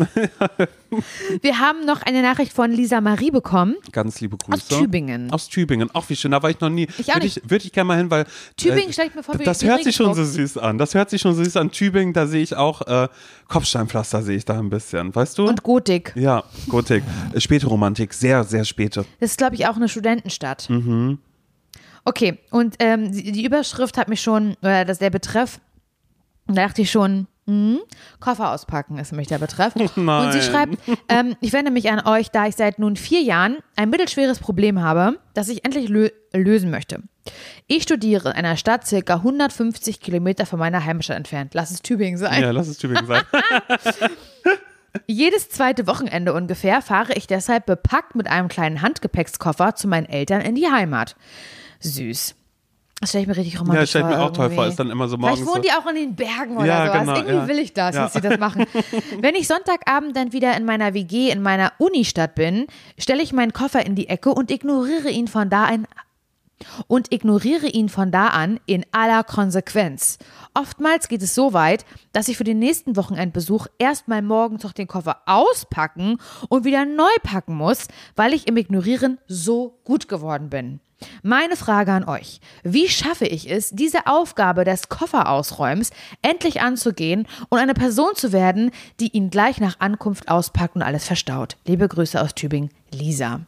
wir 1.42 1.60
haben 1.60 1.86
noch 1.86 2.02
eine 2.02 2.24
Nachricht 2.24 2.52
von 2.54 2.72
Lisa 2.72 3.02
Marie 3.02 3.30
bekommen. 3.30 3.76
hey, 3.84 3.92
ganz 3.92 4.20
liebe 4.20 4.36
Grüße. 4.36 4.74
Aus 4.74 4.80
Tübingen. 4.80 5.32
Aus 5.32 5.50
Tübingen. 5.50 5.92
Auch 5.94 6.10
wie 6.10 6.16
schön, 6.16 6.32
da 6.32 6.42
war 6.42 6.50
ich 6.50 6.60
noch 6.60 6.72
nie. 6.72 6.88
Ich 6.98 7.12
auch 7.12 7.18
Würde 7.18 7.28
ich, 7.28 7.40
würde 7.48 7.66
ich 7.66 7.72
gerne 7.72 7.88
mal 7.88 7.98
hin, 8.00 8.10
weil. 8.10 8.26
Tübingen 8.58 8.92
stell 8.92 9.10
ich 9.10 9.14
mir 9.14 9.22
vor 9.22 9.38
wie- 9.38 9.44
Das 9.44 9.64
hört 9.64 9.84
sich 9.84 9.96
schon 9.96 10.16
so 10.16 10.24
süß 10.26 10.58
an. 10.58 10.80
Das 10.80 10.96
hört 10.96 11.12
sich 11.12 11.22
schon 11.22 11.36
so 11.36 11.44
süß 11.44 11.56
an. 11.58 11.70
Tübingen, 11.70 12.14
da 12.14 12.26
sehe 12.26 12.42
ich 12.42 12.56
auch 12.56 12.82
äh, 12.88 13.08
Kopfsteinpflaster, 13.48 14.24
sehe 14.24 14.38
ich 14.38 14.46
da 14.46 14.58
ein 14.58 14.72
bisschen. 14.72 15.14
Weißt 15.14 15.38
du? 15.38 15.46
Und 15.48 15.62
Gotik. 15.62 16.14
ja, 16.16 16.44
Gotik. 16.68 17.04
Äh, 17.32 17.40
Späte 17.40 17.68
Romantik. 17.68 18.16
Sehr, 18.16 18.44
sehr 18.44 18.66
späte. 18.66 19.06
Das 19.20 19.30
ist, 19.30 19.38
glaube 19.38 19.54
ich, 19.54 19.68
auch 19.68 19.76
eine 19.76 19.88
Studentenstadt. 19.88 20.68
Mhm. 20.72 21.20
Okay, 22.06 22.40
und 22.52 22.76
ähm, 22.80 23.12
die, 23.12 23.46
Überschrift 23.46 23.98
hat 23.98 24.10
mich 24.10 24.22
schon, 24.22 24.56
oder 24.62 24.86
das, 24.86 25.00
der 25.00 25.10
Betreff, 25.10 25.60
da 26.48 26.54
dachte 26.54 26.82
ich 26.82 26.92
schon, 26.92 27.28
hm, 27.46 27.80
Koffer 28.22 28.52
auspacken 28.52 28.98
ist 28.98 29.12
nämlich 29.12 29.28
der 29.28 29.38
Betreff. 29.38 29.76
Und 29.96 29.98
nein. 29.98 30.32
sie 30.32 30.42
schreibt, 30.42 30.78
ähm, 31.10 31.36
ich 31.42 31.52
wende 31.52 31.72
mich 31.72 31.90
an 31.92 32.06
euch, 32.06 32.32
da 32.32 32.48
ich 32.48 32.56
seit 32.56 32.80
nun 32.80 32.96
vier 32.96 33.22
Jahren 33.22 33.58
ein 33.76 33.90
mittelschweres 33.90 34.40
Problem 34.40 34.82
habe, 34.82 35.20
das 35.34 35.50
ich 35.50 35.66
endlich 35.66 35.90
lö 35.90 36.10
lösen 36.34 36.72
möchte. 36.72 37.04
Ich 37.68 37.84
studiere 37.84 38.30
in 38.30 38.36
einer 38.36 38.58
Stadt 38.58 38.88
circa 38.88 39.16
150 39.16 40.00
Kilometer 40.00 40.46
von 40.46 40.58
meiner 40.58 40.84
Heimatstadt 40.84 41.18
entfernt. 41.18 41.54
Lass 41.54 41.72
es 41.72 41.82
Tübingen 41.82 42.18
sein. 42.18 42.42
Ja, 42.42 42.52
lass 42.52 42.68
es 42.68 42.78
Tübingen 42.78 43.06
sein. 43.06 43.22
Jedes 45.08 45.50
zweite 45.50 45.86
Wochenende 45.88 46.34
ungefähr 46.34 46.82
fahre 46.82 47.14
ich 47.14 47.28
deshalb 47.28 47.66
bepackt 47.66 48.16
mit 48.16 48.28
einem 48.28 48.48
kleinen 48.48 48.82
Handgepäckskoffer 48.82 49.76
zu 49.76 49.88
meinen 49.88 50.08
Eltern 50.08 50.42
in 50.42 50.56
die 50.56 50.70
Heimat. 50.70 51.16
Süß. 51.84 52.36
Das 53.00 53.10
stelle 53.10 53.24
ich 53.24 53.28
mir 53.28 53.36
richtig 53.36 53.60
romantisch 53.60 53.80
Ja, 53.82 53.88
stelle 53.88 54.04
ich 54.06 54.10
mir 54.12 54.16
vor. 54.18 54.26
auch 54.26 54.32
toll 54.32 54.46
vor. 54.50 54.52
irgendwie. 54.60 54.70
Ist 54.70 54.80
dann 54.80 54.90
immer 54.90 55.08
so 55.10 55.18
Vielleicht 55.18 55.30
morgens 55.44 55.48
wohnen 55.48 55.64
so- 55.64 55.70
die 55.70 55.72
auch 55.72 55.88
in 55.90 55.96
den 55.96 56.16
Bergen 56.16 56.56
oder 56.58 56.66
Ja, 56.66 56.86
sowas. 56.88 57.00
genau, 57.02 57.16
Irgendwie 57.18 57.34
ja. 57.36 57.48
will 57.50 57.60
ich 57.60 57.74
das, 57.74 57.96
Ja. 57.96 58.04
dass 58.04 58.14
sie 58.14 58.22
das 58.22 58.40
machen. 58.40 58.66
Wenn 59.20 59.36
ich 59.36 59.48
Sonntagabend 59.48 60.16
dann 60.16 60.32
wieder 60.32 60.56
in 60.56 60.64
meiner 60.64 60.94
WG 60.94 61.30
in 61.30 61.42
meiner 61.42 61.74
Unistadt 61.80 62.36
bin, 62.36 62.66
stelle 62.98 63.22
ich 63.22 63.34
meinen 63.34 63.52
Koffer 63.52 63.86
in 63.86 63.96
die 63.96 64.08
Ecke 64.08 64.30
und 64.30 64.52
ignoriere 64.52 65.10
ihn 65.10 65.28
von 65.28 65.50
da 65.50 65.66
ein 65.66 65.86
und 66.88 67.12
ignoriere 67.12 67.68
ihn 67.68 67.90
von 67.90 68.10
da 68.10 68.28
an 68.28 68.58
in 68.68 68.86
aller 68.94 69.26
Konsequenz. 69.26 70.18
Oftmals 70.54 71.10
geht 71.10 71.22
es 71.22 71.36
so 71.36 71.52
weit, 71.52 71.84
dass 72.14 72.30
ich 72.30 72.38
für 72.38 72.46
den 72.46 72.60
nächsten 72.60 72.96
Wochenendbesuch 72.96 73.68
erstmal 73.80 74.22
morgens 74.22 74.64
noch 74.64 74.72
den 74.72 74.88
Koffer 74.88 75.18
auspacken 75.26 76.20
und 76.48 76.64
wieder 76.64 76.86
neu 76.86 77.12
packen 77.22 77.56
muss, 77.56 77.88
weil 78.16 78.34
ich 78.34 78.48
im 78.48 78.56
Ignorieren 78.56 79.18
so 79.28 79.78
gut 79.84 80.08
geworden 80.08 80.50
bin. 80.50 80.80
Meine 81.22 81.56
Frage 81.56 81.92
an 81.92 82.04
euch. 82.06 82.40
Wie 82.64 82.88
schaffe 82.90 83.26
ich 83.26 83.50
es, 83.50 83.72
diese 83.72 84.08
Aufgabe 84.08 84.64
des 84.64 84.90
Kofferausräumens 84.90 85.92
endlich 86.22 86.62
anzugehen 86.62 87.28
und 87.50 87.60
eine 87.60 87.74
Person 87.74 88.12
zu 88.16 88.32
werden, 88.32 88.72
die 89.00 89.08
ihn 89.16 89.30
gleich 89.30 89.60
nach 89.60 89.80
Ankunft 89.80 90.30
auspackt 90.30 90.76
und 90.76 90.82
alles 90.82 91.06
verstaut? 91.06 91.58
Liebe 91.66 91.88
Grüße 91.88 92.20
aus 92.22 92.34
Tübingen, 92.36 92.70
Lisa. 92.94 93.42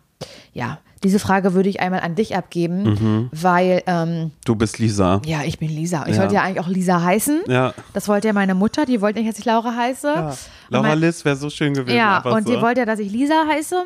Ja, 0.54 0.80
diese 1.04 1.20
Frage 1.20 1.54
würde 1.54 1.70
ich 1.70 1.82
einmal 1.82 2.00
an 2.00 2.15
dich 2.15 2.36
abgeben, 2.36 2.84
Mhm. 2.84 3.30
weil, 3.32 3.84
ähm, 3.86 4.32
Du 4.46 4.56
bist 4.56 4.80
Lisa. 4.80 5.22
ja, 5.26 5.44
ich 5.44 5.60
bin 5.60 5.70
Lisa. 5.70 6.04
Ich 6.04 6.10
Ja. 6.10 6.15
sollte 6.15 6.36
ja 6.36 6.41
eigentlich 6.41 6.62
auch 6.62 6.68
Lisa 6.70 7.02
heißen. 7.04 7.41
Ja. 7.48 7.74
Das 7.94 8.08
wollte 8.08 8.28
ja 8.28 8.34
meine 8.34 8.56
Mutter, 8.56 8.86
die 8.86 9.02
wollte 9.02 9.20
nicht, 9.20 9.30
dass 9.32 9.38
ich 9.38 9.46
Laura 9.46 9.76
heiße. 9.76 10.08
ja. 10.08 10.36
Laura 10.70 10.88
mein- 10.89 11.00
Liz 11.00 11.24
wäre 11.26 11.36
so 11.36 11.50
schön 11.50 11.74
gewesen. 11.74 11.96
ja, 11.98 12.20
und 12.24 12.48
so. 12.48 12.56
die 12.56 12.62
wollte 12.62 12.80
ja, 12.80 12.86
dass 12.86 13.00
ich 13.00 13.12
Lisa 13.12 13.44
heiße. 13.48 13.84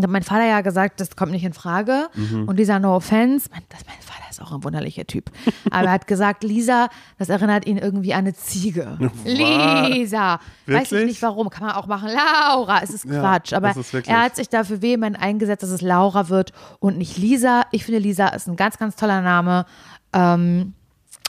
Und 0.00 0.04
hat 0.04 0.10
mein 0.10 0.22
Vater 0.22 0.44
ja 0.46 0.60
gesagt, 0.62 0.98
das 1.00 1.14
kommt 1.14 1.32
nicht 1.32 1.44
in 1.44 1.52
Frage. 1.52 2.08
Mhm. 2.14 2.48
Und 2.48 2.56
Lisa, 2.56 2.78
no 2.78 2.96
offense, 2.96 3.48
mein, 3.52 3.62
das, 3.68 3.80
mein 3.86 3.96
Vater 4.00 4.30
ist 4.30 4.40
auch 4.40 4.52
ein 4.52 4.64
wunderlicher 4.64 5.06
Typ. 5.06 5.30
Aber 5.70 5.84
er 5.86 5.92
hat 5.92 6.06
gesagt, 6.06 6.42
Lisa, 6.42 6.88
das 7.18 7.28
erinnert 7.28 7.66
ihn 7.66 7.76
irgendwie 7.76 8.14
an 8.14 8.20
eine 8.20 8.34
Ziege. 8.34 8.96
Lisa. 9.24 10.40
Weiß 10.66 10.84
ich 10.84 10.90
Wirklich? 10.92 11.04
nicht 11.10 11.22
warum, 11.22 11.50
kann 11.50 11.66
man 11.66 11.76
auch 11.76 11.86
machen. 11.86 12.08
Laura, 12.10 12.80
es 12.82 12.90
ist 12.90 13.04
Ja, 13.04 13.20
Quatsch. 13.20 13.52
Aber 13.52 13.70
ist 13.76 13.92
wirklich- 13.92 14.14
er 14.14 14.22
hat 14.22 14.36
sich 14.36 14.48
dafür 14.48 14.80
vehement 14.82 15.20
eingesetzt, 15.20 15.62
dass 15.62 15.70
es 15.70 15.82
Laura 15.82 16.28
wird 16.28 16.52
und 16.78 16.96
nicht 16.98 17.18
Lisa. 17.18 17.64
Ich 17.72 17.84
finde, 17.84 18.00
Lisa 18.00 18.28
ist 18.28 18.48
ein 18.48 18.56
ganz, 18.56 18.78
ganz 18.78 18.96
toller 18.96 19.20
Name. 19.20 19.66
Ähm, 20.12 20.74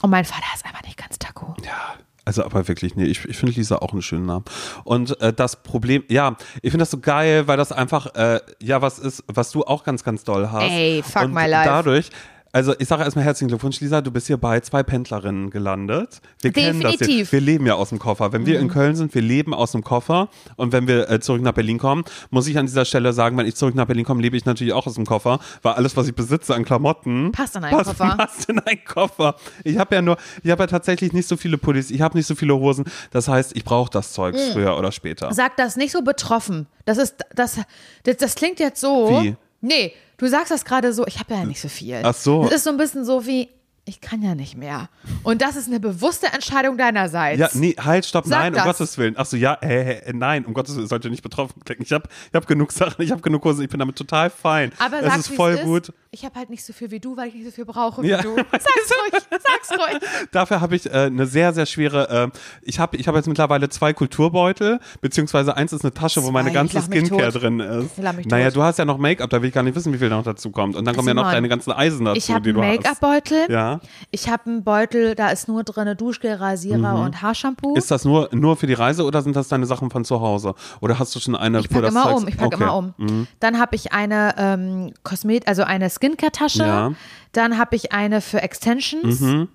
und 0.02 0.10
mein 0.10 0.24
Vater 0.24 0.46
ist 0.54 0.64
einfach 0.64 0.82
nicht 0.82 0.96
ganz 0.96 1.18
taco. 1.18 1.54
Ja, 1.64 1.94
also 2.24 2.44
aber 2.44 2.66
wirklich, 2.68 2.94
nee, 2.94 3.04
ich, 3.04 3.24
ich 3.24 3.36
finde 3.36 3.54
Lisa 3.54 3.76
auch 3.76 3.92
einen 3.92 4.02
schönen 4.02 4.26
Namen. 4.26 4.44
Und 4.84 5.20
äh, 5.20 5.32
das 5.32 5.62
Problem, 5.62 6.04
ja, 6.08 6.36
ich 6.62 6.70
finde 6.70 6.82
das 6.82 6.90
so 6.90 6.98
geil, 6.98 7.48
weil 7.48 7.56
das 7.56 7.72
einfach, 7.72 8.14
äh, 8.14 8.40
ja, 8.60 8.80
was 8.80 8.98
ist, 8.98 9.24
was 9.26 9.50
du 9.50 9.64
auch 9.64 9.82
ganz, 9.84 10.04
ganz 10.04 10.22
doll 10.24 10.50
hast. 10.50 10.70
Ey, 10.70 11.02
fuck 11.02 11.22
Und 11.24 11.34
my 11.34 11.46
life. 11.46 11.68
dadurch, 11.68 12.10
also 12.54 12.74
ich 12.78 12.86
sage 12.86 13.02
erstmal 13.02 13.24
herzlichen 13.24 13.48
Glückwunsch, 13.48 13.80
Lisa, 13.80 14.02
du 14.02 14.10
bist 14.10 14.26
hier 14.26 14.36
bei 14.36 14.60
zwei 14.60 14.82
Pendlerinnen 14.82 15.48
gelandet. 15.48 16.20
Wir 16.42 16.52
kennen 16.52 16.80
das 16.82 16.92
Definitiv. 16.98 17.30
hier. 17.30 17.40
Wir 17.40 17.40
leben 17.40 17.66
ja 17.66 17.74
aus 17.74 17.88
dem 17.88 17.98
Koffer. 17.98 18.32
Wenn 18.32 18.44
wir 18.44 18.60
in 18.60 18.68
Köln 18.68 18.94
sind, 18.94 19.14
wir 19.14 19.22
leben 19.22 19.54
aus 19.54 19.72
dem 19.72 19.82
Koffer. 19.82 20.28
Und 20.56 20.72
wenn 20.72 20.86
wir 20.86 21.08
äh, 21.10 21.18
zurück 21.20 21.40
nach 21.40 21.52
Berlin 21.54 21.78
kommen, 21.78 22.04
muss 22.30 22.46
ich 22.46 22.58
an 22.58 22.66
dieser 22.66 22.84
Stelle 22.84 23.12
sagen, 23.14 23.38
wenn 23.38 23.46
ich 23.46 23.54
zurück 23.56 23.74
nach 23.74 23.86
Berlin 23.86 24.04
komme, 24.04 24.20
lebe 24.20 24.36
ich 24.36 24.44
natürlich 24.44 24.74
auch 24.74 24.86
aus 24.86 24.94
dem 24.96 25.06
Koffer, 25.06 25.38
weil 25.62 25.72
alles, 25.74 25.96
was 25.96 26.06
ich 26.08 26.14
besitze 26.14 26.54
an 26.54 26.64
Klamotten, 26.64 27.32
Passt 27.32 27.56
in 27.56 27.64
einen 27.64 27.74
passt, 27.76 27.96
Koffer. 27.98 28.16
passt 28.16 28.48
in 28.50 28.58
einen 28.58 28.84
Koffer. 28.84 29.36
Ich 29.64 29.78
habe 29.78 29.94
ja 29.94 30.02
nur, 30.02 30.18
ich 30.42 30.50
habe 30.50 30.62
ja 30.64 30.66
tatsächlich 30.66 31.12
nicht 31.14 31.26
so 31.28 31.36
viele 31.38 31.56
Pullis, 31.56 31.90
ich 31.90 32.02
habe 32.02 32.16
nicht 32.18 32.26
so 32.26 32.34
viele 32.34 32.54
Hosen. 32.54 32.84
Das 33.12 33.28
heißt, 33.28 33.56
ich 33.56 33.64
brauche 33.64 33.90
das 33.90 34.12
Zeug 34.12 34.34
Mm. 34.34 34.52
früher 34.52 34.76
oder 34.78 34.92
später. 34.92 35.32
Sag 35.32 35.56
das 35.56 35.76
nicht 35.76 35.92
so 35.92 36.02
betroffen. 36.02 36.66
Das 36.84 36.98
ist, 36.98 37.16
das, 37.34 37.60
das, 38.04 38.16
das 38.18 38.34
klingt 38.34 38.60
jetzt 38.60 38.80
so. 38.80 39.22
Wie? 39.22 39.36
Nee, 39.60 39.92
du 40.22 40.28
sagst 40.28 40.52
das 40.52 40.64
gerade 40.64 40.92
so, 40.92 41.04
ich 41.06 41.18
habe 41.18 41.34
ja 41.34 41.44
nicht 41.44 41.60
so 41.60 41.68
viel. 41.68 42.00
Ach 42.02 42.14
so. 42.14 42.44
Das 42.44 42.52
ist 42.52 42.64
so 42.64 42.70
ein 42.70 42.76
bisschen 42.76 43.04
so 43.04 43.26
wie, 43.26 43.48
ich 43.84 44.00
kann 44.00 44.22
ja 44.22 44.36
nicht 44.36 44.56
mehr. 44.56 44.88
Und 45.24 45.42
das 45.42 45.56
ist 45.56 45.66
eine 45.66 45.80
bewusste 45.80 46.28
Entscheidung 46.28 46.78
deinerseits. 46.78 47.40
Ja, 47.40 47.48
nee, 47.54 47.74
halt, 47.80 48.06
stopp, 48.06 48.26
Sag 48.26 48.38
nein, 48.38 48.52
das. 48.52 48.62
um 48.62 48.68
Gottes 48.68 48.96
Willen. 48.98 49.14
Ach 49.18 49.26
so, 49.26 49.36
ja, 49.36 49.54
äh, 49.54 49.98
äh, 49.98 50.12
nein, 50.12 50.44
um 50.44 50.54
Gottes 50.54 50.76
Willen, 50.76 50.86
sollte 50.86 51.10
nicht 51.10 51.22
betroffen 51.24 51.60
klingen. 51.64 51.82
Ich 51.82 51.90
habe 51.92 52.08
ich 52.28 52.34
hab 52.34 52.46
genug 52.46 52.70
Sachen, 52.70 53.02
ich 53.02 53.10
habe 53.10 53.20
genug 53.22 53.44
Hosen, 53.44 53.64
ich 53.64 53.68
bin 53.70 53.80
damit 53.80 53.96
total 53.96 54.30
fein. 54.30 54.70
Aber 54.78 55.00
es 55.00 55.06
sag, 55.06 55.18
ist 55.18 55.28
voll 55.34 55.54
ist. 55.54 55.64
gut. 55.64 55.92
Ich 56.12 56.24
habe 56.24 56.38
halt 56.38 56.50
nicht 56.50 56.64
so 56.64 56.72
viel 56.72 56.90
wie 56.92 57.00
du, 57.00 57.16
weil 57.16 57.28
ich 57.28 57.34
nicht 57.34 57.46
so 57.46 57.50
viel 57.50 57.64
brauche 57.64 58.02
wie 58.02 58.08
Ja. 58.08 58.22
du. 58.22 58.36
Sag's 58.36 58.62
ruhig, 59.12 59.22
sag's 59.30 59.70
ruhig. 59.80 60.28
Dafür 60.30 60.60
habe 60.60 60.76
ich 60.76 60.86
äh, 60.86 60.90
eine 61.06 61.26
sehr, 61.26 61.52
sehr 61.52 61.66
schwere, 61.66 62.30
äh, 62.32 62.38
ich 62.62 62.78
habe 62.78 62.96
ich 62.96 63.08
hab 63.08 63.16
jetzt 63.16 63.26
mittlerweile 63.26 63.68
zwei 63.68 63.92
Kulturbeutel, 63.92 64.78
beziehungsweise 65.00 65.56
eins 65.56 65.72
ist 65.72 65.82
eine 65.84 65.92
Tasche, 65.92 66.22
wo 66.22 66.30
meine 66.30 66.50
Zwei, 66.50 66.54
ganze 66.54 66.78
ich 66.78 66.84
Skincare 66.84 67.32
drin 67.32 67.58
ist. 67.58 67.98
Ich 67.98 68.26
naja, 68.26 68.50
du 68.50 68.62
hast 68.62 68.78
ja 68.78 68.84
noch 68.84 68.98
Make-up, 68.98 69.28
da 69.30 69.42
will 69.42 69.48
ich 69.48 69.54
gar 69.54 69.62
nicht 69.64 69.74
wissen, 69.74 69.92
wie 69.92 69.98
viel 69.98 70.08
noch 70.10 70.22
dazu 70.22 70.50
kommt. 70.52 70.76
Und 70.76 70.84
dann 70.84 70.94
kommen 70.94 71.08
ja 71.08 71.14
noch 71.14 71.30
deine 71.32 71.48
ganzen 71.48 71.72
Eisen 71.72 72.04
dazu, 72.04 72.18
Ich 72.18 72.30
habe 72.30 72.42
die 72.42 72.52
du 72.52 72.62
hast. 72.62 72.68
Make-up-Beutel. 72.76 73.50
Ja. 73.50 73.71
Ich 74.10 74.28
habe 74.28 74.46
einen 74.46 74.64
Beutel, 74.64 75.14
da 75.14 75.30
ist 75.30 75.48
nur 75.48 75.64
drin 75.64 75.96
Duschgel, 75.96 76.34
Rasierer 76.34 76.96
und 76.96 77.22
Haarshampoo. 77.22 77.70
Mhm. 77.70 77.76
Ist 77.76 77.90
das 77.90 78.04
nur, 78.04 78.28
nur 78.32 78.56
für 78.56 78.66
die 78.66 78.74
Reise 78.74 79.04
oder 79.04 79.22
sind 79.22 79.36
das 79.36 79.48
deine 79.48 79.66
Sachen 79.66 79.90
von 79.90 80.04
zu 80.04 80.20
Hause? 80.20 80.54
Oder 80.80 80.98
hast 80.98 81.14
du 81.14 81.20
schon 81.20 81.36
eine, 81.36 81.60
Ich 81.60 81.68
das 81.68 81.90
immer 81.90 82.14
um, 82.14 82.28
ich 82.28 82.36
packe 82.36 82.56
okay. 82.56 82.64
immer 82.64 82.74
um. 82.76 83.26
Dann 83.40 83.58
habe 83.58 83.76
ich 83.76 83.92
eine 83.92 84.34
ähm, 84.38 84.94
Kosmet, 85.02 85.46
also 85.48 85.62
eine 85.62 85.90
Skincare-Tasche. 85.90 86.64
Ja. 86.64 86.92
Dann 87.32 87.58
habe 87.58 87.76
ich 87.76 87.92
eine 87.92 88.20
für 88.20 88.42
Extensions. 88.42 89.48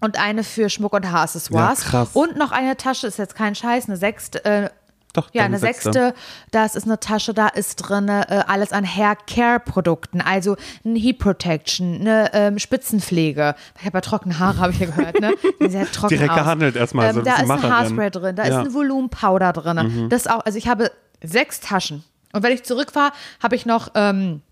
Und 0.00 0.16
eine 0.16 0.44
für 0.44 0.70
Schmuck 0.70 0.92
und 0.92 1.10
Haaraccessoires. 1.10 1.82
Ja, 1.82 1.90
krass. 1.90 2.10
Und 2.12 2.36
noch 2.36 2.52
eine 2.52 2.76
Tasche, 2.76 3.08
ist 3.08 3.18
jetzt 3.18 3.34
kein 3.34 3.56
Scheiß, 3.56 3.88
eine 3.88 3.96
sechste, 3.96 4.44
äh, 4.44 4.70
Doch, 5.20 5.28
ja, 5.32 5.44
eine 5.44 5.58
sechste. 5.58 6.14
Das 6.50 6.74
ist 6.74 6.84
eine 6.84 7.00
Tasche, 7.00 7.34
da 7.34 7.48
ist 7.48 7.76
drin 7.76 8.08
äh, 8.08 8.44
alles 8.46 8.72
an 8.72 8.84
Hair-Care-Produkten, 8.84 10.20
also 10.20 10.56
ein 10.84 10.96
Heat 10.96 11.18
Protection, 11.18 12.00
eine 12.00 12.30
ähm, 12.34 12.58
Spitzenpflege. 12.58 13.54
Ich 13.78 13.84
habe 13.86 13.98
ja 13.98 14.00
trockene 14.00 14.38
Haare, 14.38 14.58
habe 14.58 14.72
ich 14.72 14.78
ja 14.80 14.86
gehört, 14.86 15.20
ne? 15.20 15.32
Sehr 15.68 15.90
trocken 15.90 16.08
Direkt 16.14 16.30
aus. 16.30 16.36
gehandelt 16.38 16.76
erstmal, 16.76 17.12
so 17.12 17.20
ein 17.20 17.24
da 17.24 17.36
ist 17.36 17.50
ein. 17.50 17.62
Haarspray 17.70 18.10
drin, 18.10 18.36
da 18.36 18.42
ist 18.44 18.48
Ja. 18.50 18.60
Mhm. 18.60 18.66
ein 18.68 18.74
Volumenpowder 18.74 19.52
drin. 19.52 20.06
Das 20.08 20.26
auch, 20.26 20.44
also 20.44 20.58
ich 20.58 20.68
habe 20.68 20.90
sechs 21.22 21.60
Taschen. 21.60 22.04
Und 22.32 22.42
wenn 22.42 22.52
ich 22.52 22.62
zurückfahre, 22.64 23.12
habe 23.42 23.56
ich 23.56 23.64
noch 23.66 23.88
ähm, 23.94 24.42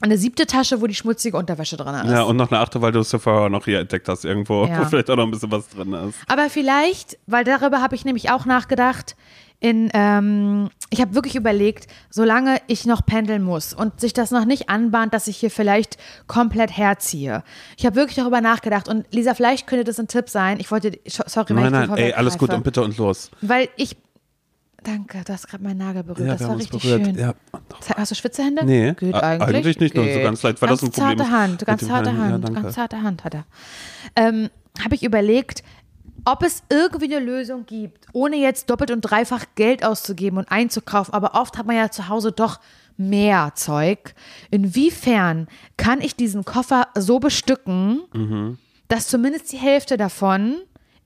eine 0.00 0.18
siebte 0.18 0.46
Tasche, 0.46 0.80
wo 0.80 0.86
die 0.86 0.94
schmutzige 0.94 1.36
Unterwäsche 1.36 1.76
drin 1.76 1.94
ist. 1.94 2.10
Ja, 2.10 2.22
und 2.22 2.36
noch 2.36 2.50
eine 2.50 2.60
achte, 2.60 2.80
weil 2.82 2.92
du 2.92 3.02
Sephora 3.02 3.48
noch 3.48 3.64
hier 3.64 3.80
entdeckt 3.80 4.08
hast 4.08 4.24
irgendwo, 4.24 4.66
Ja. 4.66 4.80
wo 4.80 4.84
vielleicht 4.88 5.10
auch 5.10 5.16
noch 5.16 5.24
ein 5.24 5.30
bisschen 5.30 5.50
was 5.50 5.68
drin 5.68 5.92
ist. 5.92 6.16
Aber 6.28 6.48
vielleicht, 6.50 7.16
weil 7.26 7.44
darüber 7.44 7.80
habe 7.80 7.94
ich 7.94 8.04
nämlich 8.04 8.30
auch 8.30 8.44
nachgedacht, 8.44 9.16
in, 9.64 9.88
ähm, 9.94 10.68
ich 10.90 11.00
habe 11.00 11.14
wirklich 11.14 11.36
überlegt, 11.36 11.86
solange 12.10 12.58
ich 12.66 12.84
noch 12.84 13.06
pendeln 13.06 13.42
muss 13.42 13.72
und 13.72 13.98
sich 13.98 14.12
das 14.12 14.30
noch 14.30 14.44
nicht 14.44 14.68
anbahnt, 14.68 15.14
dass 15.14 15.26
ich 15.26 15.38
hier 15.38 15.50
vielleicht 15.50 15.96
komplett 16.26 16.76
herziehe. 16.76 17.42
Ich 17.78 17.86
habe 17.86 17.96
wirklich 17.96 18.16
darüber 18.16 18.42
nachgedacht 18.42 18.90
und 18.90 19.06
Lisa, 19.10 19.32
vielleicht 19.32 19.66
könnte 19.66 19.84
das 19.84 19.98
ein 19.98 20.06
Tipp 20.06 20.28
sein. 20.28 20.60
Ich 20.60 20.70
wollte, 20.70 20.92
sorry, 21.06 21.56
wenn 21.56 21.70
Nein, 21.70 21.72
nein, 21.72 21.96
ey, 21.96 22.12
alles 22.12 22.36
gut 22.36 22.52
und 22.52 22.62
bitte 22.62 22.82
und 22.82 22.98
los. 22.98 23.30
Weil 23.40 23.70
ich, 23.76 23.96
danke, 24.82 25.22
du 25.24 25.32
hast 25.32 25.48
gerade 25.48 25.64
meinen 25.64 25.78
Nagel 25.78 26.02
berührt, 26.02 26.28
das 26.28 26.40
wir 26.40 26.48
war 26.48 26.58
richtig 26.58 26.82
berührt. 26.82 27.06
schön. 27.06 27.18
Ja. 27.18 27.34
Hast 27.96 28.10
du 28.10 28.14
Schwitzehände? 28.14 28.66
Nee, 28.66 28.92
Geht 28.92 29.14
eigentlich. 29.14 29.56
eigentlich 29.56 29.80
nicht, 29.80 29.94
nur 29.94 30.12
so 30.12 30.20
ganz 30.20 30.42
leicht, 30.42 30.60
weil 30.60 30.68
das 30.68 30.82
ein 30.82 30.90
Problem 30.90 31.16
zarte 31.16 31.32
Hand, 31.32 31.64
ganz 31.64 31.86
zarte 31.86 32.14
Hand. 32.14 32.44
Ja, 32.46 32.50
ganz 32.50 32.74
zarte 32.74 33.00
Hand 33.00 33.24
hat 33.24 33.32
er. 33.32 33.44
Ähm, 34.14 34.50
Habe 34.82 34.94
ich 34.94 35.04
überlegt, 35.04 35.62
ob 36.24 36.42
es 36.42 36.62
irgendwie 36.70 37.14
eine 37.14 37.24
Lösung 37.24 37.66
gibt, 37.66 38.06
ohne 38.12 38.36
jetzt 38.36 38.70
doppelt 38.70 38.90
und 38.90 39.00
dreifach 39.02 39.44
Geld 39.54 39.84
auszugeben 39.84 40.38
und 40.38 40.50
einzukaufen, 40.50 41.12
aber 41.14 41.34
oft 41.40 41.58
hat 41.58 41.66
man 41.66 41.76
ja 41.76 41.90
zu 41.90 42.08
Hause 42.08 42.32
doch 42.32 42.60
mehr 42.96 43.52
Zeug. 43.54 44.14
Inwiefern 44.50 45.48
kann 45.76 46.00
ich 46.00 46.16
diesen 46.16 46.44
Koffer 46.44 46.88
so 46.94 47.18
bestücken, 47.18 48.02
Mhm. 48.12 48.58
dass 48.88 49.08
zumindest 49.08 49.52
die 49.52 49.56
Hälfte 49.58 49.96
davon 49.96 50.56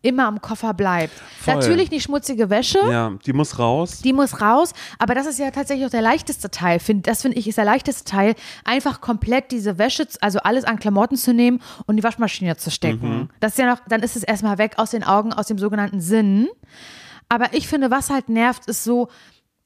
immer 0.02 0.26
am 0.26 0.40
Koffer 0.40 0.74
bleibt. 0.74 1.12
Voll. 1.40 1.54
Natürlich 1.54 1.90
nicht 1.90 2.04
schmutzige 2.04 2.50
Wäsche. 2.50 2.78
Ja, 2.90 3.12
die 3.26 3.32
muss 3.32 3.58
raus. 3.58 4.00
Die 4.02 4.12
muss 4.12 4.40
raus, 4.40 4.72
aber 4.98 5.14
das 5.14 5.26
ist 5.26 5.38
ja 5.38 5.50
tatsächlich 5.50 5.86
auch 5.86 5.90
der 5.90 6.02
leichteste 6.02 6.50
Teil. 6.50 6.80
Das 7.02 7.22
finde 7.22 7.38
ich 7.38 7.48
ist 7.48 7.58
der 7.58 7.64
leichteste 7.64 8.04
Teil, 8.04 8.34
einfach 8.64 9.00
komplett 9.00 9.50
diese 9.50 9.78
Wäsche, 9.78 10.06
also 10.20 10.38
alles 10.40 10.64
an 10.64 10.78
Klamotten 10.78 11.16
zu 11.16 11.34
nehmen 11.34 11.60
und 11.86 11.96
die 11.96 12.04
Waschmaschine 12.04 12.56
zu 12.56 12.70
stecken. 12.70 13.30
Das 13.40 13.52
ist 13.52 13.58
ja 13.58 13.66
noch, 13.66 13.80
dann 13.88 14.02
ist 14.02 14.16
es 14.16 14.22
erstmal 14.22 14.58
weg 14.58 14.74
aus 14.76 14.90
den 14.90 15.04
Augen, 15.04 15.32
aus 15.32 15.46
dem 15.46 15.58
sogenannten 15.58 16.00
Sinn. 16.00 16.48
Aber 17.28 17.52
ich 17.52 17.68
finde, 17.68 17.90
was 17.90 18.10
halt 18.10 18.28
nervt, 18.28 18.66
ist 18.66 18.84
so, 18.84 19.08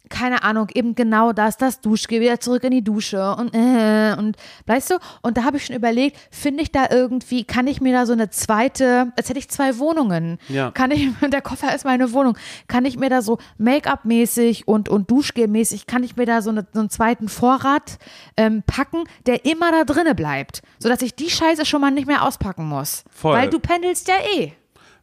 keine 0.09 0.43
Ahnung, 0.43 0.69
eben 0.75 0.95
genau 0.95 1.33
das, 1.33 1.57
das 1.57 1.81
Duschgel, 1.81 2.21
wieder 2.21 2.39
zurück 2.39 2.65
in 2.65 2.71
die 2.73 2.85
Dusche 2.85 3.35
und 3.37 3.55
äh, 3.55 4.15
und 4.19 4.37
weißt 4.67 4.91
du, 4.91 4.95
und 5.23 5.37
da 5.39 5.45
habe 5.45 5.57
ich 5.57 5.67
schon 5.67 5.77
überlegt, 5.77 6.17
finde 6.31 6.63
ich 6.63 6.71
da 6.71 6.87
irgendwie, 6.91 7.45
kann 7.45 7.67
ich 7.67 7.81
mir 7.81 7.93
da 7.95 8.05
so 8.05 8.13
eine 8.13 8.29
zweite, 8.29 9.13
als 9.17 9.29
hätte 9.29 9.39
ich 9.39 9.49
zwei 9.49 9.79
Wohnungen, 9.79 10.39
Ja. 10.49 10.71
kann 10.71 10.91
ich, 10.91 11.09
der 11.33 11.41
Koffer 11.41 11.75
ist 11.75 11.85
meine 11.85 12.13
Wohnung, 12.13 12.37
kann 12.69 12.85
ich 12.85 12.99
mir 12.99 13.09
da 13.09 13.23
so 13.23 13.39
Make-up-mäßig 13.59 14.69
und, 14.69 14.89
und 14.89 15.11
Duschgel-mäßig, 15.11 15.87
kann 15.87 16.03
ich 16.05 16.17
mir 16.17 16.27
da 16.27 16.43
so, 16.43 16.51
eine, 16.51 16.67
so 16.73 16.81
einen 16.81 16.91
zweiten 16.91 17.29
Vorrat 17.29 17.99
ähm, 18.37 18.63
packen, 18.67 19.05
der 19.27 19.45
immer 19.45 19.71
da 19.73 19.85
drinne 19.85 20.15
bleibt, 20.15 20.63
sodass 20.79 21.03
ich 21.03 21.15
die 21.15 21.31
Scheiße 21.31 21.65
schon 21.65 21.81
mal 21.81 21.91
nicht 21.91 22.07
mehr 22.07 22.25
auspacken 22.27 22.67
muss. 22.69 23.05
Voll. 23.11 23.37
Weil 23.37 23.51
du 23.51 23.59
pendelst 23.59 24.09
ja 24.09 24.15
eh. 24.37 24.53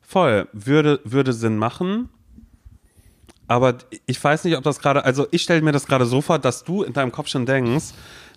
Voll. 0.02 0.48
Würde, 0.54 1.00
würde 1.04 1.34
Sinn 1.34 1.58
machen. 1.58 2.10
Aber 3.50 3.74
ich 4.06 4.24
weiß 4.24 4.44
nicht, 4.44 4.56
ob 4.56 4.64
das 4.64 4.80
gerade, 4.80 5.04
also 5.04 5.28
ich 5.32 5.42
stelle 5.42 5.62
mir 5.64 5.72
das 5.72 5.88
gerade 5.88 6.06
so 6.06 6.22
vor, 6.22 6.38
dass 6.38 6.64
du 6.64 6.84
in 6.84 6.94
deinem 6.94 7.12
Kopf 7.12 7.28
schon 7.28 7.48
denkst, 7.48 7.86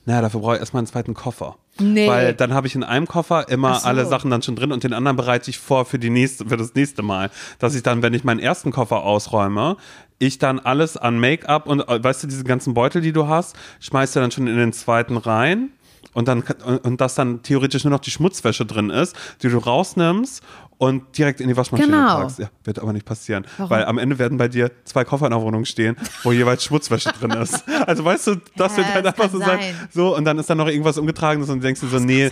naja, 0.07 0.22
dafür 0.22 0.40
brauche 0.40 0.55
ich 0.55 0.61
erstmal 0.61 0.81
einen 0.81 0.87
zweiten 0.87 1.12
Koffer. 1.12 1.57
Nee. 1.79 2.09
Weil 2.09 2.33
dann 2.33 2.55
habe 2.55 2.66
ich 2.66 2.75
in 2.75 2.83
einem 2.83 3.07
Koffer 3.07 3.48
immer 3.51 3.79
so. 3.79 3.87
alle 3.87 4.07
Sachen 4.07 4.31
dann 4.31 4.42
schon 4.42 4.57
drin 4.57 4.72
und 4.72 4.83
den 4.83 4.94
anderen 4.94 5.16
bereite 5.16 5.51
ich 5.51 5.59
vor 5.59 5.85
für, 5.85 5.98
die 5.98 6.11
nächste, 6.11 6.48
für 6.48 6.57
das 6.57 6.75
nächste 6.75 7.03
Mal. 7.03 7.31
Dass 7.59 7.75
ich 7.75 7.83
dann, 7.83 8.03
wenn 8.03 8.14
ich 8.14 8.25
meinen 8.25 8.40
ersten 8.40 8.72
Koffer 8.72 9.05
ausräume, 9.05 9.77
ich 10.18 10.38
dann 10.38 10.59
alles 10.59 10.96
an 10.96 11.20
Make-up 11.20 11.68
und 11.68 11.87
äh, 11.88 12.03
weißt 12.03 12.22
du, 12.22 12.27
diese 12.27 12.44
ganzen 12.44 12.72
Beutel, 12.72 13.03
die 13.03 13.12
du 13.12 13.29
hast, 13.29 13.55
schmeißt 13.81 14.16
du 14.16 14.20
dann 14.20 14.31
schon 14.31 14.46
in 14.46 14.57
den 14.57 14.72
zweiten 14.72 15.18
rein. 15.18 15.70
Und 16.14 16.27
dann 16.27 16.42
und, 16.64 16.79
und 16.79 17.01
dass 17.01 17.14
dann 17.14 17.42
theoretisch 17.42 17.85
nur 17.85 17.90
noch 17.90 18.01
die 18.01 18.11
Schmutzwäsche 18.11 18.66
drin 18.66 18.90
ist, 18.90 19.14
die 19.42 19.48
du 19.48 19.59
rausnimmst 19.59 20.42
und 20.83 21.16
direkt 21.16 21.40
in 21.40 21.47
die 21.47 21.57
Waschmaschine 21.57 21.92
Genau. 21.92 22.16
packst. 22.23 22.40
Ja, 22.40 22.51
wird 22.64 22.81
aber 22.81 22.92
nicht 22.92 23.07
passieren. 23.07 23.47
Weil 23.57 23.85
am 23.85 23.99
Ende 23.99 24.18
werden 24.18 24.37
bei 24.37 24.49
dir 24.49 24.73
zwei 24.83 25.05
Koffer 25.05 25.27
in 25.27 25.31
der 25.31 25.40
Wohnung 25.40 25.64
stehen, 25.64 25.95
wo 26.25 26.33
jeweils 26.33 26.64
Schmutzwäsche 26.64 27.12
drin 27.12 27.31
ist. 27.31 27.62
Also 27.87 28.05
weißt 28.05 28.27
du, 28.27 28.37
das 28.57 28.77
wird 28.77 28.92
halt 28.92 29.07
einfach 29.07 29.31
so 29.31 29.38
sein. 29.38 29.61
So, 29.95 30.16
und 30.16 30.25
dann 30.25 30.40
ist 30.40 30.51
da 30.51 30.57
noch 30.57 30.66
irgendwas 30.66 30.99
umgetragenes 30.99 31.49
und 31.51 31.59
du 31.59 31.62
denkst 31.62 31.83
dir 31.83 31.87
so, 31.88 32.01
nee, 32.01 32.31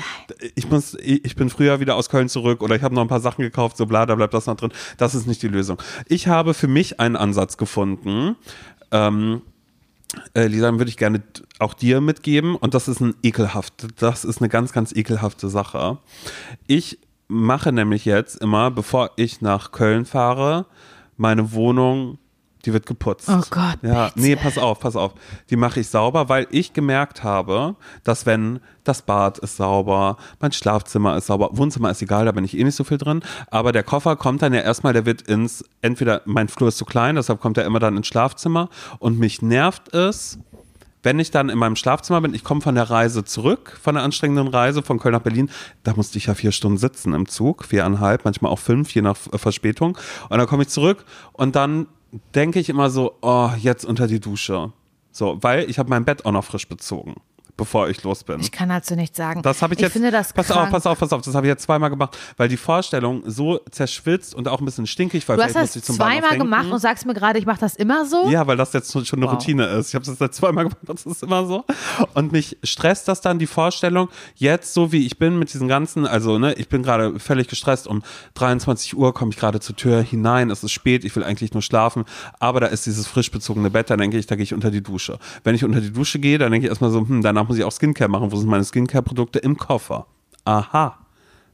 ich 0.57 0.69
muss, 0.69 0.97
ich 1.01 1.37
bin 1.37 1.49
früher 1.49 1.79
wieder 1.79 1.95
aus 1.95 2.09
Köln 2.09 2.29
zurück 2.29 2.61
oder 2.61 2.75
ich 2.75 2.83
habe 2.83 2.93
noch 2.93 3.03
ein 3.03 3.09
paar 3.09 3.21
Sachen 3.21 3.43
gekauft, 3.43 3.77
so 3.77 3.87
bla, 3.87 4.05
da 4.05 4.17
bleibt 4.17 4.35
das 4.35 4.47
noch 4.47 4.57
drin. 4.57 4.73
Das 4.97 5.15
ist 5.15 5.29
nicht 5.29 5.43
die 5.43 5.49
Lösung. 5.49 5.81
Ich 6.09 6.27
habe 6.27 6.53
für 6.53 6.67
mich 6.69 6.99
einen 6.99 7.15
Ansatz 7.15 7.57
gefunden. 7.57 8.35
Ähm, 8.91 9.43
äh, 10.35 10.49
Lisa, 10.49 10.67
dann 10.67 10.79
würde 10.79 10.89
ich 10.91 10.97
gerne 10.97 11.23
auch 11.61 11.75
dir 11.75 12.01
mitgeben 12.01 12.57
und 12.57 12.75
das 12.75 12.89
ist 12.89 13.01
ein 13.01 13.15
ekelhaft, 13.23 13.87
das 14.01 14.25
ist 14.25 14.41
eine 14.41 14.49
ganz, 14.49 14.73
ganz 14.73 14.91
ekelhafte 14.93 15.49
Sache. 15.49 15.99
Ich 16.67 16.99
mache 17.31 17.73
nämlich 17.73 18.05
jetzt 18.05 18.37
immer, 18.43 18.71
bevor 18.71 19.13
ich 19.17 19.41
nach 19.41 19.73
Köln 19.73 20.05
fahre, 20.05 20.67
meine 21.17 21.53
Wohnung, 21.53 22.19
die 22.67 22.75
wird 22.75 22.85
geputzt. 22.85 23.29
Oh 23.31 23.41
Gott, 23.49 23.79
Ja, 23.83 24.09
bitte. 24.09 24.21
nee, 24.21 24.37
pass 24.37 24.59
auf, 24.59 24.81
pass 24.81 24.95
auf. 24.97 25.13
Die 25.49 25.57
mache 25.57 25.81
ich 25.81 25.89
sauber, 25.89 26.29
weil 26.29 26.47
ich 26.51 26.75
gemerkt 26.75 27.25
habe, 27.25 27.75
dass 28.05 28.27
wenn 28.27 28.61
das 28.85 29.01
Bad 29.01 29.39
ist 29.39 29.57
sauber, 29.57 30.19
mein 30.41 30.53
Schlafzimmer 30.53 31.17
ist 31.17 31.27
sauber, 31.29 31.49
Wohnzimmer 31.53 31.91
ist 31.91 32.03
egal, 32.03 32.27
da 32.27 32.33
bin 32.33 32.45
ich 32.45 32.59
eh 32.59 32.65
nicht 32.65 32.75
so 32.77 32.85
viel 32.85 32.99
drin, 32.99 33.23
aber 33.51 33.73
der 33.73 33.83
Koffer 33.83 34.17
kommt 34.17 34.43
dann 34.43 34.53
ja 34.53 34.61
erstmal, 34.61 34.93
der 34.93 35.07
wird 35.07 35.23
ins, 35.23 35.65
entweder 35.81 36.21
mein 36.27 36.49
Flur 36.49 36.69
ist 36.69 36.77
zu 36.77 36.85
klein, 36.85 37.15
deshalb 37.17 37.41
kommt 37.41 37.57
er 37.57 37.65
immer 37.65 37.79
dann 37.79 37.97
ins 37.97 38.09
Schlafzimmer 38.09 38.69
und 38.99 39.19
mich 39.19 39.41
nervt 39.41 39.95
es, 39.95 40.39
wenn 41.03 41.19
ich 41.19 41.31
dann 41.31 41.49
in 41.49 41.59
meinem 41.59 41.77
Schlafzimmer 41.77 42.21
bin, 42.21 42.35
ich 42.35 42.45
komme 42.45 42.61
von 42.61 42.75
der 42.75 42.91
Reise 42.91 43.25
zurück, 43.25 43.79
von 43.81 43.95
der 43.95 44.05
anstrengenden 44.05 44.49
Reise 44.49 44.83
von 44.83 44.99
Köln 44.99 45.15
nach 45.15 45.23
Berlin, 45.23 45.51
da 45.83 45.95
musste 45.95 46.19
ich 46.19 46.27
ja 46.27 46.35
vier 46.35 46.53
Stunden 46.53 46.79
sitzen 46.79 47.15
im 47.15 47.27
Zug, 47.27 47.65
viereinhalb, 47.65 48.25
manchmal 48.25 48.53
auch 48.53 48.59
fünf, 48.59 48.95
je 48.95 49.03
nach 49.03 49.17
Verspätung. 49.17 49.97
Und 50.29 50.39
dann 50.39 50.47
komme 50.47 50.63
ich 50.63 50.69
zurück 50.69 51.05
und 51.33 51.57
dann 51.57 51.87
denke 52.35 52.59
ich 52.59 52.69
immer 52.69 52.91
so, 52.91 53.17
oh, 53.23 53.51
jetzt 53.59 53.85
unter 53.85 54.07
die 54.07 54.21
Dusche. 54.21 54.73
So, 55.13 55.39
weil 55.41 55.69
ich 55.69 55.79
habe 55.79 55.91
mein 55.91 56.05
Bett 56.05 56.25
auch 56.25 56.33
noch 56.33 56.45
frisch 56.45 56.69
bezogen, 56.69 57.17
bevor 57.57 57.89
ich 57.89 58.03
los 58.03 58.25
bin. 58.25 58.41
Ich 58.41 58.53
kann 58.53 58.69
dazu 58.69 58.95
nichts 58.95 59.17
sagen. 59.17 59.43
Das 59.43 59.63
habe 59.63 59.75
ich, 59.75 59.81
jetzt. 59.81 59.93
finde 59.93 60.11
das 60.11 60.33
pass 60.33 60.49
krank. 60.49 60.67
auf, 60.67 60.71
pass 60.71 60.87
auf, 60.87 60.99
pass 60.99 61.13
auf. 61.13 61.23
Das 61.23 61.35
habe 61.35 61.47
ich 61.47 61.51
jetzt 61.51 61.63
zweimal 61.63 61.91
gemacht, 61.91 62.17
weil 62.37 62.49
die 62.49 62.57
Vorstellung 62.57 63.23
so 63.27 63.61
zerschwitzt 63.71 64.35
und 64.35 64.49
auch 64.49 64.61
ein 64.61 64.65
bisschen 64.65 64.87
stinkig, 64.87 65.29
weil 65.29 65.37
Du 65.37 65.43
hast 65.43 65.55
das 65.55 65.77
ich 65.77 65.83
zweimal 65.83 66.39
gemacht 66.39 66.71
und 66.71 66.79
sagst 66.79 67.07
mir 67.07 67.15
gerade, 67.15 67.39
ich 67.39 67.47
mache 67.47 67.61
das 67.61 67.77
immer 67.77 68.05
so. 68.07 68.29
Ja, 68.29 68.47
weil 68.47 68.57
das 68.57 68.73
jetzt 68.73 68.93
schon 68.93 69.19
eine 69.19 69.27
Wow. 69.27 69.35
Routine 69.35 69.67
ist. 69.67 69.89
Ich 69.89 69.95
habe 69.95 70.05
das 70.05 70.19
jetzt 70.19 70.37
zweimal 70.37 70.65
gemacht, 70.65 70.79
das 70.83 71.07
ist 71.07 71.23
immer 71.23 71.47
so. 71.47 71.65
Und 72.15 72.33
mich 72.33 72.59
stresst 72.65 73.09
das 73.09 73.21
dann 73.21 73.39
die 73.39 73.47
Vorstellung, 73.47 74.09
jetzt 74.37 74.75
so 74.75 74.93
wie 74.93 75.07
ich 75.07 75.19
bin 75.19 75.39
mit 75.39 75.53
diesen 75.53 75.69
ganzen, 75.69 76.07
also 76.07 76.39
ne, 76.39 76.55
ich 76.55 76.69
bin 76.69 76.83
gerade 76.83 77.19
völlig 77.21 77.49
gestresst, 77.49 77.87
um 77.87 78.03
23 78.35 78.97
Uhr 78.97 79.15
komme 79.15 79.31
ich 79.31 79.37
gerade 79.37 79.61
zur 79.61 79.77
Tür 79.77 80.03
hinein, 80.03 80.51
es 80.51 80.63
ist 80.65 80.73
spät, 80.73 81.05
ich 81.05 81.15
will 81.17 81.25
eigentlich 81.25 81.53
nur 81.53 81.63
schlafen, 81.63 82.05
aber 82.39 82.61
da 82.61 82.67
ist 82.67 82.87
dieses 82.87 83.07
frisch 83.07 83.31
bezogene 83.31 83.71
Bett, 83.71 83.91
dann 83.91 83.99
denke 83.99 84.19
ich, 84.19 84.27
da 84.27 84.37
gehe 84.37 84.45
ich 84.45 84.55
unter 84.55 84.71
die 84.71 84.83
Dusche. 84.83 85.19
Wenn 85.45 85.55
ich 85.55 85.65
unter 85.65 85.81
die 85.81 85.93
Dusche 85.93 86.19
gehe, 86.19 86.39
dann 86.39 86.53
denke 86.53 86.67
ich 86.67 86.71
erstmal 86.71 86.91
so, 86.91 87.01
hm, 87.01 87.23
danach 87.23 87.40
muss 87.45 87.59
ich 87.59 87.65
auch 87.65 87.73
Skincare 87.73 88.11
machen, 88.11 88.31
wo 88.33 88.37
sind 88.37 88.49
meine 88.49 88.65
Skincare-Produkte 88.65 89.39
im 89.39 89.57
Koffer? 89.57 90.07
Aha, 90.45 90.99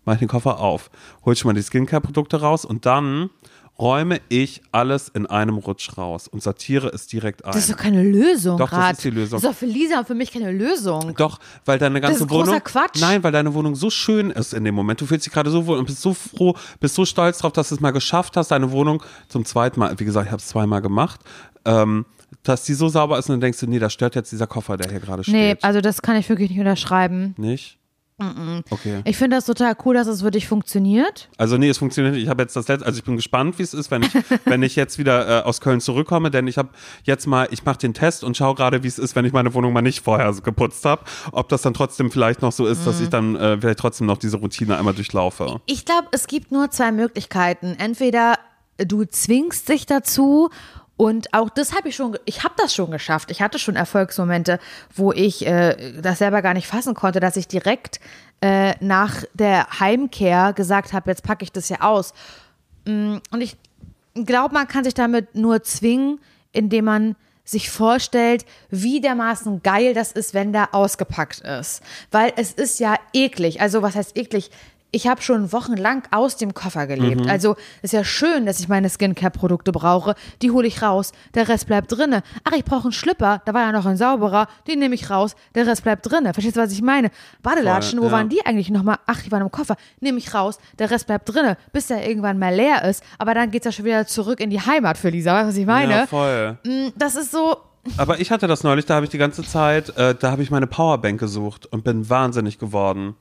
mache 0.05 0.14
ich 0.14 0.20
den 0.20 0.29
Koffer 0.29 0.61
auf, 0.61 0.90
hol 1.25 1.37
schon 1.37 1.49
mal 1.49 1.55
die 1.55 1.62
Skincare-Produkte 1.62 2.40
raus 2.40 2.64
und 2.64 2.87
dann 2.87 3.31
räume 3.79 4.20
ich 4.29 4.62
alles 4.72 5.09
in 5.09 5.27
einem 5.27 5.57
Rutsch 5.59 5.99
raus 5.99 6.29
und 6.29 6.42
sortiere 6.42 6.88
es 6.88 7.07
direkt 7.07 7.44
ein. 7.44 7.53
Das 7.53 7.68
ist 7.68 7.72
doch 7.72 7.77
keine 7.77 8.03
Lösung 8.03 8.57
Doch, 8.57 8.70
das 8.70 8.79
grad. 8.79 8.92
ist 8.92 9.05
die 9.05 9.11
Lösung. 9.11 9.40
Das 9.40 9.51
ist 9.51 9.55
doch 9.55 9.59
für 9.59 9.66
Lisa 9.66 9.99
und 9.99 10.07
für 10.07 10.14
mich 10.14 10.33
keine 10.33 10.51
Lösung. 10.51 11.14
Doch, 11.16 11.38
weil 11.66 11.79
deine 11.79 12.01
ganze 12.01 12.22
ist 12.22 12.29
großer 12.29 12.49
Wohnung. 12.49 12.64
Quatsch. 12.64 13.01
Nein, 13.01 13.22
weil 13.22 13.33
deine 13.33 13.53
Wohnung 13.53 13.75
so 13.75 13.90
schön 13.90 14.31
ist 14.31 14.55
in 14.55 14.64
dem 14.64 14.75
Moment. 14.75 15.01
Du 15.01 15.07
fühlst 15.07 15.27
dich 15.27 15.33
gerade 15.33 15.51
so 15.51 15.66
wohl 15.66 15.79
und 15.79 15.85
bist 15.85 16.01
so 16.01 16.14
froh, 16.14 16.57
bist 16.81 16.94
so 16.94 17.05
stolz 17.05 17.38
drauf, 17.38 17.53
dass 17.53 17.68
du 17.68 17.75
es 17.75 17.81
mal 17.81 17.90
geschafft 17.90 18.37
hast, 18.37 18.51
deine 18.51 18.70
Wohnung 18.72 19.03
zum 19.29 19.44
zweiten 19.44 19.79
Mal, 19.79 19.99
wie 19.99 20.05
gesagt, 20.05 20.27
ich 20.27 20.33
habe 20.33 20.40
es 20.40 20.49
zweimal 20.49 20.81
gemacht, 20.81 21.20
ähm, 21.66 22.07
dass 22.42 22.64
die 22.64 22.74
so 22.74 22.88
sauber 22.88 23.18
ist 23.18 23.28
und 23.28 23.34
dann 23.34 23.40
denkst 23.40 23.60
du, 23.60 23.66
nee, 23.66 23.78
das 23.78 23.92
stört 23.92 24.14
jetzt 24.14 24.32
dieser 24.32 24.46
Koffer, 24.46 24.76
der 24.76 24.90
hier 24.90 25.00
gerade 25.00 25.22
steht. 25.22 25.34
Nee, 25.34 25.56
also 25.62 25.80
das 25.80 26.02
kann 26.02 26.16
ich 26.16 26.28
wirklich 26.28 26.50
nicht 26.50 26.60
unterschreiben. 26.60 27.34
Nicht? 27.36 27.78
Okay. 28.18 29.02
Ich 29.04 29.18
finde 29.18 29.36
das 29.36 29.44
total 29.44 29.76
cool, 29.84 29.94
dass 29.94 30.06
es 30.06 30.22
für 30.22 30.30
dich 30.30 30.48
funktioniert. 30.48 31.28
Also 31.36 31.58
nee, 31.58 31.68
es 31.68 31.76
funktioniert 31.76 32.14
nicht. 32.14 32.24
Ich 32.24 32.30
habe 32.30 32.42
jetzt 32.42 32.56
das 32.56 32.66
letzte, 32.66 32.86
also 32.86 32.96
ich 32.96 33.04
bin 33.04 33.16
gespannt, 33.16 33.58
wie 33.58 33.62
es 33.62 33.74
ist, 33.74 33.90
wenn 33.90 34.04
ich, 34.04 34.14
wenn 34.46 34.62
ich 34.62 34.74
jetzt 34.74 34.96
wieder 34.96 35.40
äh, 35.40 35.42
aus 35.42 35.60
Köln 35.60 35.82
zurückkomme, 35.82 36.30
denn 36.30 36.46
ich 36.46 36.56
habe 36.56 36.70
jetzt 37.04 37.26
mal, 37.26 37.46
ich 37.50 37.62
mache 37.66 37.76
den 37.76 37.92
Test 37.92 38.24
und 38.24 38.34
schaue 38.34 38.54
gerade, 38.54 38.82
wie 38.82 38.88
es 38.88 38.98
ist, 38.98 39.16
wenn 39.16 39.26
ich 39.26 39.34
meine 39.34 39.52
Wohnung 39.52 39.74
mal 39.74 39.82
nicht 39.82 40.00
vorher 40.02 40.32
so 40.32 40.40
geputzt 40.40 40.86
habe, 40.86 41.04
ob 41.32 41.50
das 41.50 41.60
dann 41.60 41.74
trotzdem 41.74 42.10
vielleicht 42.10 42.40
noch 42.40 42.52
so 42.52 42.66
ist, 42.66 42.86
dass 42.86 43.02
ich 43.02 43.10
dann 43.10 43.36
äh, 43.36 43.58
vielleicht 43.60 43.80
trotzdem 43.80 44.06
noch 44.06 44.16
diese 44.16 44.38
Routine 44.38 44.78
einmal 44.78 44.94
durchlaufe. 44.94 45.60
Ich 45.66 45.84
glaube, 45.84 46.08
es 46.12 46.26
gibt 46.26 46.52
nur 46.52 46.70
zwei 46.70 46.92
Möglichkeiten. 46.92 47.76
Entweder 47.78 48.38
du 48.78 49.04
zwingst 49.04 49.68
dich 49.68 49.84
dazu 49.84 50.48
und 50.96 51.35
auch 51.35 51.50
das 51.50 51.74
habe 51.74 51.88
ich 51.88 51.96
schon, 51.96 52.16
ich 52.24 52.42
habe 52.42 52.54
das 52.56 52.74
schon 52.74 52.90
geschafft. 52.90 53.30
Ich 53.30 53.42
hatte 53.42 53.59
schon 53.59 53.76
Erfolgsmomente, 53.76 54.59
wo 54.94 55.12
ich 55.12 55.46
äh, 55.46 56.00
das 56.00 56.18
selber 56.18 56.40
gar 56.40 56.54
nicht 56.54 56.66
fassen 56.66 56.94
konnte, 56.94 57.20
dass 57.20 57.37
ich 57.37 57.48
direkt 57.48 58.00
äh, 58.40 58.74
nach 58.85 59.24
der 59.35 59.66
Heimkehr 59.78 60.52
gesagt 60.54 60.92
habe, 60.92 61.11
jetzt 61.11 61.22
packe 61.22 61.44
ich 61.44 61.52
das 61.52 61.68
ja 61.68 61.80
aus. 61.82 62.14
Mm, 62.87 63.16
Und 63.30 63.40
ich 63.40 63.56
glaube, 64.14 64.54
man 64.54 64.68
kann 64.68 64.85
sich 64.85 64.94
damit 64.94 65.35
nur 65.35 65.62
zwingen, 65.62 66.18
indem 66.52 66.87
man 66.87 67.16
sich 67.44 67.70
vorstellt, 67.70 68.44
wie 68.70 69.00
dermaßen 69.00 69.62
geil 69.62 69.94
das 69.94 70.12
ist, 70.12 70.35
wenn 70.35 70.52
der 70.52 70.74
ausgepackt 70.74 71.40
ist. 71.40 71.82
Weil 72.11 72.32
es 72.37 72.52
ist 72.52 72.80
ja 72.80 72.96
eklig. 73.12 73.61
Also 73.61 73.82
was 73.82 73.94
heißt 73.94 74.16
eklig? 74.16 74.50
Ich 74.92 75.07
habe 75.09 75.20
schon 75.20 75.53
wochenlang 75.53 76.05
aus 76.11 76.37
dem 76.37 76.55
Koffer 76.55 76.87
gelebt. 76.87 77.29
Also 77.29 77.57
ist 77.83 77.92
ja 77.92 78.05
schön, 78.05 78.46
dass 78.46 78.61
ich 78.61 78.68
meine 78.68 78.88
Skincare-Produkte 78.88 79.72
brauche. 79.72 80.14
Die 80.42 80.51
hole 80.51 80.66
ich 80.66 80.81
raus, 80.81 81.12
der 81.35 81.49
Rest 81.49 81.66
bleibt 81.66 81.92
drinne. 81.92 82.22
Ach, 82.44 82.53
ich 82.53 82.64
brauche 82.64 82.85
einen 82.85 82.92
Schlüpper, 82.92 83.42
da 83.44 83.53
war 83.53 83.62
ja 83.62 83.72
noch 83.72 83.85
ein 83.85 83.96
sauberer, 83.96 84.49
den 84.66 84.79
nehme 84.79 84.94
ich 84.94 85.11
raus, 85.11 85.35
der 85.55 85.66
Rest 85.66 85.83
bleibt 85.83 86.11
drinne. 86.11 86.33
Verstehst 86.33 86.57
du, 86.57 86.61
was 86.61 86.72
ich 86.72 86.83
meine? 86.83 87.11
Badelatschen, 87.42 87.99
Voll, 87.99 88.09
wo 88.09 88.12
ja. 88.12 88.18
waren 88.18 88.29
die 88.29 88.46
eigentlich 88.46 88.70
nochmal? 88.70 88.99
Ach, 89.07 89.20
die 89.22 89.31
waren 89.33 89.42
im 89.42 89.51
Koffer. 89.51 89.77
Nehme 90.01 90.18
ich 90.18 90.33
raus, 90.33 90.59
der 90.79 90.90
Rest 90.90 91.09
bleibt 91.09 91.29
drinne, 91.33 91.59
bis 91.72 91.88
der 91.88 92.09
irgendwann 92.09 92.38
mal 92.38 92.55
leer 92.55 92.85
ist. 92.85 93.03
Aber 93.18 93.35
dann 93.35 93.51
geht's 93.51 93.66
ja 93.66 93.72
schon 93.72 93.85
wieder 93.85 94.07
zurück 94.07 94.40
in 94.40 94.51
die 94.51 94.61
Heimat 94.61 94.96
für 94.99 95.11
Lisa. 95.11 95.35
Weißt 95.35 95.44
du, 95.44 95.49
was 95.49 95.57
ich 95.57 95.66
meine? 95.66 95.92
Ja, 95.92 96.07
voll. 96.07 96.59
Mm, 96.64 96.88
das 96.96 97.16
ist 97.16 97.33
so, 97.33 97.57
Aber 97.96 98.20
ich 98.20 98.31
hatte 98.31 98.46
das 98.46 98.62
neulich, 98.64 98.87
da 98.87 98.94
habe 98.94 99.05
ich 99.05 99.11
die 99.11 99.18
ganze 99.18 99.42
Zeit, 99.42 99.96
äh, 99.96 100.14
da 100.14 100.31
habe 100.31 100.42
ich 100.42 100.51
meine 100.51 100.66
Powerbank 100.66 101.20
gesucht 101.20 101.66
und 101.66 101.85
bin 101.85 102.09
wahnsinnig 102.09 102.59
geworden. 102.59 103.14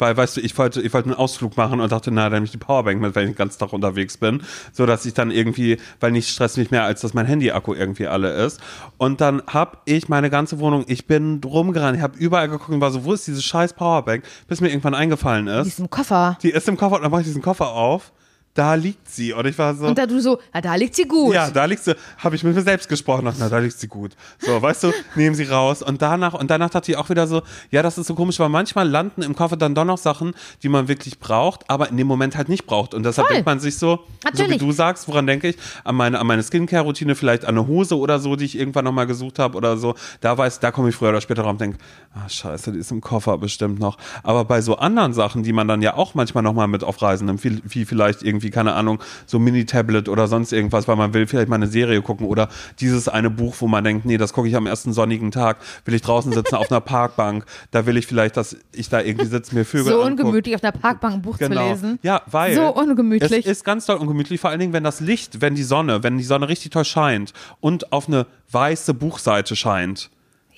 Weil, 0.00 0.16
weißt 0.16 0.36
du, 0.36 0.40
ich 0.40 0.56
wollte, 0.58 0.80
ich 0.80 0.92
wollte 0.92 1.10
einen 1.10 1.18
Ausflug 1.18 1.56
machen 1.56 1.80
und 1.80 1.92
dachte, 1.92 2.10
na, 2.10 2.24
dann 2.24 2.32
nehme 2.34 2.46
ich 2.46 2.52
die 2.52 2.58
Powerbank 2.58 3.00
mit, 3.00 3.14
wenn 3.14 3.24
ich 3.24 3.30
den 3.30 3.36
ganzen 3.36 3.58
Tag 3.58 3.72
unterwegs 3.72 4.16
bin, 4.16 4.42
so 4.72 4.86
dass 4.86 5.04
ich 5.06 5.14
dann 5.14 5.30
irgendwie, 5.30 5.78
weil 6.00 6.12
nichts 6.12 6.30
stresst 6.30 6.58
mich 6.58 6.70
mehr, 6.70 6.84
als 6.84 7.00
dass 7.00 7.14
mein 7.14 7.26
Handy-Akku 7.26 7.74
irgendwie 7.74 8.06
alle 8.06 8.32
ist. 8.32 8.60
Und 8.96 9.20
dann 9.20 9.42
habe 9.46 9.78
ich 9.84 10.08
meine 10.08 10.30
ganze 10.30 10.58
Wohnung, 10.58 10.84
ich 10.86 11.06
bin 11.06 11.40
rumgerannt, 11.44 11.96
ich 11.96 12.02
habe 12.02 12.18
überall 12.18 12.48
geguckt 12.48 12.70
und 12.70 12.80
war 12.80 12.90
so, 12.90 13.04
wo 13.04 13.12
ist 13.12 13.26
diese 13.26 13.42
scheiß 13.42 13.74
Powerbank, 13.74 14.24
bis 14.48 14.60
mir 14.60 14.68
irgendwann 14.68 14.94
eingefallen 14.94 15.46
ist. 15.46 15.64
Die 15.64 15.70
ist 15.70 15.78
im 15.80 15.90
Koffer. 15.90 16.38
Die 16.42 16.50
ist 16.50 16.68
im 16.68 16.76
Koffer 16.76 16.96
und 16.96 17.02
dann 17.02 17.10
mache 17.10 17.22
ich 17.22 17.26
diesen 17.26 17.42
Koffer 17.42 17.68
auf. 17.72 18.12
Da 18.54 18.74
liegt 18.74 19.08
sie. 19.08 19.32
Und 19.32 19.46
ich 19.46 19.56
war 19.58 19.74
so. 19.74 19.86
Und 19.86 19.96
da 19.96 20.06
du 20.06 20.20
so, 20.20 20.40
ja, 20.52 20.60
da 20.60 20.74
liegt 20.74 20.96
sie 20.96 21.04
gut. 21.04 21.32
Ja, 21.32 21.50
da 21.50 21.66
liegt 21.66 21.84
sie, 21.84 21.94
habe 22.18 22.34
ich 22.34 22.42
mit 22.42 22.54
mir 22.54 22.62
selbst 22.62 22.88
gesprochen, 22.88 23.24
dachte, 23.24 23.38
na, 23.40 23.48
da 23.48 23.58
liegt 23.58 23.78
sie 23.78 23.86
gut. 23.86 24.16
So, 24.40 24.60
weißt 24.60 24.84
du, 24.84 24.92
nehmen 25.14 25.36
sie 25.36 25.44
raus. 25.44 25.82
Und 25.82 26.02
danach, 26.02 26.34
und 26.34 26.50
danach 26.50 26.70
dachte 26.70 26.90
ich 26.90 26.98
auch 26.98 27.08
wieder 27.10 27.28
so, 27.28 27.42
ja, 27.70 27.82
das 27.82 27.96
ist 27.96 28.08
so 28.08 28.14
komisch, 28.16 28.40
weil 28.40 28.48
manchmal 28.48 28.88
landen 28.88 29.22
im 29.22 29.36
Koffer 29.36 29.56
dann 29.56 29.76
doch 29.76 29.84
noch 29.84 29.98
Sachen, 29.98 30.34
die 30.64 30.68
man 30.68 30.88
wirklich 30.88 31.20
braucht, 31.20 31.70
aber 31.70 31.90
in 31.90 31.96
dem 31.96 32.08
Moment 32.08 32.36
halt 32.36 32.48
nicht 32.48 32.66
braucht. 32.66 32.92
Und 32.92 33.04
deshalb 33.04 33.28
Voll. 33.28 33.36
denkt 33.36 33.46
man 33.46 33.60
sich 33.60 33.78
so, 33.78 33.90
so 33.90 33.98
wie 33.98 34.24
Natürlich. 34.24 34.58
du 34.58 34.72
sagst, 34.72 35.06
woran 35.06 35.28
denke 35.28 35.48
ich? 35.48 35.56
An 35.84 35.94
meine, 35.94 36.18
an 36.18 36.26
meine 36.26 36.42
Skincare-Routine, 36.42 37.14
vielleicht 37.14 37.44
an 37.44 37.56
eine 37.56 37.68
Hose 37.68 37.96
oder 37.96 38.18
so, 38.18 38.34
die 38.34 38.46
ich 38.46 38.58
irgendwann 38.58 38.84
nochmal 38.84 39.06
gesucht 39.06 39.38
habe 39.38 39.56
oder 39.56 39.76
so. 39.76 39.94
Da 40.20 40.36
weiß, 40.36 40.58
da 40.58 40.72
komme 40.72 40.88
ich 40.88 40.96
früher 40.96 41.10
oder 41.10 41.20
später 41.20 41.42
drauf 41.42 41.52
und 41.52 41.60
denke, 41.60 41.78
ah, 42.14 42.28
scheiße, 42.28 42.72
die 42.72 42.78
ist 42.78 42.90
im 42.90 43.00
Koffer 43.00 43.38
bestimmt 43.38 43.78
noch. 43.78 43.96
Aber 44.24 44.44
bei 44.44 44.60
so 44.60 44.76
anderen 44.76 45.12
Sachen, 45.12 45.44
die 45.44 45.52
man 45.52 45.68
dann 45.68 45.82
ja 45.82 45.94
auch 45.94 46.14
manchmal 46.14 46.42
nochmal 46.42 46.66
mit 46.66 46.82
auf 46.82 47.00
Reisen 47.00 47.26
nimmt, 47.26 47.44
wie, 47.44 47.62
wie 47.64 47.84
vielleicht 47.84 48.22
irgendwie, 48.22 48.39
keine 48.48 48.72
Ahnung, 48.72 49.00
so 49.26 49.38
Mini-Tablet 49.38 50.08
oder 50.08 50.26
sonst 50.26 50.54
irgendwas, 50.54 50.88
weil 50.88 50.96
man 50.96 51.12
will 51.12 51.26
vielleicht 51.26 51.50
mal 51.50 51.56
eine 51.56 51.66
Serie 51.66 52.00
gucken 52.00 52.26
oder 52.26 52.48
dieses 52.78 53.06
eine 53.08 53.28
Buch, 53.28 53.54
wo 53.58 53.68
man 53.68 53.84
denkt, 53.84 54.06
nee, 54.06 54.16
das 54.16 54.32
gucke 54.32 54.48
ich 54.48 54.56
am 54.56 54.66
ersten 54.66 54.94
sonnigen 54.94 55.30
Tag, 55.30 55.58
will 55.84 55.92
ich 55.94 56.00
draußen 56.00 56.32
sitzen 56.32 56.54
auf 56.54 56.70
einer 56.70 56.80
Parkbank, 56.80 57.44
da 57.72 57.84
will 57.84 57.98
ich 57.98 58.06
vielleicht, 58.06 58.38
dass 58.38 58.56
ich 58.72 58.88
da 58.88 59.02
irgendwie 59.02 59.26
sitze, 59.26 59.54
mir 59.54 59.66
Vögel 59.66 59.92
so 59.92 60.00
anguck. 60.00 60.20
ungemütlich 60.24 60.54
auf 60.54 60.62
einer 60.64 60.72
Parkbank 60.72 61.16
ein 61.16 61.20
Buch 61.22 61.36
Genau. 61.36 61.60
zu 61.66 61.68
lesen. 61.68 61.98
Ja, 62.02 62.22
weil 62.30 62.54
So 62.54 62.74
ungemütlich. 62.74 63.30
es 63.44 63.58
ist 63.58 63.64
ganz 63.64 63.84
doll 63.84 63.96
ungemütlich, 63.96 64.40
vor 64.40 64.48
allen 64.48 64.60
Dingen, 64.60 64.72
wenn 64.72 64.84
das 64.84 65.00
Licht, 65.00 65.42
wenn 65.42 65.56
die 65.56 65.64
Sonne, 65.64 66.02
wenn 66.02 66.16
die 66.16 66.24
Sonne 66.24 66.48
richtig 66.48 66.70
toll 66.70 66.84
scheint 66.86 67.32
und 67.60 67.92
auf 67.92 68.06
eine 68.06 68.26
weiße 68.52 68.94
Buchseite 68.94 69.56
scheint. 69.56 70.08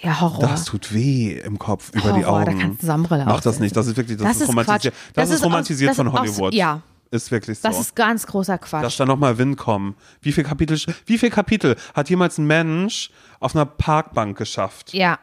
Ja, 0.01 0.21
Horror. 0.21 0.41
Das 0.49 0.65
tut 0.65 0.93
weh 0.93 1.39
im 1.45 1.61
Kopf 1.61 1.91
über 1.95 2.13
die 2.13 2.25
Horror, 2.25 2.41
Augen. 2.41 2.57
da 2.59 2.63
kannst 2.65 2.83
du 2.83 2.87
Sonnenbrille 2.87 3.25
Mach 3.25 3.41
das 3.41 3.61
nicht, 3.61 3.77
das 3.77 3.87
ist 3.87 3.97
wirklich, 3.97 4.19
das, 4.19 4.27
Das 4.27 4.41
ist 4.41 4.49
romantisiert. 4.49 4.95
Das, 4.95 5.15
Das 5.15 5.29
ist 5.29 5.35
ist 5.37 5.41
aus- 5.43 5.47
romantisiert 5.47 5.91
das 5.91 5.97
von 5.97 6.07
ist 6.09 6.13
aus- 6.13 6.19
Hollywood. 6.21 6.55
ja. 6.55 6.81
Ist 7.13 7.31
wirklich 7.31 7.59
so. 7.59 7.69
Das 7.69 7.79
ist 7.79 7.95
ganz 7.95 8.27
großer 8.27 8.57
Quatsch. 8.57 8.83
Dass 8.83 8.97
da 8.97 9.05
nochmal 9.05 9.37
Wind 9.37 9.59
kommen. 9.59 9.97
Wie 10.23 10.33
viel 10.33 10.45
Kapitel, 10.45 10.81
wie 11.05 11.19
viel 11.19 11.29
Kapitel 11.29 11.77
hat 11.93 12.09
jemals 12.09 12.39
ein 12.39 12.47
Mensch 12.47 13.11
auf 13.39 13.55
einer 13.55 13.67
Parkbank 13.67 14.39
geschafft? 14.39 14.95
ja, 14.95 15.19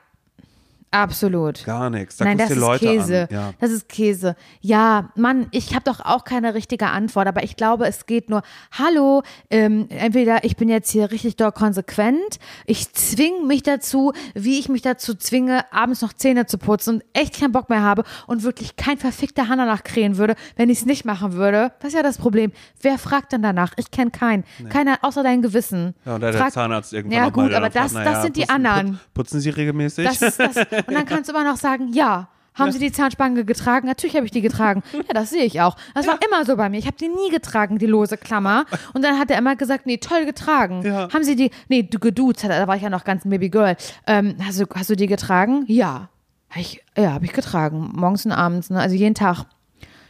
absolut. 0.92 1.64
Gar 1.66 1.90
nichts. 1.90 2.18
Da 2.18 2.26
Nein, 2.26 2.38
das 2.38 2.52
ist 2.52 2.58
Leute 2.58 2.86
Käse. 2.86 3.28
Ja. 3.32 3.54
Das 3.60 3.72
ist 3.72 3.90
Käse. 3.90 4.36
Ja, 4.62 5.10
Mann, 5.16 5.48
ich 5.52 5.74
habe 5.76 5.84
doch 5.86 6.00
auch 6.02 6.24
keine 6.24 6.54
richtige 6.54 6.88
Antwort, 6.88 7.28
aber 7.28 7.44
ich 7.44 7.56
glaube, 7.56 7.86
es 7.88 8.06
geht 8.06 8.30
nur, 8.30 8.42
hallo, 8.72 9.24
ähm, 9.50 9.88
entweder 9.90 10.44
ich 10.44 10.56
bin 10.58 10.70
jetzt 10.70 10.90
hier 10.92 11.12
richtig 11.12 11.36
doll 11.36 11.52
konsequent, 11.52 12.40
ich 12.66 12.92
zwinge 12.94 13.46
mich 13.46 13.64
dazu, 13.64 14.14
wie 14.34 14.60
ich 14.60 14.70
mich 14.70 14.82
dazu 14.82 15.14
zwinge, 15.16 15.64
abends 15.72 16.02
noch 16.02 16.14
Zähne 16.14 16.46
zu 16.46 16.58
putzen 16.58 16.96
und 16.96 17.04
echt 17.14 17.40
keinen 17.40 17.52
Bock 17.52 17.70
mehr 17.70 17.82
habe 17.82 18.04
und 18.28 18.44
wirklich 18.44 18.76
kein 18.76 18.98
verfickter 18.98 19.48
Hand 19.48 19.60
danach 19.60 19.84
krähen 19.84 20.18
würde, 20.18 20.36
wenn 20.56 20.70
ich 20.70 20.80
es 20.80 20.86
nicht 20.86 21.06
machen 21.06 21.34
würde. 21.34 21.72
Das 21.80 21.90
ist 21.90 21.96
ja 21.96 22.04
das 22.04 22.18
Problem. 22.18 22.52
Wer 22.82 22.98
fragt 22.98 23.34
dann 23.34 23.42
danach? 23.42 23.74
Ich 23.78 23.92
kenne 23.92 24.12
keinen. 24.12 24.44
Keiner 24.70 24.98
außer 25.02 25.24
dein 25.24 25.42
Gewissen. 25.42 25.94
Ja, 26.06 26.16
und 26.16 26.22
der 26.22 26.50
Zahnarzt 26.50 26.94
irgendwann 26.94 27.18
Ja, 27.18 27.30
gut, 27.30 27.54
aber 27.54 27.70
das, 27.70 27.92
fragt, 27.94 28.06
das 28.06 28.14
naja, 28.14 28.22
sind 28.22 28.36
die 28.36 28.42
putzen, 28.42 28.66
anderen. 28.66 28.92
put- 29.14 29.14
Putzen 29.20 29.40
Sie 29.42 29.50
regelmäßig? 29.50 30.08
Das 30.20 30.38
das. 30.38 30.56
Und 30.88 30.94
dann 30.94 31.06
kannst 31.06 31.30
du 31.30 31.34
immer 31.34 31.44
noch 31.44 31.58
sagen, 31.58 31.94
ja. 31.94 32.30
Haben 32.56 32.72
Sie 32.74 32.80
die 32.80 32.92
Zahnspange 32.92 33.46
getragen? 33.46 33.88
Natürlich 33.88 34.16
habe 34.18 34.26
ich 34.26 34.32
die 34.32 34.42
getragen. 34.42 34.84
Ja, 34.94 35.14
das 35.14 35.30
sehe 35.30 35.44
ich 35.44 35.62
auch. 35.62 35.78
Das 35.96 36.08
war 36.08 36.20
immer 36.28 36.44
so 36.46 36.58
bei 36.58 36.68
mir. 36.70 36.78
Ich 36.78 36.88
habe 36.88 36.98
die 36.98 37.08
nie 37.08 37.30
getragen, 37.32 37.78
die 37.78 37.86
lose 37.86 38.18
Klammer. 38.18 38.66
Und 38.94 39.04
dann 39.04 39.18
hat 39.18 39.32
er 39.32 39.38
immer 39.38 39.56
gesagt, 39.56 39.86
nee, 39.86 39.98
toll 39.98 40.26
getragen. 40.26 40.82
Ja. 40.84 41.08
Haben 41.14 41.24
Sie 41.24 41.38
die, 41.38 41.52
nee, 41.70 41.84
du 41.84 42.00
geduzt, 42.00 42.44
da 42.44 42.68
war 42.68 42.76
ich 42.76 42.82
ja 42.82 42.90
noch 42.90 43.06
ganz 43.06 43.24
ein 43.24 43.30
Babygirl. 43.30 43.78
Ähm, 44.08 44.36
hast, 44.46 44.60
du, 44.60 44.66
hast 44.76 44.90
du 44.90 44.96
die 44.96 45.08
getragen? 45.08 45.64
Ja. 45.68 46.10
Hab 46.50 46.58
ich, 46.58 46.84
ja, 46.98 47.14
habe 47.14 47.26
ich 47.26 47.34
getragen. 47.34 47.92
Morgens 47.96 48.26
und 48.26 48.34
abends, 48.34 48.70
ne? 48.70 48.80
also 48.80 48.96
jeden 48.96 49.16
Tag. 49.16 49.46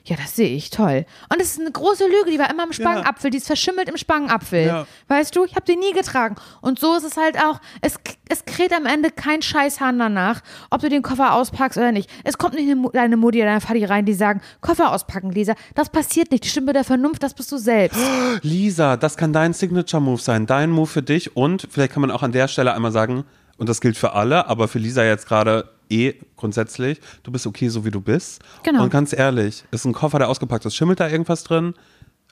Ja, 0.05 0.15
das 0.15 0.35
sehe 0.35 0.55
ich, 0.55 0.69
toll. 0.69 1.05
Und 1.31 1.41
es 1.41 1.51
ist 1.51 1.59
eine 1.59 1.71
große 1.71 2.05
Lüge, 2.05 2.31
die 2.31 2.39
war 2.39 2.49
immer 2.49 2.63
im 2.63 2.73
Spangenapfel, 2.73 3.29
die 3.31 3.37
ist 3.37 3.47
verschimmelt 3.47 3.89
im 3.89 3.97
Spangenapfel. 3.97 4.65
Ja. 4.65 4.87
Weißt 5.07 5.35
du, 5.35 5.43
ich 5.43 5.55
habe 5.55 5.65
die 5.65 5.75
nie 5.75 5.93
getragen. 5.93 6.35
Und 6.61 6.79
so 6.79 6.95
ist 6.95 7.03
es 7.03 7.17
halt 7.17 7.37
auch, 7.37 7.59
es, 7.81 7.95
es 8.29 8.45
kräht 8.45 8.73
am 8.73 8.85
Ende 8.85 9.11
kein 9.11 9.41
Scheißhahn 9.41 9.99
danach, 9.99 10.41
ob 10.69 10.81
du 10.81 10.89
den 10.89 11.01
Koffer 11.01 11.33
auspackst 11.33 11.77
oder 11.77 11.91
nicht. 11.91 12.09
Es 12.23 12.37
kommt 12.37 12.55
nicht 12.55 12.73
deine 12.93 13.17
Mutti 13.17 13.41
oder 13.41 13.51
dein 13.51 13.61
Vati 13.61 13.85
rein, 13.85 14.05
die 14.05 14.13
sagen, 14.13 14.41
Koffer 14.61 14.91
auspacken, 14.91 15.31
Lisa. 15.31 15.53
Das 15.75 15.89
passiert 15.89 16.31
nicht. 16.31 16.43
Die 16.43 16.49
Stimme 16.49 16.73
der 16.73 16.83
Vernunft, 16.83 17.23
das 17.23 17.33
bist 17.33 17.51
du 17.51 17.57
selbst. 17.57 17.99
Lisa, 18.41 18.97
das 18.97 19.17
kann 19.17 19.33
dein 19.33 19.53
Signature-Move 19.53 20.21
sein, 20.21 20.45
dein 20.45 20.71
Move 20.71 20.87
für 20.87 21.03
dich 21.03 21.35
und 21.35 21.67
vielleicht 21.69 21.93
kann 21.93 22.01
man 22.01 22.11
auch 22.11 22.23
an 22.23 22.31
der 22.31 22.47
Stelle 22.47 22.73
einmal 22.73 22.91
sagen, 22.91 23.25
und 23.57 23.67
das 23.67 23.81
gilt 23.81 23.97
für 23.97 24.13
alle, 24.13 24.47
aber 24.47 24.69
für 24.69 24.79
Lisa 24.79 25.03
jetzt 25.03 25.27
gerade 25.27 25.69
eh 25.89 26.13
grundsätzlich, 26.35 26.99
du 27.23 27.31
bist 27.31 27.47
okay, 27.47 27.69
so 27.69 27.85
wie 27.85 27.91
du 27.91 28.01
bist. 28.01 28.41
Genau. 28.63 28.83
Und 28.83 28.89
ganz 28.89 29.13
ehrlich, 29.13 29.63
ist 29.71 29.85
ein 29.85 29.93
Koffer, 29.93 30.19
der 30.19 30.29
ausgepackt 30.29 30.65
ist, 30.65 30.75
schimmelt 30.75 30.99
da 30.99 31.09
irgendwas 31.09 31.43
drin? 31.43 31.73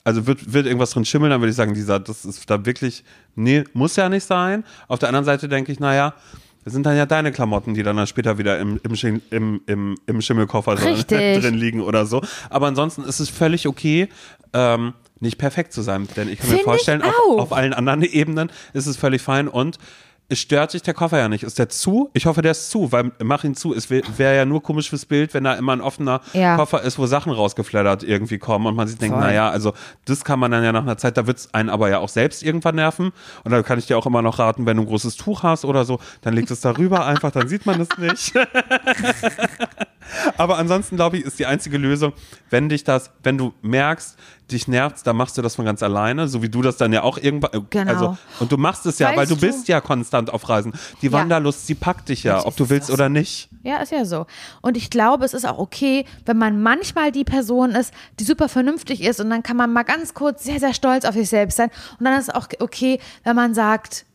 Also 0.03 0.25
wird, 0.25 0.53
wird 0.53 0.65
irgendwas 0.65 0.91
drin 0.91 1.03
schimmeln, 1.03 1.31
dann 1.31 1.41
würde 1.41 1.49
ich 1.49 1.57
sagen, 1.57 1.73
Lisa, 1.73 1.99
das 1.99 2.23
ist 2.23 2.49
da 2.49 2.65
wirklich, 2.65 3.03
nee, 3.35 3.63
muss 3.73 3.95
ja 3.97 4.07
nicht 4.07 4.23
sein. 4.23 4.63
Auf 4.87 4.99
der 4.99 5.09
anderen 5.09 5.25
Seite 5.25 5.49
denke 5.49 5.71
ich, 5.71 5.79
naja, 5.81 6.13
das 6.63 6.73
sind 6.73 6.85
dann 6.85 6.97
ja 6.97 7.05
deine 7.05 7.31
Klamotten, 7.31 7.73
die 7.73 7.83
dann, 7.83 8.05
später 8.07 8.37
wieder 8.37 8.59
im, 8.59 8.79
im, 8.83 9.21
im, 9.31 9.61
im, 9.65 9.95
im 10.05 10.21
Schimmelkoffer 10.21 10.81
Richtig. 10.85 11.41
drin 11.41 11.55
liegen 11.55 11.81
oder 11.81 12.05
so. 12.05 12.21
Aber 12.49 12.67
ansonsten 12.67 13.03
ist 13.03 13.19
es 13.19 13.29
völlig 13.29 13.67
okay, 13.67 14.09
ähm, 14.53 14.93
nicht 15.19 15.37
perfekt 15.37 15.73
zu 15.73 15.81
sein. 15.81 16.07
Denn 16.15 16.29
ich 16.29 16.39
kann 16.39 16.47
mir 16.47 16.55
Find 16.55 16.59
ich 16.59 16.65
vorstellen, 16.65 17.01
auf, 17.01 17.39
auf 17.39 17.53
allen 17.53 17.73
anderen 17.73 18.01
Ebenen 18.11 18.51
ist 18.73 18.85
es 18.85 18.97
völlig 18.97 19.21
fein 19.21 19.47
und 19.47 19.77
stört 20.33 20.71
sich 20.71 20.81
der 20.81 20.93
Koffer 20.93 21.17
ja 21.17 21.29
nicht. 21.29 21.43
Ist 21.43 21.57
der 21.57 21.69
zu? 21.69 22.09
Ich 22.13 22.25
hoffe, 22.25 22.41
der 22.41 22.51
ist 22.51 22.69
zu, 22.69 22.91
weil 22.91 23.11
mach 23.23 23.43
ihn 23.43 23.55
zu. 23.55 23.73
Es 23.73 23.89
wäre 23.89 24.35
ja 24.35 24.45
nur 24.45 24.61
komisch 24.61 24.89
fürs 24.89 25.05
Bild, 25.05 25.33
wenn 25.33 25.45
da 25.45 25.53
immer 25.53 25.73
ein 25.73 25.81
offener 25.81 26.21
Ja. 26.33 26.55
Koffer 26.57 26.81
ist, 26.81 26.99
wo 26.99 27.05
Sachen 27.05 27.31
rausgeflattert 27.31 28.03
irgendwie 28.03 28.37
kommen 28.37 28.65
und 28.65 28.75
man 28.75 28.87
sich 28.87 28.97
denkt, 28.97 29.17
naja, 29.17 29.49
also 29.49 29.73
das 30.05 30.25
kann 30.25 30.39
man 30.39 30.51
dann 30.51 30.63
ja 30.63 30.71
nach 30.71 30.81
einer 30.81 30.97
Zeit, 30.97 31.17
da 31.17 31.27
wird 31.27 31.37
es 31.37 31.53
einen 31.53 31.69
aber 31.69 31.89
ja 31.89 31.99
auch 31.99 32.09
selbst 32.09 32.43
irgendwann 32.43 32.75
nerven. 32.75 33.11
Und 33.43 33.51
da 33.51 33.63
kann 33.63 33.79
ich 33.79 33.87
dir 33.87 33.97
auch 33.97 34.05
immer 34.05 34.21
noch 34.21 34.39
raten, 34.39 34.65
wenn 34.65 34.77
du 34.77 34.83
ein 34.83 34.87
großes 34.87 35.15
Tuch 35.15 35.43
hast 35.43 35.63
oder 35.65 35.85
so, 35.85 35.99
dann 36.21 36.33
leg 36.33 36.49
es 36.51 36.59
darüber 36.61 37.05
einfach, 37.05 37.31
dann 37.31 37.47
sieht 37.47 37.65
man 37.65 37.79
es 37.79 37.89
nicht. 37.97 38.33
Aber 40.37 40.57
ansonsten, 40.57 40.95
glaube 40.95 41.17
ich, 41.17 41.23
ist 41.25 41.39
die 41.39 41.45
einzige 41.45 41.77
Lösung, 41.77 42.13
wenn 42.49 42.69
dich 42.69 42.83
das, 42.83 43.11
wenn 43.23 43.37
du 43.37 43.53
merkst, 43.61 44.17
dich 44.51 44.67
nervt, 44.69 45.05
dann 45.05 45.17
machst 45.17 45.37
du 45.37 45.41
das 45.41 45.55
von 45.55 45.65
ganz 45.65 45.83
alleine, 45.83 46.29
so 46.29 46.41
wie 46.41 46.47
du 46.47 46.61
das 46.61 46.77
dann 46.77 46.93
ja 46.93 47.03
auch 47.03 47.17
irgendwann. 47.17 47.51
äh, 47.53 47.61
Genau. 47.69 47.91
Also, 47.91 48.17
und 48.39 48.51
du 48.51 48.57
machst 48.57 48.85
es 48.85 48.97
ja, 48.99 49.07
Weißt 49.09 49.17
weil 49.17 49.27
du 49.27 49.35
du- 49.35 49.41
bist 49.41 49.67
ja 49.67 49.81
konstant 49.81 50.29
auf 50.31 50.47
Reisen. 50.47 50.71
Die 51.01 51.07
Ja. 51.07 51.11
Wanderlust, 51.11 51.67
sie 51.67 51.75
packt 51.75 52.07
dich 52.09 52.23
ja, 52.23 52.45
ob 52.45 52.55
du 52.55 52.69
willst 52.69 52.87
das 52.87 52.93
oder 52.93 53.09
nicht. 53.09 53.49
Ja, 53.63 53.77
ist 53.77 53.91
ja 53.91 54.05
so. 54.05 54.25
Und 54.61 54.77
ich 54.77 54.89
glaube, 54.89 55.25
es 55.25 55.33
ist 55.33 55.45
auch 55.45 55.57
okay, 55.57 56.05
wenn 56.25 56.37
man 56.37 56.61
manchmal 56.63 57.11
die 57.11 57.25
Person 57.25 57.71
ist, 57.71 57.93
die 58.19 58.23
super 58.23 58.47
vernünftig 58.47 59.01
ist 59.01 59.19
und 59.19 59.29
dann 59.29 59.43
kann 59.43 59.57
man 59.57 59.73
mal 59.73 59.83
ganz 59.83 60.13
kurz 60.13 60.45
sehr, 60.45 60.59
sehr 60.61 60.73
stolz 60.73 61.03
auf 61.03 61.15
sich 61.15 61.27
selbst 61.27 61.57
sein. 61.57 61.69
Und 61.99 62.05
dann 62.05 62.17
ist 62.17 62.29
es 62.29 62.33
auch 62.33 62.47
okay, 62.59 62.99
wenn 63.25 63.35
man 63.35 63.53
sagt, 63.53 64.05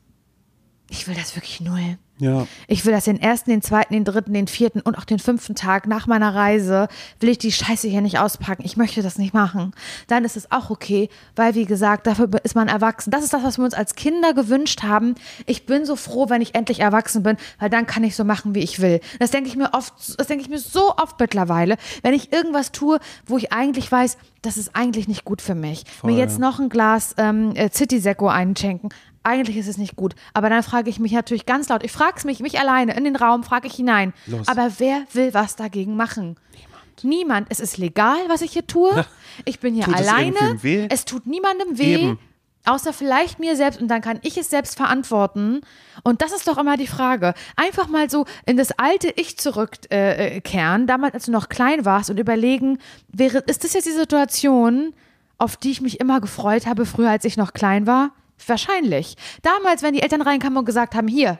ich 0.88 1.06
will 1.08 1.14
das 1.14 1.36
wirklich 1.36 1.60
null. 1.60 1.98
Ja. 2.22 2.46
Ich 2.68 2.86
will 2.86 2.92
das 2.92 3.06
den 3.06 3.20
ersten, 3.20 3.50
den 3.50 3.62
zweiten, 3.62 3.94
den 3.94 4.04
dritten, 4.04 4.32
den 4.32 4.46
vierten 4.46 4.80
und 4.80 4.96
auch 4.96 5.04
den 5.04 5.18
fünften 5.18 5.56
Tag 5.56 5.88
nach 5.88 6.06
meiner 6.06 6.32
Reise, 6.32 6.86
will 7.18 7.28
ich 7.28 7.38
die 7.38 7.50
Scheiße 7.50 7.88
hier 7.88 8.00
nicht 8.00 8.20
auspacken. 8.20 8.62
Ich 8.64 8.76
möchte 8.76 9.02
das 9.02 9.18
nicht 9.18 9.34
machen. 9.34 9.74
Dann 10.06 10.24
ist 10.24 10.36
es 10.36 10.52
auch 10.52 10.70
okay, 10.70 11.08
weil, 11.34 11.56
wie 11.56 11.64
gesagt, 11.64 12.06
dafür 12.06 12.30
ist 12.44 12.54
man 12.54 12.68
erwachsen. 12.68 13.10
Das 13.10 13.24
ist 13.24 13.32
das, 13.32 13.42
was 13.42 13.58
wir 13.58 13.64
uns 13.64 13.74
als 13.74 13.96
Kinder 13.96 14.34
gewünscht 14.34 14.84
haben. 14.84 15.16
Ich 15.46 15.66
bin 15.66 15.84
so 15.84 15.96
froh, 15.96 16.28
wenn 16.28 16.42
ich 16.42 16.54
endlich 16.54 16.78
erwachsen 16.78 17.24
bin, 17.24 17.36
weil 17.58 17.70
dann 17.70 17.88
kann 17.88 18.04
ich 18.04 18.14
so 18.14 18.22
machen, 18.22 18.54
wie 18.54 18.60
ich 18.60 18.80
will. 18.80 19.00
Das 19.18 19.32
denke 19.32 19.48
ich 19.48 19.56
mir 19.56 19.74
oft, 19.74 19.92
das 20.16 20.28
denke 20.28 20.44
ich 20.44 20.48
mir 20.48 20.60
so 20.60 20.94
oft 20.96 21.18
mittlerweile, 21.18 21.76
wenn 22.02 22.14
ich 22.14 22.32
irgendwas 22.32 22.70
tue, 22.70 23.00
wo 23.26 23.36
ich 23.36 23.52
eigentlich 23.52 23.90
weiß, 23.90 24.16
das 24.42 24.56
ist 24.56 24.74
eigentlich 24.74 25.08
nicht 25.08 25.24
gut 25.24 25.40
für 25.40 25.54
mich. 25.54 25.84
Mir 26.02 26.16
jetzt 26.16 26.38
noch 26.38 26.58
ein 26.58 26.68
Glas 26.68 27.14
ähm, 27.16 27.52
äh, 27.54 27.70
City 27.70 28.00
Secco 28.00 28.28
einschenken. 28.28 28.90
Eigentlich 29.22 29.56
ist 29.56 29.68
es 29.68 29.78
nicht 29.78 29.94
gut. 29.94 30.14
Aber 30.34 30.50
dann 30.50 30.64
frage 30.64 30.90
ich 30.90 30.98
mich 30.98 31.12
natürlich 31.12 31.46
ganz 31.46 31.68
laut, 31.68 31.84
ich 31.84 31.92
frage 31.92 32.14
es 32.16 32.24
mich, 32.24 32.40
mich 32.40 32.58
alleine, 32.58 32.96
in 32.96 33.04
den 33.04 33.14
Raum, 33.14 33.44
frage 33.44 33.68
ich 33.68 33.74
hinein. 33.74 34.12
Los. 34.26 34.48
Aber 34.48 34.68
wer 34.78 35.04
will 35.12 35.32
was 35.32 35.54
dagegen 35.54 35.96
machen? 35.96 36.36
Niemand. 36.52 37.04
Niemand. 37.04 37.46
Es 37.50 37.60
ist 37.60 37.78
legal, 37.78 38.18
was 38.28 38.42
ich 38.42 38.52
hier 38.52 38.66
tue. 38.66 39.04
Ich 39.46 39.60
bin 39.60 39.74
hier 39.74 39.84
Tut 39.84 39.98
es 39.98 40.06
alleine. 40.06 40.62
weh? 40.62 40.86
Es 40.90 41.06
tut 41.06 41.26
niemandem 41.26 41.78
weh. 41.78 41.94
Eben. 41.94 42.18
Außer 42.64 42.92
vielleicht 42.92 43.40
mir 43.40 43.56
selbst 43.56 43.80
und 43.80 43.88
dann 43.88 44.00
kann 44.00 44.20
ich 44.22 44.36
es 44.36 44.48
selbst 44.48 44.76
verantworten. 44.76 45.62
Und 46.04 46.22
das 46.22 46.32
ist 46.32 46.46
doch 46.46 46.58
immer 46.58 46.76
die 46.76 46.86
Frage. 46.86 47.34
Einfach 47.56 47.88
mal 47.88 48.08
so 48.08 48.24
in 48.46 48.56
das 48.56 48.70
alte 48.78 49.12
Ich 49.16 49.36
zurückkehren, 49.36 50.18
äh, 50.18 50.40
kehren, 50.40 50.86
damals, 50.86 51.14
als 51.14 51.26
du 51.26 51.32
noch 51.32 51.48
klein 51.48 51.84
warst 51.84 52.10
und 52.10 52.20
überlegen, 52.20 52.78
wäre, 53.08 53.38
ist 53.38 53.64
das 53.64 53.72
jetzt 53.72 53.86
die 53.86 53.92
Situation, 53.92 54.94
auf 55.38 55.56
die 55.56 55.72
ich 55.72 55.80
mich 55.80 55.98
immer 55.98 56.20
gefreut 56.20 56.66
habe, 56.66 56.86
früher 56.86 57.10
als 57.10 57.24
ich 57.24 57.36
noch 57.36 57.52
klein 57.52 57.86
war? 57.86 58.10
Wahrscheinlich. 58.46 59.16
Damals, 59.42 59.82
wenn 59.82 59.94
die 59.94 60.02
Eltern 60.02 60.22
reinkamen 60.22 60.58
und 60.58 60.64
gesagt 60.64 60.94
haben, 60.94 61.08
hier, 61.08 61.38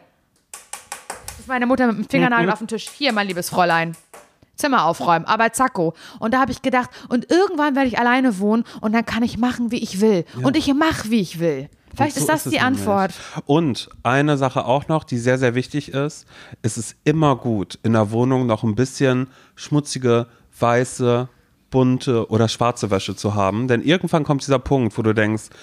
ist 1.39 1.49
meine 1.49 1.66
Mutter 1.66 1.87
mit 1.87 1.99
dem 1.99 2.09
Fingernagel 2.09 2.51
auf 2.51 2.59
dem 2.59 2.68
Tisch, 2.68 2.89
hier, 2.97 3.12
mein 3.12 3.29
liebes 3.29 3.49
Fräulein. 3.49 3.97
Zimmer 4.57 4.84
aufräumen, 4.84 5.24
aber 5.24 5.53
zacko. 5.53 5.94
Und 6.18 6.34
da 6.34 6.40
habe 6.40 6.53
ich 6.53 6.62
gedacht, 6.62 6.90
und 7.09 7.30
irgendwann 7.30 7.74
werde 7.74 7.88
ich 7.88 7.98
alleine 7.98 8.38
wohnen 8.38 8.64
und 8.80 8.92
dann 8.92 9.05
kann 9.07 9.22
ich 9.22 9.38
machen, 9.38 9.70
wie 9.70 9.82
ich 9.82 10.00
will. 10.00 10.24
Und 10.42 10.57
ich 10.57 10.72
mache, 10.74 11.11
wie 11.11 11.20
ich 11.20 11.38
will. 11.40 11.68
Vielleicht 11.94 12.16
Und 12.16 12.20
ist 12.22 12.26
so 12.26 12.32
das 12.32 12.46
es 12.46 12.53
die. 12.53 12.61
Antwort. 12.61 13.12
Und 13.46 13.90
eine 14.03 14.36
Sache 14.38 14.64
auch 14.64 14.88
noch, 14.88 15.05
die 15.05 15.18
sehr, 15.18 15.38
sehr 15.38 15.55
wichtig 15.55 15.92
ist, 15.92 16.26
es 16.62 16.78
ist 16.78 16.96
immer 17.05 17.36
gut, 17.36 17.78
in 17.82 17.92
der 17.92 18.11
Wohnung 18.12 18.46
noch 18.46 18.62
ein 18.62 18.74
bisschen 18.74 19.26
schmutzige, 19.57 20.26
weiße, 20.59 21.28
bunte 21.70 22.28
oder 22.30 22.48
schwarze 22.48 22.90
Wäsche 22.90 23.16
zu 23.16 23.34
haben. 23.34 23.68
Denn 23.68 23.82
irgendwann 23.82 24.24
kommt 24.24 24.42
dieser 24.42 24.59
Punkt, 24.59 24.96
wo 24.96 25.03
du 25.03 25.14
denkst, 25.14 25.44
"Ah, 25.50 25.57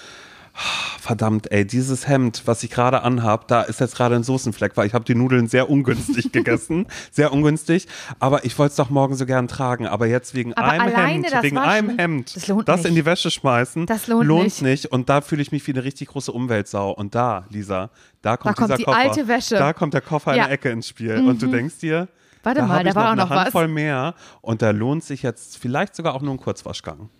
verdammt, 0.54 1.50
ey, 1.52 1.66
dieses 1.66 2.06
Hemd, 2.08 2.42
was 2.46 2.62
ich 2.62 2.70
gerade 2.70 3.02
anhab, 3.02 3.48
da 3.48 3.62
ist 3.62 3.80
jetzt 3.80 3.96
gerade 3.96 4.14
ein 4.16 4.22
Soßenfleck, 4.22 4.76
weil 4.76 4.86
ich 4.86 4.94
habe 4.94 5.04
die 5.04 5.14
Nudeln 5.14 5.48
sehr 5.48 5.70
ungünstig 5.70 6.32
gegessen. 6.32 6.86
Sehr 7.10 7.32
ungünstig. 7.32 7.88
Aber 8.18 8.44
ich 8.44 8.58
wollte 8.58 8.70
es 8.72 8.76
doch 8.76 8.90
morgen 8.90 9.14
so 9.16 9.26
gern 9.26 9.48
tragen. 9.48 9.86
Aber 9.86 10.06
jetzt 10.06 10.34
wegen 10.34 10.54
Aber 10.54 10.68
einem 10.70 10.94
Hemd, 10.94 11.32
das 11.32 11.42
wegen 11.42 11.56
Waschen, 11.56 11.68
einem 11.70 11.98
Hemd, 11.98 12.36
das 12.36 12.46
lohnt 12.48 12.68
das 12.68 12.78
nicht. 12.80 12.88
in 12.90 12.94
die 12.96 13.04
Wäsche 13.06 13.30
schmeißen, 13.30 13.86
Das 13.86 14.06
lohnt 14.06 14.62
nicht. 14.62 14.86
Und 14.86 15.08
da 15.08 15.20
fühle 15.20 15.42
ich 15.42 15.52
mich 15.52 15.66
wie 15.66 15.72
eine 15.72 15.84
richtig 15.84 16.08
große 16.08 16.32
Umweltsau. 16.32 16.90
Und 16.92 17.14
da, 17.14 17.44
Lisa, 17.50 17.90
da 18.22 18.36
kommt, 18.36 18.56
kommt 18.56 18.68
dieser 18.68 18.76
die 18.76 18.84
Koffer. 18.84 18.98
alte 18.98 19.28
Wäsche. 19.28 19.54
Da 19.56 19.72
kommt 19.72 19.94
der 19.94 20.00
Koffer 20.02 20.32
in 20.32 20.38
Ja. 20.38 20.42
Mhm. 20.44 20.46
der 20.48 20.54
Ecke 20.54 20.70
ins 20.70 20.88
Spiel. 20.88 21.16
Und 21.26 21.40
du 21.42 21.46
denkst 21.46 21.78
dir, 21.80 22.08
Warte 22.42 22.60
da 22.60 22.66
mal, 22.66 22.84
da 22.84 22.94
war 22.94 23.02
noch 23.02 23.08
auch 23.08 23.12
eine 23.12 23.22
noch 23.22 23.30
was. 23.30 23.38
Handvoll 23.44 23.68
mehr. 23.68 24.14
Und 24.40 24.62
da 24.62 24.70
lohnt 24.70 25.04
sich 25.04 25.22
jetzt 25.22 25.58
vielleicht 25.58 25.94
sogar 25.94 26.14
auch 26.14 26.22
nur 26.22 26.32
ein 26.34 26.38
Kurzwaschgang. 26.38 27.10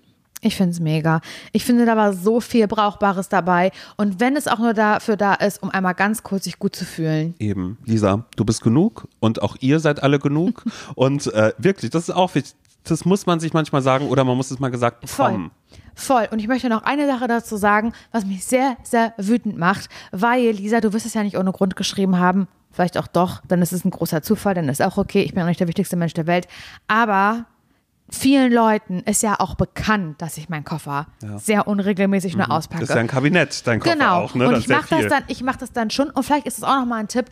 Ich 0.43 0.57
finde 0.57 0.73
es 0.73 0.81
mega. 0.81 1.21
Ich 1.53 1.65
finde, 1.65 1.85
da 1.85 1.97
war 1.97 2.15
so 2.15 2.41
viel 2.41 2.67
Brauchbares 2.67 3.29
dabei. 3.29 3.73
Und 3.97 4.21
wenn 4.21 4.37
es 4.37 4.49
auch 4.49 4.59
nur 4.59 4.73
dafür 4.73 5.17
da 5.17 5.35
ist, 5.35 5.63
um 5.63 5.71
einmal 5.71 5.95
ganz 5.95 6.23
kurz 6.23 6.45
sich 6.45 6.59
gut 6.59 6.75
zu 6.75 6.85
fühlen. 6.85 7.35
Eben, 7.39 7.77
Lisa, 7.85 8.25
du 8.37 8.45
bist 8.45 8.63
genug 8.63 9.07
und 9.21 9.43
auch 9.43 9.57
ihr 9.61 9.81
seid 9.81 10.03
alle 10.03 10.19
genug. 10.19 10.65
und 10.95 11.27
äh, 11.35 11.53
wirklich, 11.59 11.91
das 11.91 12.09
ist 12.09 12.15
auch 12.15 12.35
wichtig. 12.35 12.55
Das 12.85 13.05
muss 13.05 13.27
man 13.27 13.41
sich 13.41 13.53
manchmal 13.53 13.83
sagen 13.83 14.09
oder 14.09 14.25
man 14.25 14.39
muss 14.39 14.51
es 14.51 14.59
mal 14.59 14.71
gesagt 14.71 15.03
bekommen. 15.03 15.51
Voll. 15.95 16.29
Und 16.31 16.39
ich 16.39 16.49
möchte 16.49 16.71
noch 16.71 16.83
eine 16.83 17.07
Sache 17.07 17.29
dazu 17.29 17.57
sagen, 17.57 17.93
was 18.11 18.25
mich 18.25 18.45
sehr, 18.45 18.79
sehr 18.83 19.13
wütend 19.19 19.59
macht, 19.59 19.91
weil, 20.13 20.53
Lisa, 20.53 20.81
du 20.81 20.95
wirst 20.95 21.05
es 21.05 21.13
ja 21.13 21.23
nicht 21.23 21.37
ohne 21.37 21.53
Grund 21.53 21.77
geschrieben 21.77 22.19
haben. 22.19 22.49
Vielleicht 22.73 22.97
auch 22.97 23.07
doch, 23.07 23.43
dann 23.47 23.61
ist 23.61 23.73
es 23.73 23.85
ein 23.85 23.91
großer 23.91 24.23
Zufall, 24.23 24.55
dann 24.55 24.69
ist 24.71 24.81
auch 24.81 24.97
okay. 24.97 25.23
Ich 25.23 25.35
bin 25.35 25.43
auch 25.43 25.49
nicht 25.49 25.61
der 25.61 25.69
wichtigste 25.69 25.97
Mensch 25.97 26.15
der 26.15 26.27
Welt. 26.27 26.49
Aber 26.89 27.45
vielen 28.11 28.53
Leuten 28.53 29.01
ist 29.01 29.23
ja 29.23 29.37
auch 29.39 29.55
bekannt, 29.55 30.21
dass 30.21 30.37
ich 30.37 30.49
meinen 30.49 30.65
Koffer 30.65 31.07
sehr 31.39 31.67
unregelmäßig 31.69 32.37
nur 32.37 32.51
auspacke. 32.51 32.79
Mhm. 32.79 32.87
Das 32.87 32.91
ist 32.91 32.95
ja 32.97 33.01
ein 33.01 33.07
Kabinett, 33.07 33.67
dein 33.67 33.81
Koffer 33.81 33.95
Genau. 33.95 34.21
auch, 34.23 34.35
ne? 34.35 34.47
Und 34.49 34.55
das 34.55 34.65
ich 34.65 34.69
mache 34.69 34.89
das 34.91 35.07
dann, 35.09 35.25
ich 35.29 35.43
mache 35.43 35.59
das 35.59 35.73
dann 35.73 35.91
schon. 35.91 36.11
Und 36.11 36.23
vielleicht 36.25 36.47
ist 36.47 36.59
es 36.59 36.65
auch 36.65 36.77
nochmal 36.81 37.01
ein 37.01 37.09
Tipp. 37.09 37.27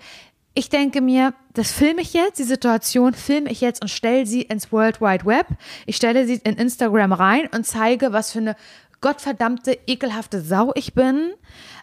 Ich 0.55 0.71
denke 0.71 1.01
mir, 1.01 1.35
das 1.55 1.71
filme 1.73 2.01
ich 2.03 2.15
jetzt, 2.15 2.39
die 2.39 2.45
Situation 2.45 3.15
filme 3.15 3.51
ich 3.51 3.61
jetzt 3.61 3.81
und 3.83 3.89
stelle 3.89 4.27
sie 4.27 4.43
ins 4.43 4.73
World 4.73 5.01
Wide 5.01 5.25
Web. 5.25 5.47
Ich 5.87 5.97
stelle 5.97 6.27
sie 6.27 6.41
in 6.43 6.57
Instagram 6.57 7.13
rein 7.13 7.49
und 7.55 7.65
zeige, 7.65 8.13
was 8.13 8.33
für 8.33 8.41
eine 8.41 8.57
gottverdammte, 9.01 9.79
ekelhafte 9.87 10.41
Sau 10.41 10.73
ich 10.75 10.95
bin. 10.95 11.33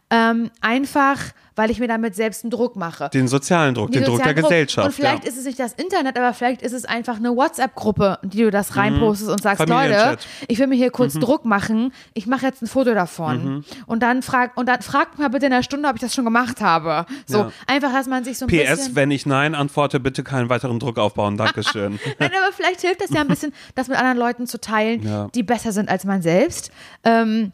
Ähm, 0.09 0.51
einfach, 0.61 1.19
weil 1.55 1.71
ich 1.71 1.79
mir 1.79 1.87
damit 1.87 2.15
selbst 2.15 2.43
einen 2.43 2.51
Druck 2.51 2.75
mache. 2.75 3.09
Den 3.13 3.27
sozialen 3.27 3.73
Druck, 3.75 3.91
den, 3.91 4.01
Den 4.03 4.09
Druck 4.11 4.17
der 4.23 4.29
sozialen 4.29 4.43
Gesellschaft. 4.43 4.87
Und 4.87 4.93
vielleicht 4.93 5.23
ja. 5.23 5.29
ist 5.29 5.37
es 5.37 5.45
nicht 5.45 5.59
das 5.59 5.73
Internet, 5.73 6.17
aber 6.17 6.33
vielleicht 6.33 6.61
ist 6.61 6.73
es 6.73 6.85
einfach 6.85 7.15
eine 7.17 7.35
WhatsApp-Gruppe, 7.35 8.19
die 8.23 8.39
du 8.43 8.51
das 8.51 8.75
reinpostest 8.75 9.29
und 9.29 9.41
sagst, 9.41 9.67
Leute, 9.67 9.95
Mhm. 9.95 10.15
Ich 10.47 10.59
will 10.59 10.67
mir 10.67 10.75
hier 10.75 10.87
Mhm. 10.87 10.91
kurz 10.91 11.13
Druck 11.15 11.45
machen, 11.45 11.91
ich 12.13 12.27
mache 12.27 12.45
jetzt 12.45 12.61
ein 12.61 12.67
Foto 12.67 12.93
davon. 12.93 13.63
Und 13.85 14.03
dann 14.03 14.21
frag 14.21 14.57
und 14.57 14.67
dann 14.67 14.81
fragt 14.81 15.17
mal 15.19 15.29
bitte 15.29 15.45
in 15.47 15.53
einer 15.53 15.63
Stunde, 15.63 15.87
ob 15.89 15.95
ich 15.95 16.01
das 16.01 16.13
schon 16.13 16.25
gemacht 16.25 16.61
habe. 16.61 17.05
So, 17.25 17.37
Ja. 17.39 17.51
einfach, 17.67 17.91
dass 17.93 18.07
man 18.07 18.23
sich 18.23 18.37
so 18.37 18.45
ein 18.45 18.49
PS, 18.49 18.69
bisschen. 18.77 18.95
wenn 18.95 19.11
ich 19.11 19.25
Nein 19.25 19.55
antworte, 19.55 19.99
bitte 19.99 20.23
keinen 20.23 20.49
weiteren 20.49 20.79
Druck 20.79 20.97
aufbauen. 20.97 21.37
Dankeschön. 21.37 21.99
Nein, 22.19 22.31
aber 22.43 22.53
vielleicht 22.53 22.81
hilft 22.81 23.01
es 23.01 23.09
ja 23.11 23.21
ein 23.21 23.27
bisschen, 23.27 23.53
das 23.75 23.87
mit 23.87 23.97
anderen 23.97 24.17
Leuten 24.17 24.47
zu 24.47 24.59
teilen, 24.59 25.01
Ja. 25.03 25.27
die 25.33 25.43
besser 25.43 25.71
sind 25.71 25.89
als 25.89 26.03
man 26.05 26.21
selbst. 26.21 26.71
Ähm, 27.03 27.51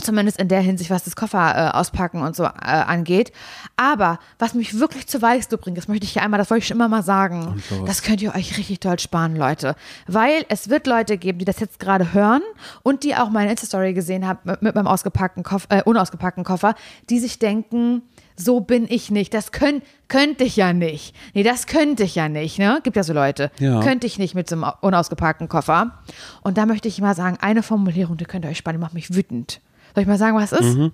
Zumindest 0.00 0.40
in 0.40 0.48
der 0.48 0.60
Hinsicht, 0.60 0.90
was 0.90 1.04
das 1.04 1.14
Koffer 1.16 1.72
äh, 1.72 1.76
auspacken 1.76 2.22
und 2.22 2.34
so 2.34 2.44
äh, 2.44 2.48
angeht. 2.50 3.32
Aber 3.76 4.18
was 4.38 4.54
mich 4.54 4.78
wirklich 4.78 5.06
zu 5.06 5.22
Weißglut 5.22 5.60
bringt, 5.60 5.78
das 5.78 5.88
möchte 5.88 6.04
ich 6.04 6.12
hier 6.12 6.22
einmal, 6.22 6.38
das 6.38 6.50
wollte 6.50 6.62
ich 6.62 6.68
schon 6.68 6.76
immer 6.76 6.88
mal 6.88 7.02
sagen. 7.02 7.62
Das 7.86 8.02
könnt 8.02 8.20
ihr 8.22 8.34
euch 8.34 8.58
richtig 8.58 8.80
doll 8.80 8.98
sparen, 8.98 9.36
Leute. 9.36 9.76
Weil 10.06 10.44
es 10.48 10.68
wird 10.68 10.86
Leute 10.86 11.16
geben, 11.16 11.38
die 11.38 11.44
das 11.44 11.60
jetzt 11.60 11.78
gerade 11.78 12.12
hören 12.12 12.42
und 12.82 13.04
die 13.04 13.14
auch 13.14 13.30
meine 13.30 13.50
Insta-Story 13.50 13.94
gesehen 13.94 14.26
haben 14.26 14.40
mit, 14.44 14.62
mit 14.62 14.74
meinem 14.74 14.86
ausgepackten 14.86 15.42
Koffer, 15.42 15.66
äh, 15.70 15.82
unausgepackten 15.84 16.44
Koffer, 16.44 16.74
die 17.08 17.18
sich 17.18 17.38
denken, 17.38 18.02
so 18.36 18.60
bin 18.60 18.86
ich 18.88 19.10
nicht. 19.10 19.32
Das 19.32 19.52
könnt, 19.52 19.84
könnte 20.08 20.44
ich 20.44 20.56
ja 20.56 20.72
nicht. 20.72 21.14
Nee, 21.34 21.42
das 21.42 21.66
könnte 21.66 22.02
ich 22.02 22.14
ja 22.14 22.28
nicht, 22.28 22.58
ne? 22.58 22.80
Gibt 22.82 22.96
ja 22.96 23.02
so 23.02 23.12
Leute. 23.12 23.50
Ja. 23.58 23.80
Könnte 23.80 24.06
ich 24.06 24.18
nicht 24.18 24.34
mit 24.34 24.48
so 24.48 24.56
einem 24.56 24.66
unausgepackten 24.80 25.48
Koffer. 25.48 25.98
Und 26.42 26.58
da 26.58 26.66
möchte 26.66 26.88
ich 26.88 27.00
mal 27.00 27.14
sagen, 27.14 27.38
eine 27.40 27.62
Formulierung, 27.62 28.16
die 28.16 28.24
könnt 28.24 28.44
ihr 28.44 28.50
euch 28.50 28.58
sparen, 28.58 28.76
die 28.76 28.80
macht 28.80 28.94
mich 28.94 29.14
wütend. 29.14 29.60
Soll 29.94 30.02
ich 30.02 30.08
mal 30.08 30.18
sagen, 30.18 30.36
was 30.36 30.52
ist? 30.52 30.76
Mhm. 30.76 30.92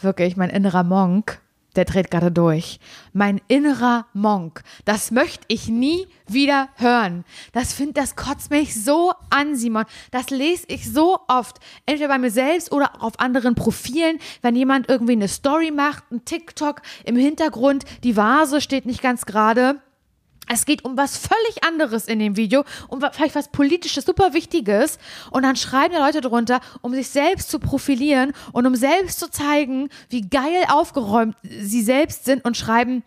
Wirklich, 0.00 0.36
mein 0.36 0.50
innerer 0.50 0.82
Monk, 0.82 1.40
der 1.74 1.84
dreht 1.84 2.10
gerade 2.10 2.32
durch. 2.32 2.80
Mein 3.12 3.40
innerer 3.48 4.06
Monk, 4.14 4.62
das 4.84 5.10
möchte 5.10 5.44
ich 5.48 5.68
nie 5.68 6.06
wieder 6.26 6.68
hören. 6.76 7.24
Das 7.52 7.74
find, 7.74 7.96
das 7.96 8.16
kotzt 8.16 8.50
mich 8.50 8.82
so 8.82 9.12
an, 9.30 9.56
Simon. 9.56 9.84
Das 10.10 10.30
lese 10.30 10.64
ich 10.68 10.90
so 10.90 11.18
oft. 11.28 11.58
Entweder 11.84 12.08
bei 12.08 12.18
mir 12.18 12.30
selbst 12.30 12.72
oder 12.72 12.94
auch 12.96 13.02
auf 13.02 13.20
anderen 13.20 13.54
Profilen, 13.54 14.18
wenn 14.40 14.56
jemand 14.56 14.88
irgendwie 14.88 15.12
eine 15.12 15.28
Story 15.28 15.70
macht, 15.70 16.10
ein 16.10 16.24
TikTok 16.24 16.80
im 17.04 17.16
Hintergrund, 17.16 17.84
die 18.04 18.16
Vase 18.16 18.60
steht 18.60 18.86
nicht 18.86 19.02
ganz 19.02 19.26
gerade. 19.26 19.80
Es 20.48 20.64
geht 20.64 20.84
um 20.84 20.96
was 20.96 21.16
völlig 21.16 21.64
anderes 21.64 22.06
in 22.06 22.18
dem 22.18 22.36
Video, 22.36 22.64
um 22.88 23.00
vielleicht 23.12 23.34
was 23.34 23.48
politisches, 23.48 24.04
super 24.04 24.32
wichtiges. 24.32 24.98
Und 25.30 25.42
dann 25.42 25.56
schreiben 25.56 25.94
die 25.94 26.00
Leute 26.00 26.20
drunter, 26.20 26.60
um 26.82 26.94
sich 26.94 27.08
selbst 27.08 27.50
zu 27.50 27.58
profilieren 27.58 28.32
und 28.52 28.66
um 28.66 28.76
selbst 28.76 29.18
zu 29.18 29.30
zeigen, 29.30 29.88
wie 30.08 30.22
geil 30.22 30.64
aufgeräumt 30.68 31.36
sie 31.42 31.82
selbst 31.82 32.24
sind 32.24 32.44
und 32.44 32.56
schreiben, 32.56 33.02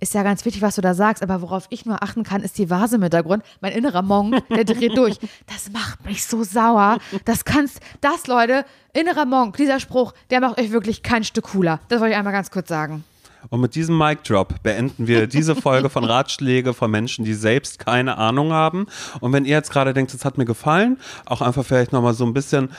ist 0.00 0.14
ja 0.14 0.22
ganz 0.22 0.44
wichtig, 0.44 0.60
was 0.60 0.74
du 0.74 0.82
da 0.82 0.92
sagst, 0.92 1.22
aber 1.22 1.40
worauf 1.40 1.66
ich 1.70 1.86
nur 1.86 2.02
achten 2.02 2.24
kann, 2.24 2.42
ist 2.42 2.58
die 2.58 2.68
Vase 2.68 2.96
im 2.96 3.02
Hintergrund. 3.02 3.44
Mein 3.60 3.72
innerer 3.72 4.02
Monk, 4.02 4.46
der 4.48 4.64
dreht 4.64 4.96
durch. 4.98 5.18
Das 5.46 5.70
macht 5.72 6.04
mich 6.04 6.24
so 6.24 6.42
sauer. 6.44 6.98
Das 7.24 7.44
kannst, 7.44 7.80
das, 8.00 8.26
Leute, 8.26 8.64
innerer 8.92 9.24
Monk, 9.24 9.56
dieser 9.56 9.80
Spruch, 9.80 10.12
der 10.30 10.40
macht 10.40 10.60
euch 10.60 10.72
wirklich 10.72 11.02
kein 11.02 11.24
Stück 11.24 11.44
cooler. 11.46 11.80
Das 11.88 12.00
wollte 12.00 12.12
ich 12.12 12.18
einmal 12.18 12.32
ganz 12.32 12.50
kurz 12.50 12.68
sagen. 12.68 13.04
Und 13.50 13.60
mit 13.60 13.74
diesem 13.74 13.96
Mic 13.98 14.20
Drop 14.26 14.62
beenden 14.62 15.06
wir 15.06 15.26
diese 15.26 15.54
Folge 15.54 15.90
von 15.90 16.04
Ratschläge 16.04 16.74
von 16.74 16.90
Menschen, 16.90 17.24
die 17.24 17.34
selbst 17.34 17.78
keine 17.78 18.18
Ahnung 18.18 18.52
haben. 18.52 18.86
Und 19.20 19.32
wenn 19.32 19.44
ihr 19.44 19.56
jetzt 19.56 19.70
gerade 19.70 19.94
denkt, 19.94 20.14
es 20.14 20.24
hat 20.24 20.38
mir 20.38 20.44
gefallen, 20.44 20.98
auch 21.26 21.40
einfach 21.40 21.64
vielleicht 21.64 21.92
nochmal 21.92 22.14
so 22.14 22.24
ein 22.24 22.34
bisschen, 22.34 22.70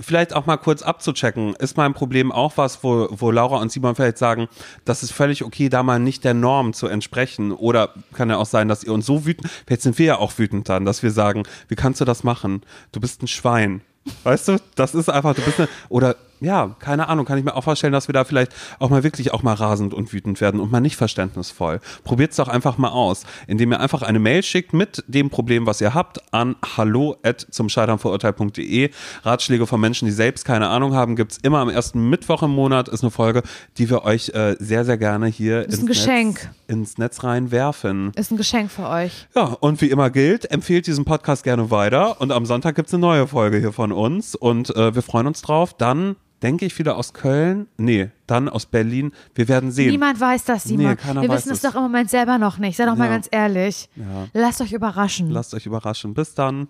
vielleicht 0.00 0.34
auch 0.34 0.46
mal 0.46 0.56
kurz 0.56 0.82
abzuchecken, 0.82 1.54
ist 1.56 1.76
mein 1.76 1.94
Problem 1.94 2.32
auch 2.32 2.56
was, 2.56 2.82
wo, 2.82 3.08
wo 3.10 3.30
Laura 3.30 3.58
und 3.58 3.72
Simon 3.72 3.94
vielleicht 3.94 4.18
sagen, 4.18 4.48
das 4.84 5.02
ist 5.02 5.12
völlig 5.12 5.44
okay, 5.44 5.68
da 5.68 5.82
mal 5.82 5.98
nicht 5.98 6.24
der 6.24 6.34
Norm 6.34 6.72
zu 6.72 6.86
entsprechen. 6.86 7.52
Oder 7.52 7.94
kann 8.12 8.30
ja 8.30 8.36
auch 8.36 8.46
sein, 8.46 8.68
dass 8.68 8.84
ihr 8.84 8.92
uns 8.92 9.06
so 9.06 9.26
wütend, 9.26 9.50
vielleicht 9.66 9.82
sind 9.82 9.98
wir 9.98 10.06
ja 10.06 10.18
auch 10.18 10.38
wütend 10.38 10.68
dann, 10.68 10.84
dass 10.84 11.02
wir 11.02 11.10
sagen, 11.10 11.44
wie 11.68 11.76
kannst 11.76 12.00
du 12.00 12.04
das 12.04 12.24
machen? 12.24 12.62
Du 12.92 13.00
bist 13.00 13.22
ein 13.22 13.28
Schwein. 13.28 13.82
Weißt 14.24 14.48
du, 14.48 14.56
das 14.74 14.94
ist 14.94 15.08
einfach, 15.08 15.34
du 15.34 15.42
bist 15.42 15.60
eine, 15.60 15.68
oder 15.88 16.16
ja, 16.40 16.74
keine 16.78 17.08
Ahnung, 17.08 17.26
kann 17.26 17.38
ich 17.38 17.44
mir 17.44 17.54
auch 17.54 17.64
vorstellen, 17.64 17.92
dass 17.92 18.08
wir 18.08 18.12
da 18.12 18.24
vielleicht 18.24 18.52
auch 18.78 18.90
mal 18.90 19.02
wirklich 19.02 19.32
auch 19.32 19.42
mal 19.42 19.54
rasend 19.54 19.94
und 19.94 20.12
wütend 20.12 20.40
werden 20.40 20.60
und 20.60 20.72
mal 20.72 20.80
nicht 20.80 20.96
verständnisvoll. 20.96 21.80
Probiert 22.04 22.30
es 22.30 22.36
doch 22.36 22.48
einfach 22.48 22.78
mal 22.78 22.88
aus, 22.88 23.24
indem 23.46 23.72
ihr 23.72 23.80
einfach 23.80 24.02
eine 24.02 24.18
Mail 24.18 24.42
schickt 24.42 24.72
mit 24.72 25.04
dem 25.06 25.30
Problem, 25.30 25.66
was 25.66 25.80
ihr 25.80 25.94
habt, 25.94 26.32
an 26.32 26.56
hallo 26.76 27.16
zum 27.50 27.68
scheiternverurteilt.de. 27.68 28.90
Ratschläge 29.22 29.66
von 29.66 29.80
Menschen, 29.80 30.06
die 30.06 30.12
selbst 30.12 30.44
keine 30.44 30.68
Ahnung 30.68 30.94
haben, 30.94 31.16
gibt's 31.16 31.38
immer 31.42 31.58
am 31.58 31.68
ersten 31.68 32.08
Mittwoch 32.08 32.42
im 32.42 32.50
Monat. 32.50 32.88
Ist 32.88 33.02
eine 33.02 33.10
Folge, 33.10 33.42
die 33.78 33.90
wir 33.90 34.04
euch 34.04 34.30
äh, 34.30 34.56
sehr, 34.58 34.84
sehr 34.84 34.96
gerne 34.96 35.26
hier 35.26 35.60
Ist 35.60 35.74
ins 35.74 35.82
ein 35.82 35.86
Geschenk. 35.86 36.44
Netz, 36.44 36.54
ins 36.68 36.98
Netz 36.98 37.22
reinwerfen. 37.22 38.12
Ist 38.16 38.30
ein 38.30 38.36
Geschenk 38.36 38.70
für 38.70 38.88
euch. 38.88 39.28
Ja, 39.34 39.56
und 39.60 39.80
wie 39.80 39.90
immer 39.90 40.10
gilt, 40.10 40.50
empfehlt 40.50 40.86
diesen 40.86 41.04
Podcast 41.04 41.44
gerne 41.44 41.70
weiter. 41.70 42.20
Und 42.20 42.32
am 42.32 42.46
Sonntag 42.46 42.76
gibt's 42.76 42.94
eine 42.94 43.00
neue 43.00 43.26
Folge 43.26 43.58
hier 43.58 43.72
von 43.72 43.92
uns. 43.92 44.34
Und 44.34 44.74
äh, 44.74 44.94
wir 44.94 45.02
freuen 45.02 45.26
uns 45.26 45.42
drauf. 45.42 45.74
Dann 45.74 46.16
denke 46.42 46.66
ich 46.66 46.78
wieder 46.78 46.96
aus 46.96 47.12
Köln. 47.12 47.66
Nee, 47.76 48.10
dann 48.26 48.48
aus 48.48 48.66
Berlin. 48.66 49.12
Wir 49.34 49.48
werden 49.48 49.70
sehen. 49.70 49.90
Niemand 49.90 50.20
weiß 50.20 50.44
das, 50.44 50.64
Simon. 50.64 50.96
Nee, 51.06 51.22
Wir 51.22 51.28
wissen 51.30 51.52
es 51.52 51.60
doch 51.62 51.74
im 51.74 51.82
Moment 51.82 52.10
selber 52.10 52.38
noch 52.38 52.58
nicht. 52.58 52.76
Sei 52.76 52.86
doch 52.86 52.96
mal 52.96 53.06
Ja. 53.06 53.10
ganz 53.12 53.28
ehrlich. 53.30 53.88
Ja. 53.96 54.26
Lasst 54.32 54.60
euch 54.60 54.72
überraschen. 54.72 55.30
Lasst 55.30 55.54
euch 55.54 55.66
überraschen. 55.66 56.14
Bis 56.14 56.34
dann. 56.34 56.68